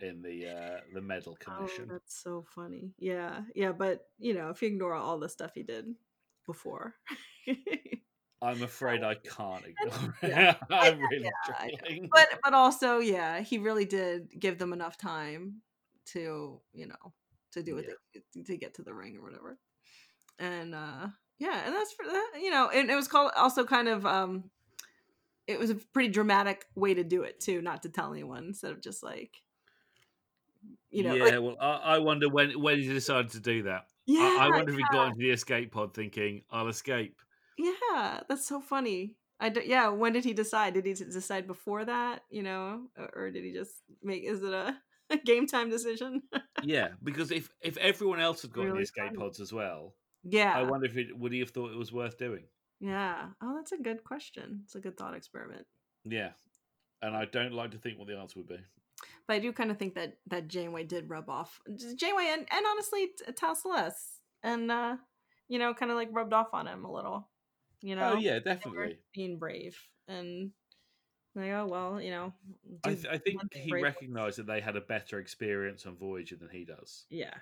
[0.00, 1.86] in the uh the medal Oh, commission.
[1.90, 2.92] that's so funny.
[2.98, 5.86] Yeah, yeah, but you know, if you ignore all the stuff he did
[6.46, 6.94] before,
[8.42, 10.50] i'm afraid i can't ignore Yeah.
[10.50, 15.62] it i'm really Yeah, but but also, yeah, he really did give them enough time
[16.06, 17.12] to you know
[17.52, 19.58] to do what they to get to the ring or whatever.
[20.38, 21.08] And uh
[21.38, 22.32] yeah, and that's for that.
[22.40, 24.50] You know, and it was called also kind of um,
[25.46, 28.72] it was a pretty dramatic way to do it too, not to tell anyone instead
[28.72, 29.42] of just like
[30.90, 33.86] you know, yeah like, well I, I wonder when when he decided to do that.
[34.06, 37.16] Yeah, I, I wonder if he got into the escape pod thinking i'll escape
[37.58, 39.16] Yeah, that's so funny.
[39.38, 39.88] I d- yeah.
[39.88, 40.74] When did he decide?
[40.74, 42.22] Did he decide before that?
[42.30, 43.72] You know, or, or did he just
[44.02, 44.24] make?
[44.24, 44.52] Is it
[45.10, 46.22] a game time decision.
[46.62, 49.18] yeah, because if if everyone else had got Really escape funny.
[49.18, 50.52] pods as well, yeah.
[50.56, 52.44] I wonder if it would he have thought it was worth doing.
[52.80, 53.28] yeah.
[53.42, 54.60] Oh, that's a good question.
[54.64, 55.66] It's a good thought experiment.
[56.04, 56.30] Yeah,
[57.02, 58.58] and I don't like to think what the answer would be.
[59.26, 61.60] But I do kind of think that that Janeway did rub off
[61.96, 63.94] Janeway and, and honestly Tal Celes
[64.42, 64.96] and uh
[65.48, 67.29] you know kind of like rubbed off on him a little.
[67.82, 68.12] You oh, know.
[68.12, 68.98] oh yeah, definitely.
[69.14, 69.78] Being brave
[70.08, 70.50] and
[71.34, 72.32] like oh well you know.
[72.84, 76.50] I, th- I think he recognised that they had a better experience on Voyager than
[76.50, 77.06] he does.
[77.10, 77.34] Yeah.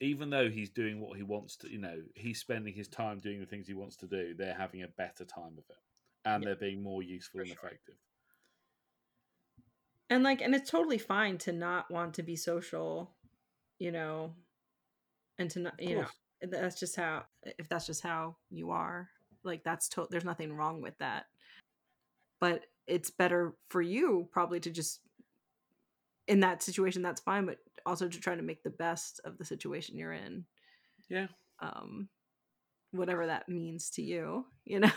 [0.00, 3.38] Even though he's doing what he wants to, you know, he's spending his time doing
[3.40, 4.34] the things he wants to do.
[4.34, 5.76] They're having a better time of it,
[6.24, 6.48] and Yeah.
[6.48, 7.58] they're being more useful For and sure.
[7.68, 7.94] effective.
[10.10, 13.10] and like and it's totally fine to not want to be social
[13.78, 14.34] you know
[15.38, 16.06] and to not you know
[16.42, 17.24] that's just how
[17.58, 19.08] if that's just how you are
[19.44, 21.26] like that's to- there's nothing wrong with that
[22.40, 25.00] but it's better for you probably to just
[26.28, 29.44] in that situation that's fine but also to try to make the best of the
[29.44, 30.44] situation you're in
[31.08, 31.26] Yeah.
[31.60, 32.08] um
[32.92, 34.90] whatever that means to you you know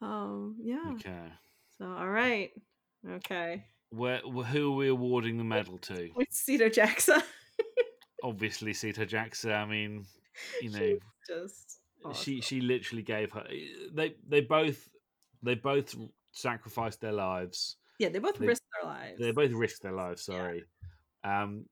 [0.00, 1.28] um yeah Okay.
[1.78, 2.50] so all right
[3.08, 6.10] okay Where, who are we awarding the medal to?
[6.16, 7.22] with Sito Jaxa.
[8.24, 9.54] Obviously, Sito Jaxa.
[9.54, 10.06] I mean,
[10.62, 11.80] you know, She's just
[12.14, 12.40] she awesome.
[12.40, 13.46] she literally gave her.
[13.92, 14.88] They they both
[15.42, 15.94] they both
[16.32, 17.76] sacrificed their lives.
[17.98, 19.18] yeah, they both they- risked their lives.
[19.20, 20.22] They both risked their lives.
[20.24, 20.64] Sorry,
[21.24, 21.66] um,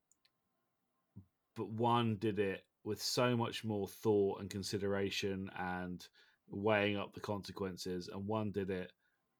[1.56, 6.06] but one did it with so much more thought and consideration and
[6.48, 8.92] weighing up the consequences, and one did it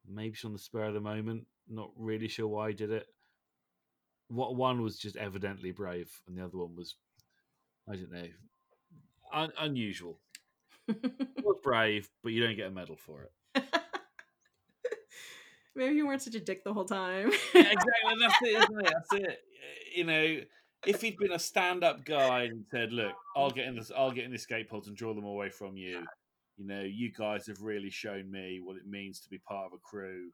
[0.09, 1.47] maybe on the spur of the moment.
[1.69, 3.07] Not really sure why he did it.
[4.29, 6.97] What one was just evidently brave, and the other one was,
[7.89, 8.29] I don't know,
[9.33, 10.21] un- unusual.
[11.45, 13.65] Was brave, but you don't get a medal for it.
[15.75, 17.31] Maybe you weren't such a dick the whole time.
[17.55, 18.15] yeah, exactly.
[18.21, 18.93] That's it, isn't it?
[18.93, 19.39] That's it.
[19.95, 20.41] You know,
[20.87, 24.25] if he'd been a stand-up guy and said, "Look, I'll get in this, I'll get
[24.25, 26.05] in the escape pods and draw them away from you,"
[26.57, 29.73] you know, you guys have really shown me what it means to be part of
[29.73, 30.31] a crew.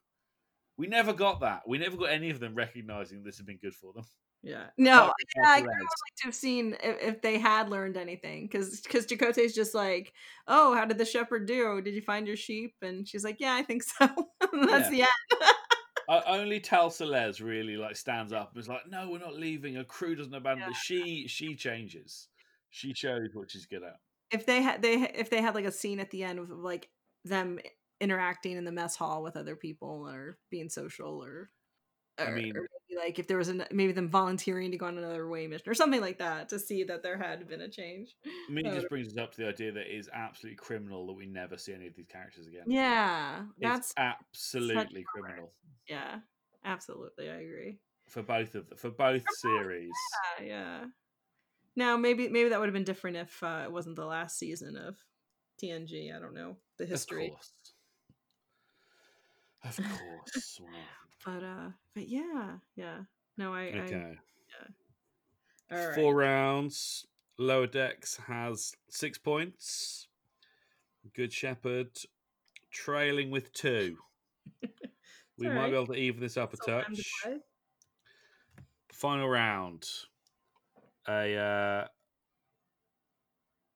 [0.76, 1.62] We never got that.
[1.66, 4.04] We never got any of them recognizing this had been good for them.
[4.42, 4.66] Yeah.
[4.78, 8.46] No, yeah, I of would like to have seen if, if they had learned anything,
[8.46, 10.12] because because Chakotay's just like,
[10.46, 11.80] oh, how did the shepherd do?
[11.80, 12.74] Did you find your sheep?
[12.80, 14.06] And she's like, yeah, I think so.
[14.52, 15.42] That's the end.
[16.08, 19.78] Uh, only Tal Celes really like stands up and is like, "No, we're not leaving.
[19.78, 22.28] A crew doesn't abandon." us." She she changes.
[22.70, 23.96] She shows what she's good at.
[24.30, 26.88] if they had they if they had like a scene at the end of like
[27.24, 27.58] them
[28.00, 31.50] interacting in the mess hall with other people or being social or,
[32.18, 32.66] I mean- or
[32.96, 35.74] like if there was an maybe them volunteering to go on another way mission or
[35.74, 38.88] something like that to see that there had been a change I mean, it just
[38.88, 41.74] brings us up to the idea that it is absolutely criminal that we never see
[41.74, 42.62] any of these characters again.
[42.66, 45.52] yeah it's that's absolutely criminal
[45.88, 46.20] yeah
[46.64, 47.78] absolutely i agree
[48.08, 49.90] for both of the, for both series.
[50.40, 50.84] yeah, yeah
[51.74, 54.76] now maybe maybe that would have been different if uh, it wasn't the last season
[54.76, 54.96] of
[55.62, 57.26] tng i don't know the history
[59.64, 60.60] Of course, of course.
[60.62, 60.68] Wow.
[61.26, 62.98] But uh but yeah yeah
[63.36, 64.18] no i, I Okay,
[65.72, 65.94] all right.
[65.94, 67.04] four rounds.
[67.38, 70.06] Lower Decks has six points.
[71.14, 71.88] Good Shepherd
[72.70, 73.98] trailing with two.
[75.38, 75.70] we might alright.
[75.70, 77.00] be able to even this up a touch.
[78.92, 79.86] Final round.
[81.08, 81.86] A uh,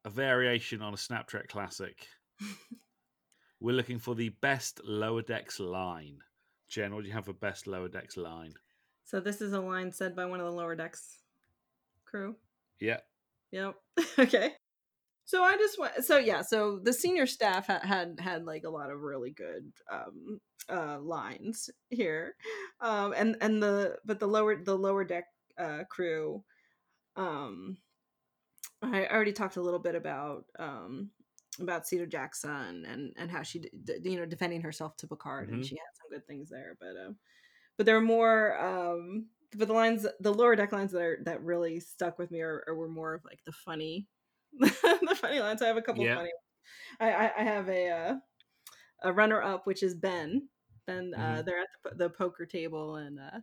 [0.05, 2.07] a variation on a Snap Trek classic.
[3.61, 6.21] We're looking for the best lower decks line.
[6.71, 8.55] Jen, what do you have for best lower decks line?
[9.05, 11.19] So this is a line said by one of the lower decks
[12.05, 12.37] crew.
[12.79, 13.01] Yeah.
[13.51, 13.75] Yep.
[14.21, 14.53] okay.
[15.25, 16.05] So I just went.
[16.05, 16.43] So yeah.
[16.43, 20.99] So the senior staff ha- had had like a lot of really good um uh
[21.01, 22.35] lines here,
[22.81, 25.25] um and and the but the lower the lower deck
[25.59, 26.45] uh crew,
[27.17, 27.79] um,
[28.83, 31.11] I already talked a little bit about um
[31.59, 35.51] about Sito Jaxa and and how she d- d- you know defending herself to Picard
[35.51, 35.65] and Mhm.
[35.65, 37.19] she had some good things there, but um
[37.77, 41.43] but there are more um but the lines the lower deck lines that are that
[41.43, 44.09] really stuck with me are, are were more of like the funny
[44.53, 46.15] the funny lines i have a couple Yeah.
[46.15, 46.31] funny
[47.01, 48.17] I, I i have a uh
[49.03, 50.49] a runner up which is ben
[50.87, 51.45] ben uh Mhm.
[51.45, 53.41] they're at the, the poker table and uh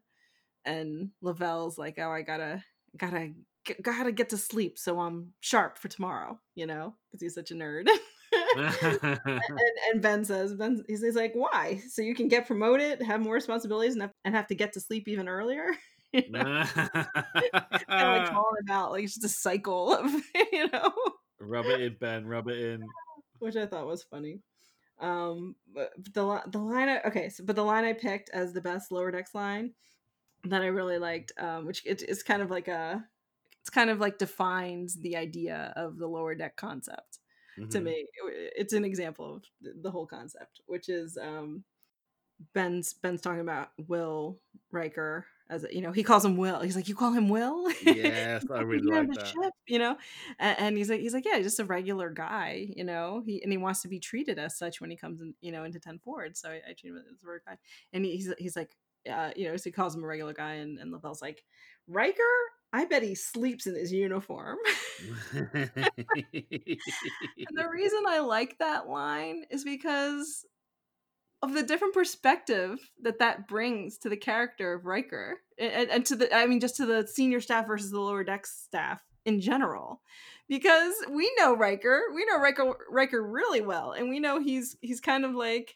[0.65, 2.63] and lavelle's like oh i gotta
[2.97, 3.33] gotta
[3.81, 7.55] gotta get to sleep so i'm sharp for tomorrow you know because he's such a
[7.55, 7.87] nerd
[8.55, 9.19] and,
[9.91, 11.81] and Ben says, Ben, he's, he's like, why?
[11.89, 14.79] So you can get promoted, have more responsibilities, and have, and have to get to
[14.79, 15.69] sleep even earlier.
[16.13, 16.63] You know?
[16.73, 20.09] kind of like calling him out, like it's just a cycle of,
[20.53, 20.93] you know,
[21.41, 22.25] rub it in, Ben.
[22.25, 22.87] Rub it in.
[23.39, 24.39] which I thought was funny.
[25.01, 28.53] Um, but but the the line, I, okay, so but the line I picked as
[28.53, 29.73] the best lower decks line
[30.45, 33.03] that I really liked, um, which it, it's kind of like a,
[33.67, 37.19] it's kind of like defines the idea of the lower deck concept
[37.69, 37.83] to Mhm.
[37.83, 38.07] me.
[38.55, 39.43] It's an example of
[39.83, 41.65] the, whole concept, which is um,
[42.53, 44.39] Ben's Ben's talking about Will
[44.71, 46.61] Riker as you know he calls him Will.
[46.61, 47.69] He's like, you call him Will?
[47.81, 49.35] Yes, I really like that.
[49.43, 49.97] ship, you know,
[50.39, 53.21] and, and he's like, he's like, yeah, just a regular guy, you know.
[53.25, 55.65] He and he wants to be treated as such when he comes in, you know,
[55.65, 56.37] into Ten Forward.
[56.37, 57.57] So I, I treat him as a regular guy,
[57.91, 58.77] and he, he's he's like,
[59.11, 61.43] uh, you know, so he calls him a regular guy, and and Lavelle's like,
[61.87, 62.23] Riker.
[62.73, 64.57] I bet he sleeps in his uniform.
[65.33, 65.59] And
[67.53, 70.45] the reason I like that line is because
[71.41, 76.15] of the different perspective that that brings to the character of Riker and, and to
[76.15, 80.01] the I mean just to the senior staff versus the lower deck staff in general
[80.49, 84.99] because we know Riker we know Riker Riker really well and we know he's he's
[84.99, 85.75] kind of like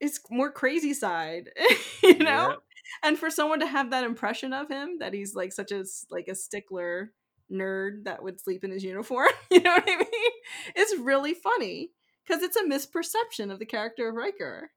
[0.00, 1.50] it's more crazy side
[2.02, 2.56] you know.
[3.02, 6.28] And for someone to have that impression of him that he's like such a like
[6.28, 7.12] a stickler
[7.52, 10.32] nerd that would sleep in his uniform you know what i mean
[10.74, 11.90] it's really funny
[12.26, 14.70] because it's a misperception of the character of Riker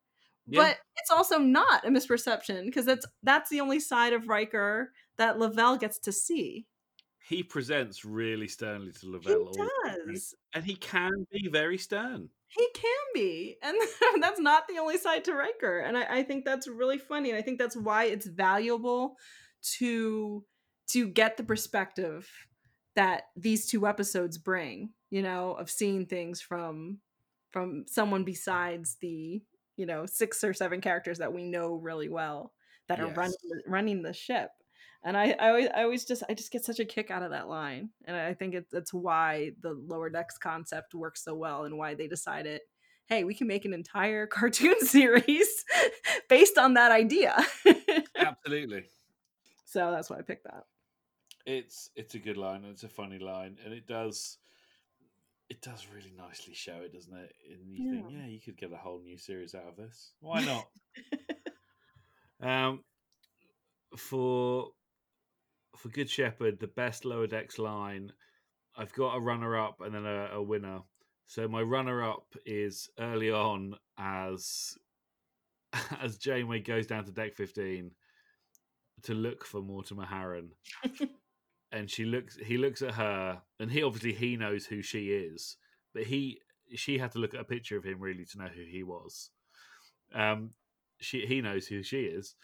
[0.48, 0.62] Yeah.
[0.62, 5.40] but it's also not a misperception because that's that's the only side of Riker that
[5.40, 6.68] Lavelle gets to see
[7.28, 9.68] he presents really sternly to he Lavelle, time,
[10.08, 10.34] does.
[10.54, 12.30] and he can be very stern.
[12.48, 13.76] he can be and
[14.22, 17.38] that's not the only side to Riker and I, I think that's really funny and
[17.38, 19.16] I think that's why it's valuable
[19.80, 20.44] to
[20.92, 22.30] to get the perspective
[22.96, 27.00] that these two episodes bring you know of seeing things from
[27.52, 29.42] from someone besides the
[29.76, 32.54] you know six or seven characters that we know really well
[32.88, 33.36] that are running
[33.68, 34.50] running the ship
[35.08, 37.32] and I, I always I always just I just get such a kick out of
[37.32, 37.90] that line.
[38.06, 41.96] And I think it's that's why the lower decks concept works so well and why
[41.96, 42.60] they decided
[43.08, 45.48] hey we can make an entire cartoon series
[46.28, 47.34] based on that idea.
[48.18, 48.84] Absolutely.
[49.66, 50.66] so that's why I picked that.
[51.46, 54.38] It's it's a good line it's a funny line and it does
[55.50, 57.34] it does really nicely show it doesn't it?
[57.50, 58.18] And you think Yeah.
[58.20, 60.12] yeah you could get a whole new series out of this.
[60.20, 60.68] Why not?
[62.42, 62.84] Um
[63.96, 64.72] for
[65.80, 68.12] for good shepherd the best lower decks line
[68.78, 70.80] i've got a runner up and then a, a winner.
[71.26, 74.78] So my runner up is early on as
[76.02, 77.92] as janeway goes down to deck 15
[79.04, 80.50] to look for mortimer harren
[81.72, 85.58] and she looks he looks at her and he obviously he knows who she is
[85.94, 86.40] but he
[86.74, 89.30] she had to look at a picture of him really to know who he was.
[90.14, 90.52] Um
[91.00, 92.36] she he knows who she is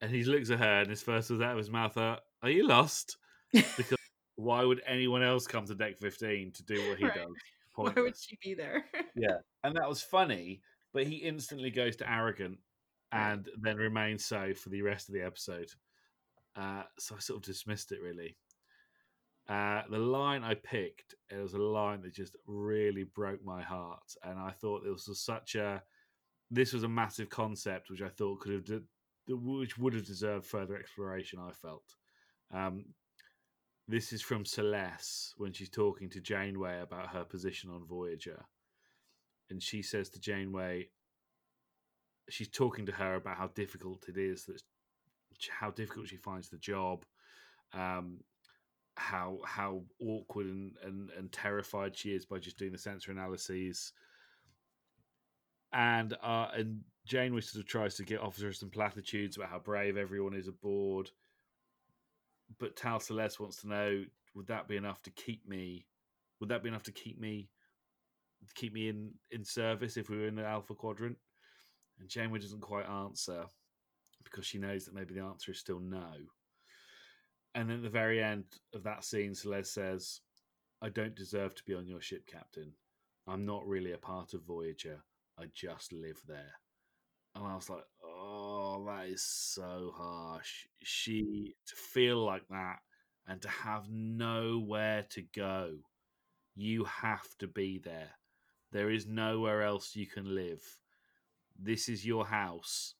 [0.00, 2.50] and he looks at her and his first was out of his mouth are, are
[2.50, 3.16] you lost?
[3.52, 3.96] Because
[4.36, 7.14] why would anyone else come to deck 15 to do what he Right.
[7.14, 7.34] does?
[7.76, 8.84] Why would she be there?
[9.16, 10.60] Yeah and that was funny
[10.92, 12.58] but he instantly goes to arrogant
[13.12, 15.68] and then remains so for the rest of the episode.
[16.56, 18.36] Uh, so i sort of dismissed it really.
[19.48, 24.14] Uh, the line i picked it was a line that just really broke my heart
[24.24, 25.82] and i thought this was such a
[26.52, 28.82] this was a massive concept which i thought could have de-
[29.28, 31.82] which would have deserved further exploration i felt
[32.52, 32.84] um,
[33.88, 38.44] this is from celeste when she's talking to janeway about her position on voyager.
[39.50, 40.90] And she says to Janeway,
[42.28, 44.62] she's talking to her about how difficult it is that
[45.48, 47.04] how difficult she finds the job,
[47.72, 48.18] um,
[48.96, 53.92] how how awkward and, and and terrified she is by just doing the sensor analyses,
[55.72, 59.58] and uh, and Janeway sort of tries to get offer her some platitudes about how
[59.58, 61.10] brave everyone is aboard,
[62.58, 64.04] but Tal Celes wants to know
[64.34, 65.86] would that be enough to keep me?
[66.40, 67.48] Would that be enough to keep me
[68.54, 71.16] keep me in in service if we were in the Alpha Quadrant?
[71.98, 73.44] And Janeway doesn't quite answer
[74.24, 76.12] because she knows that maybe the answer is still no.
[77.54, 78.44] And then at the very end
[78.74, 80.20] of that scene, Celeste says,
[80.80, 82.72] I don't deserve to be on your ship, Captain.
[83.26, 85.02] I'm not really a part of Voyager.
[85.38, 86.54] I just live there.
[87.34, 87.84] And I was like,
[88.80, 90.66] oh, that is so harsh.
[90.82, 92.78] She, to feel like that
[93.26, 95.74] and to have nowhere to go,
[96.54, 98.10] you have to be there.
[98.72, 100.62] There is nowhere else you can live.
[101.58, 102.94] This is your house,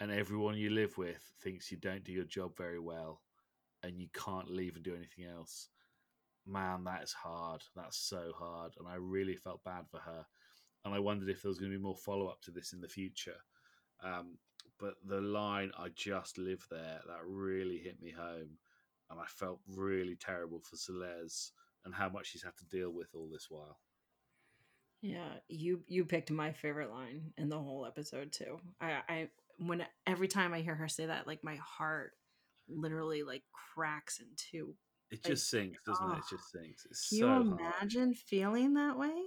[0.00, 3.22] and everyone you live with thinks you don't do your job very well,
[3.82, 5.68] and you can't leave and do anything else.
[6.46, 7.62] Man, that is hard.
[7.74, 8.72] That's so hard.
[8.78, 10.24] And I really felt bad for her.
[10.84, 12.80] And I wondered if there was going to be more follow up to this in
[12.80, 13.36] the future.
[14.02, 14.38] Um,
[14.78, 18.58] but the line, I just live there, that really hit me home.
[19.10, 21.52] And I felt really terrible for Celeste
[21.84, 23.78] and how much she's had to deal with all this while.
[25.00, 28.58] Yeah, you you picked my favorite line in the whole episode too.
[28.80, 29.28] I I
[29.58, 32.12] when every time I hear her say that, like my heart
[32.68, 33.44] literally like
[33.74, 34.74] cracks in two.
[35.10, 36.18] It Like, just sinks, doesn't it?
[36.18, 36.86] It oh, just sinks.
[36.90, 37.46] It's Can so you hard.
[37.46, 39.22] imagine feeling that way?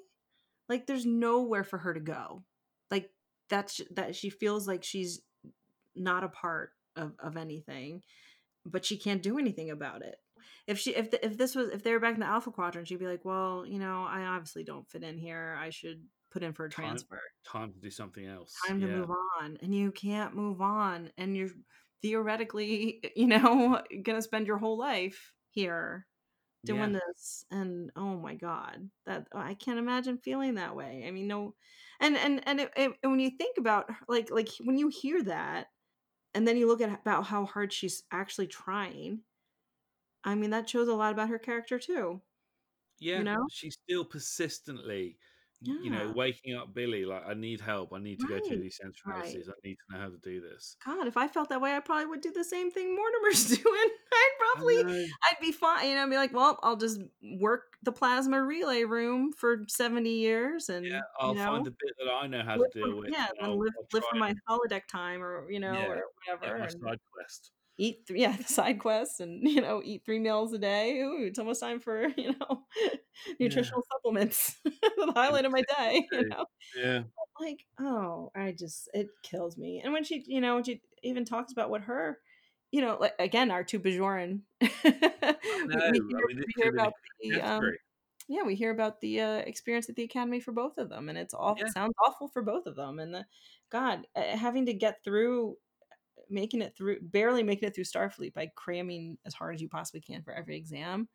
[0.69, 2.43] Like there's nowhere for her to go.
[2.91, 3.09] Like
[3.49, 5.21] that's that she feels like she's
[5.95, 8.01] not a part of of anything,
[8.65, 10.15] but she can't do anything about it.
[10.68, 12.88] If she if the, if this was if they were back in the alpha quadrant,
[12.88, 15.55] she'd be like, "Well, you know, I obviously don't fit in here.
[15.59, 17.19] I should put in for a transfer.
[17.45, 18.55] Time to do something else.
[18.68, 18.95] Time to yeah.
[18.95, 19.11] move
[19.41, 21.49] on." And you can't move on, and you're
[22.01, 26.07] theoretically, you know, gonna spend your whole life here
[26.65, 26.99] doing Yeah.
[27.07, 31.55] this and oh my god that i can't imagine feeling that way i mean no
[31.99, 35.23] and and and, it, it, and when you think about like like when you hear
[35.23, 35.68] that
[36.33, 39.21] and then you look at about how hard she's actually trying
[40.23, 42.21] i mean that shows a lot about her character too
[42.99, 43.49] Yeah, you know?
[43.49, 45.17] she's still persistently,
[45.61, 47.93] you know, waking up Billy like, I need help.
[47.93, 49.27] I need to go through these central right.
[49.35, 50.75] I need to know how to do this.
[50.83, 53.89] god if i felt that way i probably would do the same thing mortimer's doing
[54.13, 54.81] i'd probably.
[54.83, 55.88] I'd be fine.
[55.89, 56.99] You know, I'd be like, well, I'll just
[57.39, 61.71] work the plasma relay room for 70 years and, Yeah, I'll you know, find the
[61.71, 63.09] bit that I know how to deal with.
[63.11, 66.03] yeah, and and live, live for my holodeck time or, you know, Yeah, or
[66.39, 66.57] whatever.
[66.59, 67.51] my side quest.
[67.81, 70.99] Eat, th- yeah, the side quests and, you know, eat three meals a day.
[71.01, 72.63] Ooh, it's almost time for, you know,
[73.39, 74.55] nutritional supplements.
[74.65, 76.45] the highlight of my day, you know?
[76.75, 77.03] Yeah,
[77.39, 81.25] like oh i just it kills me and when she you know when she even
[81.25, 82.19] talks about what her
[82.71, 86.69] you know like again our two bajoran we, no, we I hear, mean, we hear
[86.71, 87.73] about the um,
[88.27, 91.17] yeah we hear about the uh, experience at the academy for both of them and
[91.17, 91.71] it's awful Yeah.
[91.73, 93.25] sounds awful for both of them and the
[93.71, 95.55] god having to get through
[96.31, 100.01] making it through barely making it through starfleet by cramming as hard as you possibly
[100.01, 101.07] can for every exam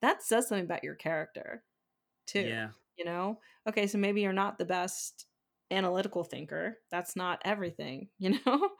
[0.00, 1.62] that says something about your character
[2.26, 3.40] too Yeah, you know?
[3.68, 5.26] Okay so maybe you're not the best
[5.70, 8.70] analytical thinker that's not everything you know?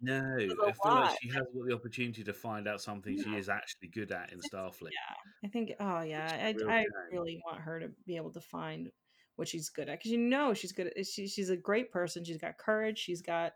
[0.00, 3.48] No, I feel like she has got the opportunity to find out something she is
[3.48, 4.90] actually good at in Starfleet.
[4.92, 8.90] yeah i think oh yeah i, I really want her to be able to find
[9.38, 12.24] what she's good at because you know she's good at she, she's a great person
[12.24, 13.52] she's got courage she's got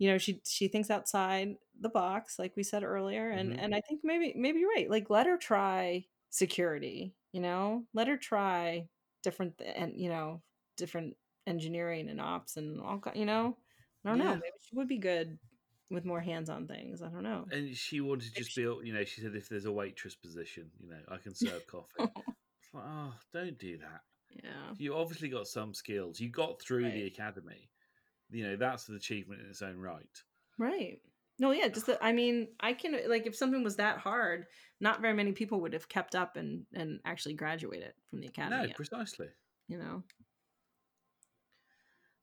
[0.00, 3.62] you know she she thinks outside the box like we said earlier and Mhm.
[3.62, 8.08] and i think maybe maybe you're right like let her try security you know let
[8.08, 8.88] her try
[9.22, 10.42] different and you know
[10.76, 11.14] different
[11.46, 13.56] engineering and ops and all you know
[14.04, 15.38] i don't know maybe she would be good
[15.90, 19.04] with more hands-on things i don't know And she wanted to just be, you know,
[19.04, 21.98] she said if there's a waitress position, you know, I can serve coffee.
[22.72, 24.02] Like, oh, don't do that.
[24.44, 26.20] yeah You obviously got some skills.
[26.20, 27.68] You got through the academy.
[28.30, 30.22] You know, that's an achievement in its own right.
[30.58, 31.00] Right.
[31.38, 34.46] No, yeah, just that I mean, I can like if something was that hard,
[34.78, 38.56] not very many people would have kept up and and actually graduated from the academy.
[38.56, 39.28] no, yet, precisely.
[39.66, 40.02] you know.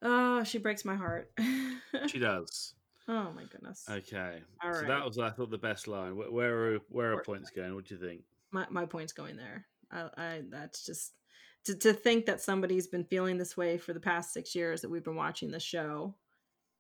[0.03, 1.31] Oh, she breaks my heart.
[2.07, 2.73] She does.
[3.07, 3.85] oh my goodness.
[3.89, 4.39] Okay.
[4.61, 4.87] All so right.
[4.87, 6.15] that was, I thought, the best line.
[6.17, 7.73] Where, where are where are points going?
[7.73, 8.21] What do you think?
[8.51, 9.65] My my point's going there.
[9.89, 11.13] I, I that's just
[11.65, 14.89] to to think that somebody's been feeling this way for the past six years that
[14.89, 16.15] we've been watching the show,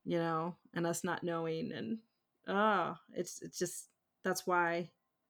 [0.05, 1.99] you know, and us not knowing and
[2.47, 3.89] oh, it's it's just
[4.23, 4.89] that's why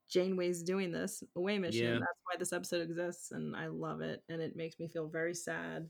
[0.09, 1.85] Janeway's doing this away mission.
[1.85, 1.93] Yeah.
[1.93, 5.33] That's why this episode exists, and I love it, and it makes me feel very
[5.33, 5.89] sad.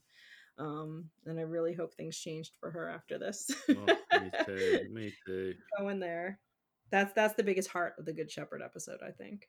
[0.58, 3.52] Um, and I really hope things changed for her after this.
[3.70, 4.88] Oh, me too.
[4.92, 5.54] Me too.
[5.78, 6.40] Going there.
[6.90, 9.48] That's that's the biggest heart of the Good Shepherd episode, I think.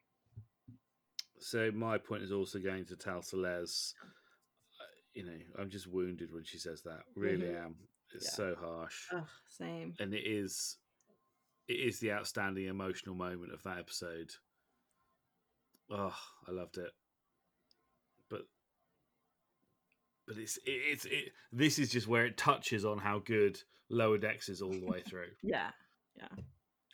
[1.41, 3.95] So my point is also going to Tal Celes.
[4.81, 4.85] Uh,
[5.15, 7.03] You know, I'm just wounded when she says that.
[7.17, 7.65] Really Mhm.
[7.65, 7.89] am.
[8.15, 8.31] It's Yeah.
[8.31, 9.95] so harsh, Ugh, same.
[9.99, 10.79] and it is.
[11.67, 14.35] It is the outstanding emotional moment of that episode.
[15.91, 16.17] Oh,
[16.47, 16.93] I loved it.
[18.31, 18.47] But
[20.27, 21.33] but it's it, it's it.
[21.53, 25.03] This is just where it touches on how good Lower Decks is all the way
[25.07, 25.35] through.
[25.43, 25.73] Yeah.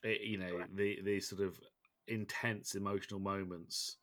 [0.02, 1.58] it, you know the these sort of
[2.08, 3.96] intense emotional moments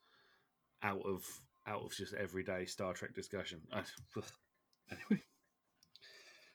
[0.82, 1.24] out of
[1.66, 3.60] out of just everyday Star Trek discussion.
[4.90, 5.22] Anyway,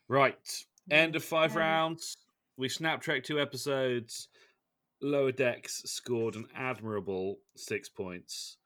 [0.07, 0.63] right.
[0.91, 1.59] End of five Okay.
[1.59, 2.17] rounds.
[2.57, 4.27] We Snap Trek two episodes.
[5.01, 8.57] Lower Decks scored an admirable six points,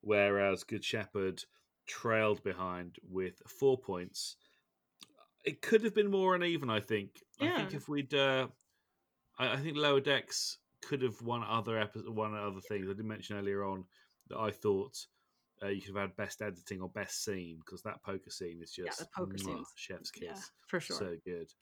[0.00, 1.44] whereas Good Shepherd
[1.86, 4.36] trailed behind with four points.
[5.44, 7.22] It could have been more uneven, I think.
[7.40, 8.46] I think if we'd, uh,
[9.38, 12.88] I, I think Lower Decks could have won other epi- one other things.
[12.88, 13.84] I did mention earlier on
[14.32, 14.96] that I thought
[15.62, 18.72] uh, you could have had best editing or best scene because that poker scene is
[18.72, 20.22] just the poker mwah, chef's kiss.
[20.24, 20.34] Yeah,
[20.66, 20.96] for sure.
[20.96, 21.52] So good.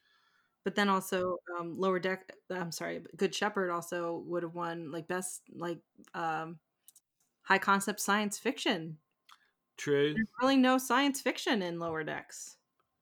[0.65, 5.09] but then also um lower deck i'm sorry good shepherd also would have won like
[5.09, 5.81] best like
[6.15, 6.59] um
[7.43, 8.97] high concept science fiction
[9.77, 10.13] True.
[10.15, 12.57] there's really no science fiction in lower decks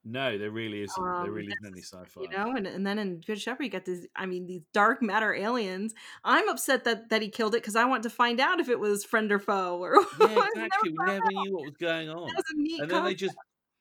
[0.05, 1.05] No, there really isn't.
[1.05, 2.23] there Um, really isn't any sci-fi.
[2.23, 4.07] You know, and, and then in Good Shepherd, you got these.
[4.17, 5.93] I mean, these dark matter aliens.
[6.25, 8.79] I'm upset that that he killed it because I want to find out if it
[8.79, 9.95] was friend or foe or.
[10.21, 10.91] Yeah, exactly.
[10.91, 13.37] We never knew what was going on, That was a neat and then they just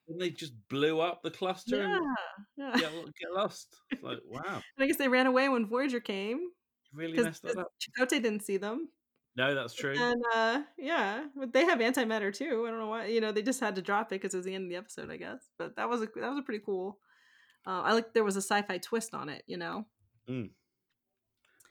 [0.07, 2.05] then they just blew up the cluster Yeah, and
[2.57, 2.71] yeah.
[2.79, 3.75] get, get lost.
[3.91, 4.41] It's like wow,
[4.77, 6.49] And I guess they ran away when Voyager came
[6.93, 7.67] really messed that up.
[7.79, 8.89] Chakotay didn't see them.
[9.37, 9.95] No, that's true.
[9.95, 12.65] And uh, yeah, but they have antimatter too.
[12.67, 13.05] I don't know why.
[13.05, 14.75] You know, they just had to drop it because it was the end of the
[14.75, 15.49] episode, I guess.
[15.59, 16.97] But that was a that was a pretty cool.
[17.65, 19.43] Uh, I like there was a sci-fi twist on it.
[19.45, 19.85] You know.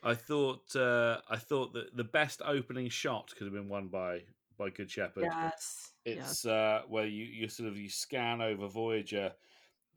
[0.02, 4.20] I thought uh, I thought that the best opening shot could have been won by
[4.56, 5.24] by Good Shepherd.
[5.24, 5.93] Yes.
[6.05, 6.16] yes.
[6.16, 9.32] It's uh, where you you sort of you scan over Voyager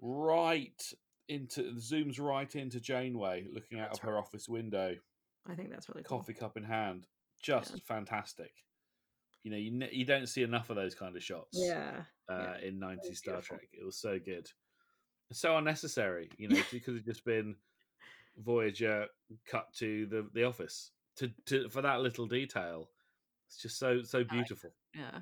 [0.01, 0.81] right
[1.27, 4.95] into zooms right into Janeway looking out That's of her office window,
[5.47, 6.17] I think that's really cool.
[6.17, 7.05] coffee cup in hand.
[7.41, 8.51] Just fantastic.
[9.43, 11.57] You know, you you don't see enough of those kind of shots.
[11.59, 12.01] Yeah.
[12.29, 12.67] uh, yeah.
[12.67, 13.57] in 90s Star beautiful.
[13.57, 13.69] Trek.
[13.73, 14.47] It was so good.
[15.31, 17.55] So unnecessary, you know, it could have just been
[18.37, 19.05] Voyager
[19.45, 22.89] cut to the, the office to, to for that little detail.
[23.47, 24.71] It's just so so beautiful.
[24.95, 25.19] Yeah.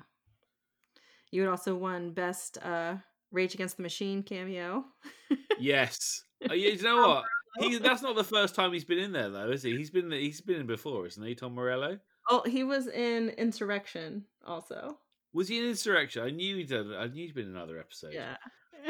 [1.30, 2.96] You had also won best uh
[3.30, 4.84] Rage Against the Machine cameo.
[5.60, 6.22] Yes.
[6.40, 7.24] You you know what?
[7.58, 9.76] He, that's not the first time he's been in there though, is he?
[9.76, 11.34] He's been he's been in before, isn't he?
[11.34, 11.98] Tom Morello.
[12.30, 14.98] Oh, he was in Insurrection also.
[15.32, 16.22] Was he in Insurrection?
[16.22, 16.94] I knew he'd done.
[16.94, 18.12] I knew he'd been in another episode.
[18.12, 18.36] Yeah.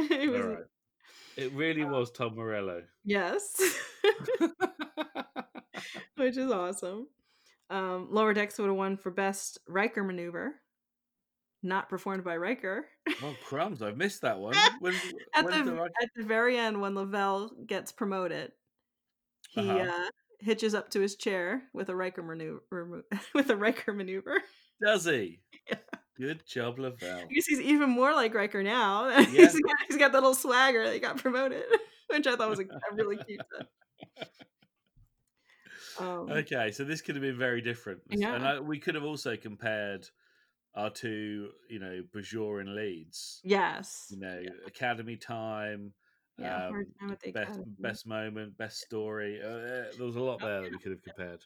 [0.08, 0.64] He was, right.
[1.36, 2.82] It really was Tom Morello.
[3.04, 3.60] Yes.
[6.16, 7.08] Which is awesome.
[7.70, 10.56] Um, Lower Decks would have won for best Riker maneuver.
[11.62, 12.86] Not performed by Riker.
[13.22, 13.82] Oh crumbs!
[13.82, 14.54] I've missed that one.
[14.80, 14.94] When,
[15.34, 18.52] At when's the, at the very end, when Lavelle gets promoted,
[19.50, 19.90] he Uh-huh.
[19.90, 20.08] uh,
[20.40, 23.02] hitches up to his chair with a Riker maneuver.
[23.34, 24.40] With a Riker maneuver.
[24.80, 25.40] Does he?
[26.16, 27.26] Good job, Lavelle.
[27.28, 29.08] Guess he's even more like Riker now.
[29.08, 29.22] Yeah.
[29.24, 31.64] he's, got, he's got that little swagger that he got promoted,
[32.08, 33.40] which I thought was a, a really cute.
[35.98, 39.36] Um, Okay, so this could have been very different, and I, we could have also
[39.36, 40.06] compared
[40.74, 43.40] our to you know, Bajoran leads.
[43.44, 44.06] Yes.
[44.10, 45.92] You know, Academy time.
[46.38, 47.64] Yeah, um, best Academy.
[47.80, 49.40] best moment, best story.
[49.42, 51.40] Uh, uh, there was a lot there that we could have compared,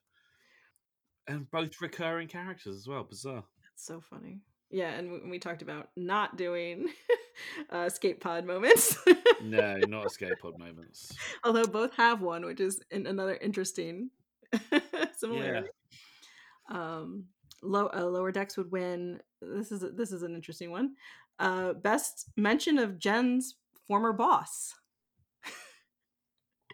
[1.26, 3.04] and both recurring characters as well.
[3.04, 3.44] Bizarre.
[3.62, 4.40] That's so funny.
[4.70, 6.88] Yeah, and we, we talked about not doing
[7.72, 8.98] uh, escape pod moments.
[9.42, 11.16] No, not escape pod moments.
[11.44, 14.10] Although both have one, which is in another interesting
[15.16, 15.68] similarity.
[16.70, 17.24] Um,
[17.62, 19.20] low, uh, lower decks would win.
[19.40, 20.94] This is a, this is an interesting one.
[21.38, 23.56] Uh, best mention of Jen's
[23.86, 24.74] former boss.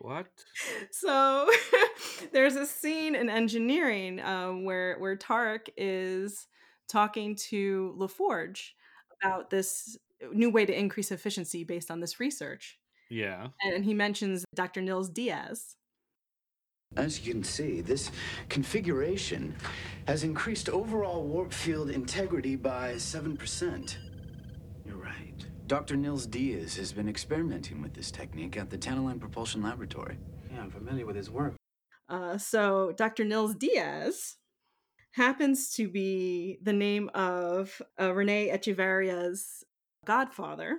[0.01, 0.27] What?
[0.93, 1.51] So
[2.32, 6.47] there's a scene in engineering um, where where Taurik is
[6.89, 8.70] talking to LaForge
[9.20, 9.97] about this
[10.32, 12.78] new way to increase efficiency based on this research,
[13.10, 13.48] Yeah.
[13.62, 14.81] and he mentions Dr.
[14.82, 15.77] Nils Diaz.
[16.98, 18.10] As you can see, this
[18.48, 19.55] configuration
[20.09, 23.97] has increased overall warp field integrity by 7%.
[24.85, 25.47] You're right.
[25.69, 25.94] Dr.
[25.94, 30.19] Nils Diaz has been experimenting with this technique at the Tantaline Propulsion Laboratory.
[30.52, 31.55] Yeah, I'm familiar with his work.
[32.09, 33.24] Uh, so Dr.
[33.24, 34.36] Nils Diaz
[35.12, 39.62] happens to be the name of uh, Rene Echevarria's
[40.05, 40.78] godfather.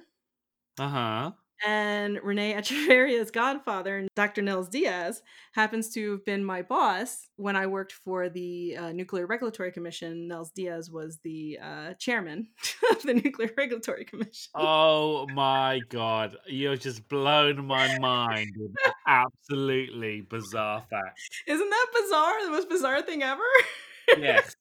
[0.77, 1.31] Uh huh.
[1.65, 4.41] And Rene Echevarria's godfather, Dr.
[4.41, 5.21] Nels Diaz,
[5.53, 10.27] happens to have been my boss when I worked for the uh, Nuclear Regulatory Commission.
[10.27, 12.47] Nels Diaz was the uh, chairman
[12.91, 14.51] of the Nuclear Regulatory Commission.
[14.55, 18.71] Oh my god, you're just blown my mind with
[19.07, 21.19] absolutely bizarre fact.
[21.47, 22.45] Isn't that bizarre?
[22.45, 23.43] The most bizarre thing ever?
[24.17, 24.55] Yes,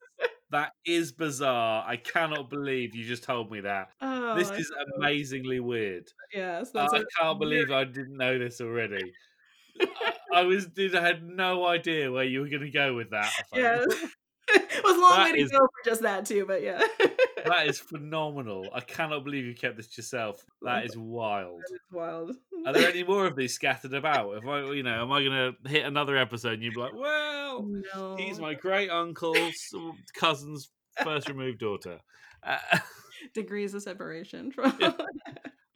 [0.51, 1.85] that is bizarre.
[1.87, 3.91] I cannot believe you just told me that.
[4.01, 6.09] Oh, this is amazingly weird.
[6.33, 9.13] Yes, I can't believe I didn't know this already.
[9.81, 13.11] I, I was did I had no idea where you were going to go with
[13.11, 13.31] that.
[13.53, 13.59] I.
[13.59, 13.87] Yes.
[14.49, 16.83] It was a long That way to is- go for just that too, but yeah.
[17.47, 18.67] that is phenomenal.
[18.73, 20.45] I cannot believe you kept this to yourself.
[20.63, 21.61] That is wild.
[21.71, 22.37] It's wild.
[22.67, 24.37] Are there any more of these scattered about?
[24.37, 26.95] If I, you know, am I going to hit another episode and you'd be like,
[26.95, 28.17] well, no.
[28.17, 29.75] he's my great uncle's
[30.15, 30.71] cousin's
[31.03, 31.99] first removed daughter.
[32.43, 32.59] Uh,
[33.35, 34.73] degrees of separation from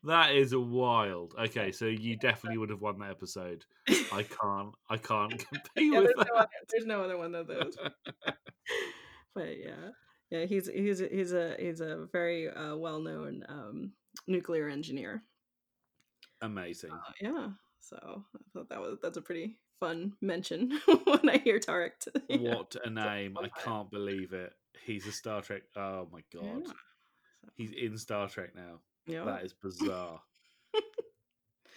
[0.04, 1.34] that is wild.
[1.38, 3.64] Okay, so you definitely would have won that episode.
[3.88, 6.28] I can't, I can't compete yeah, with there's that.
[6.28, 7.76] no, other, there's no other one of those.
[9.34, 9.90] But yeah.
[10.30, 13.92] Yeah, he's he's a- he's a he's a very uh, well known um,
[14.26, 15.22] nuclear engineer.
[16.40, 16.90] Amazing.
[16.92, 17.48] Uh, yeah,
[17.80, 21.92] so I thought that was that's a pretty fun mention when I hear Taurik.
[22.28, 22.38] you.
[22.50, 23.36] What a name!
[23.38, 24.54] I can't believe it.
[24.84, 25.62] He's a Star Trek.
[25.76, 26.72] Oh my god, Yeah.
[27.56, 28.80] he's in Star Trek now.
[29.06, 29.24] Yeah.
[29.24, 30.20] That is bizarre.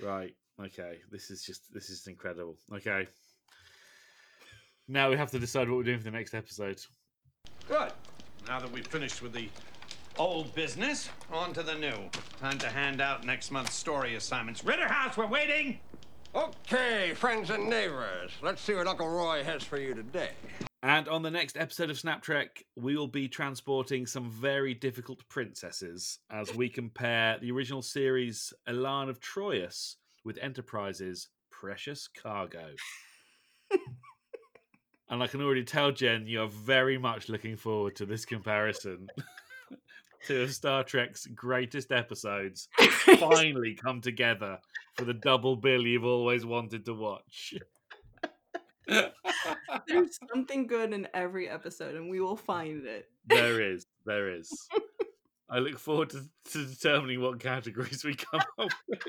[0.03, 0.35] Right.
[0.61, 0.99] Okay.
[1.09, 2.57] This is just this is incredible.
[2.73, 3.07] Okay.
[4.87, 6.79] Now we have to decide what we're doing for the next episode.
[7.67, 7.91] Good.
[8.47, 9.49] Now that we've finished with the
[10.17, 12.09] old business, on to the new.
[12.39, 14.61] Time to hand out next month's story assignments.
[14.61, 15.79] Ritterhouse, we're waiting!
[16.35, 20.31] Okay, friends and neighbors, let's see what Uncle Roy has for you today.
[20.83, 25.27] And on the next episode of Snap Trek, we will be transporting some very difficult
[25.29, 32.73] princesses as we compare the original series Elaan of Troyius with Enterprise's Precious Cargo.
[35.09, 39.07] and I can already tell, Jen, you are very much looking forward to this comparison.
[40.25, 42.67] Two of Star Trek's greatest episodes
[43.19, 44.57] finally come together
[44.95, 47.53] for the double bill you've always wanted to watch.
[49.87, 53.07] There's something good in every episode, and we will find it.
[53.27, 54.51] There is, there is.
[55.49, 59.01] I look forward to, to determining what categories we come up with.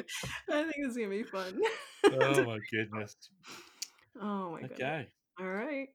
[0.50, 1.60] I think it's gonna be fun.
[2.04, 3.16] Oh my goodness.
[4.20, 4.72] Oh my god.
[4.72, 5.08] Okay.
[5.38, 5.88] All right.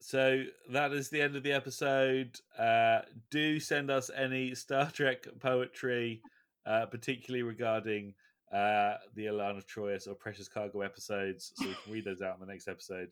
[0.00, 2.40] So that is the end of the episode.
[2.58, 6.22] Uh, do send us any Star Trek poetry,
[6.66, 8.14] uh, particularly regarding
[8.52, 12.40] uh, the Alana Troyes or Precious Cargo episodes, so we can read those out in
[12.40, 13.10] the next episode.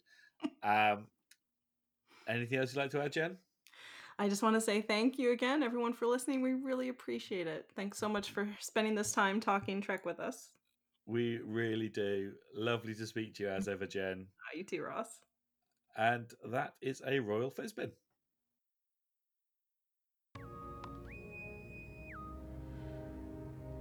[0.64, 1.06] Um,
[2.28, 3.36] anything else you'd like to add, Jen?
[4.18, 6.42] I just want to say thank you again, everyone, for listening.
[6.42, 7.70] We really appreciate it.
[7.76, 10.48] Thanks so much for spending this time talking Trek with us.
[11.06, 12.32] We really do.
[12.54, 14.26] Lovely to speak to you as ever, Jen.
[14.44, 15.20] Hi, you too, Ross.
[15.96, 17.90] And that is a Royal Fizbin.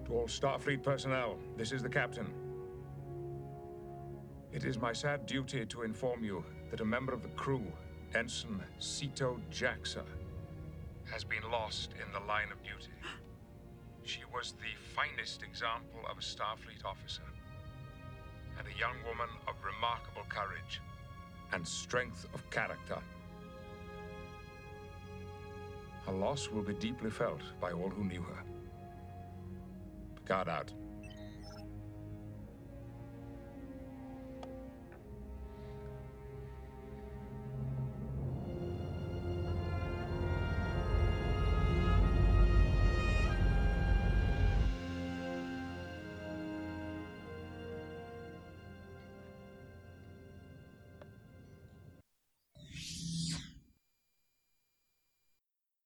[0.06, 2.34] To all Starfleet personnel, this is the captain.
[4.52, 7.64] It is my sad duty to inform you that a member of the crew,
[8.16, 10.04] Ensign Sito Jaxa,
[11.12, 12.92] has been lost in the line of duty.
[14.04, 17.22] She was the finest example of a Starfleet officer,
[18.58, 20.82] and a young woman of remarkable courage
[21.54, 22.98] and strength of character.
[26.06, 28.44] Her loss will be deeply felt by all who knew her.
[30.16, 30.72] Picard out.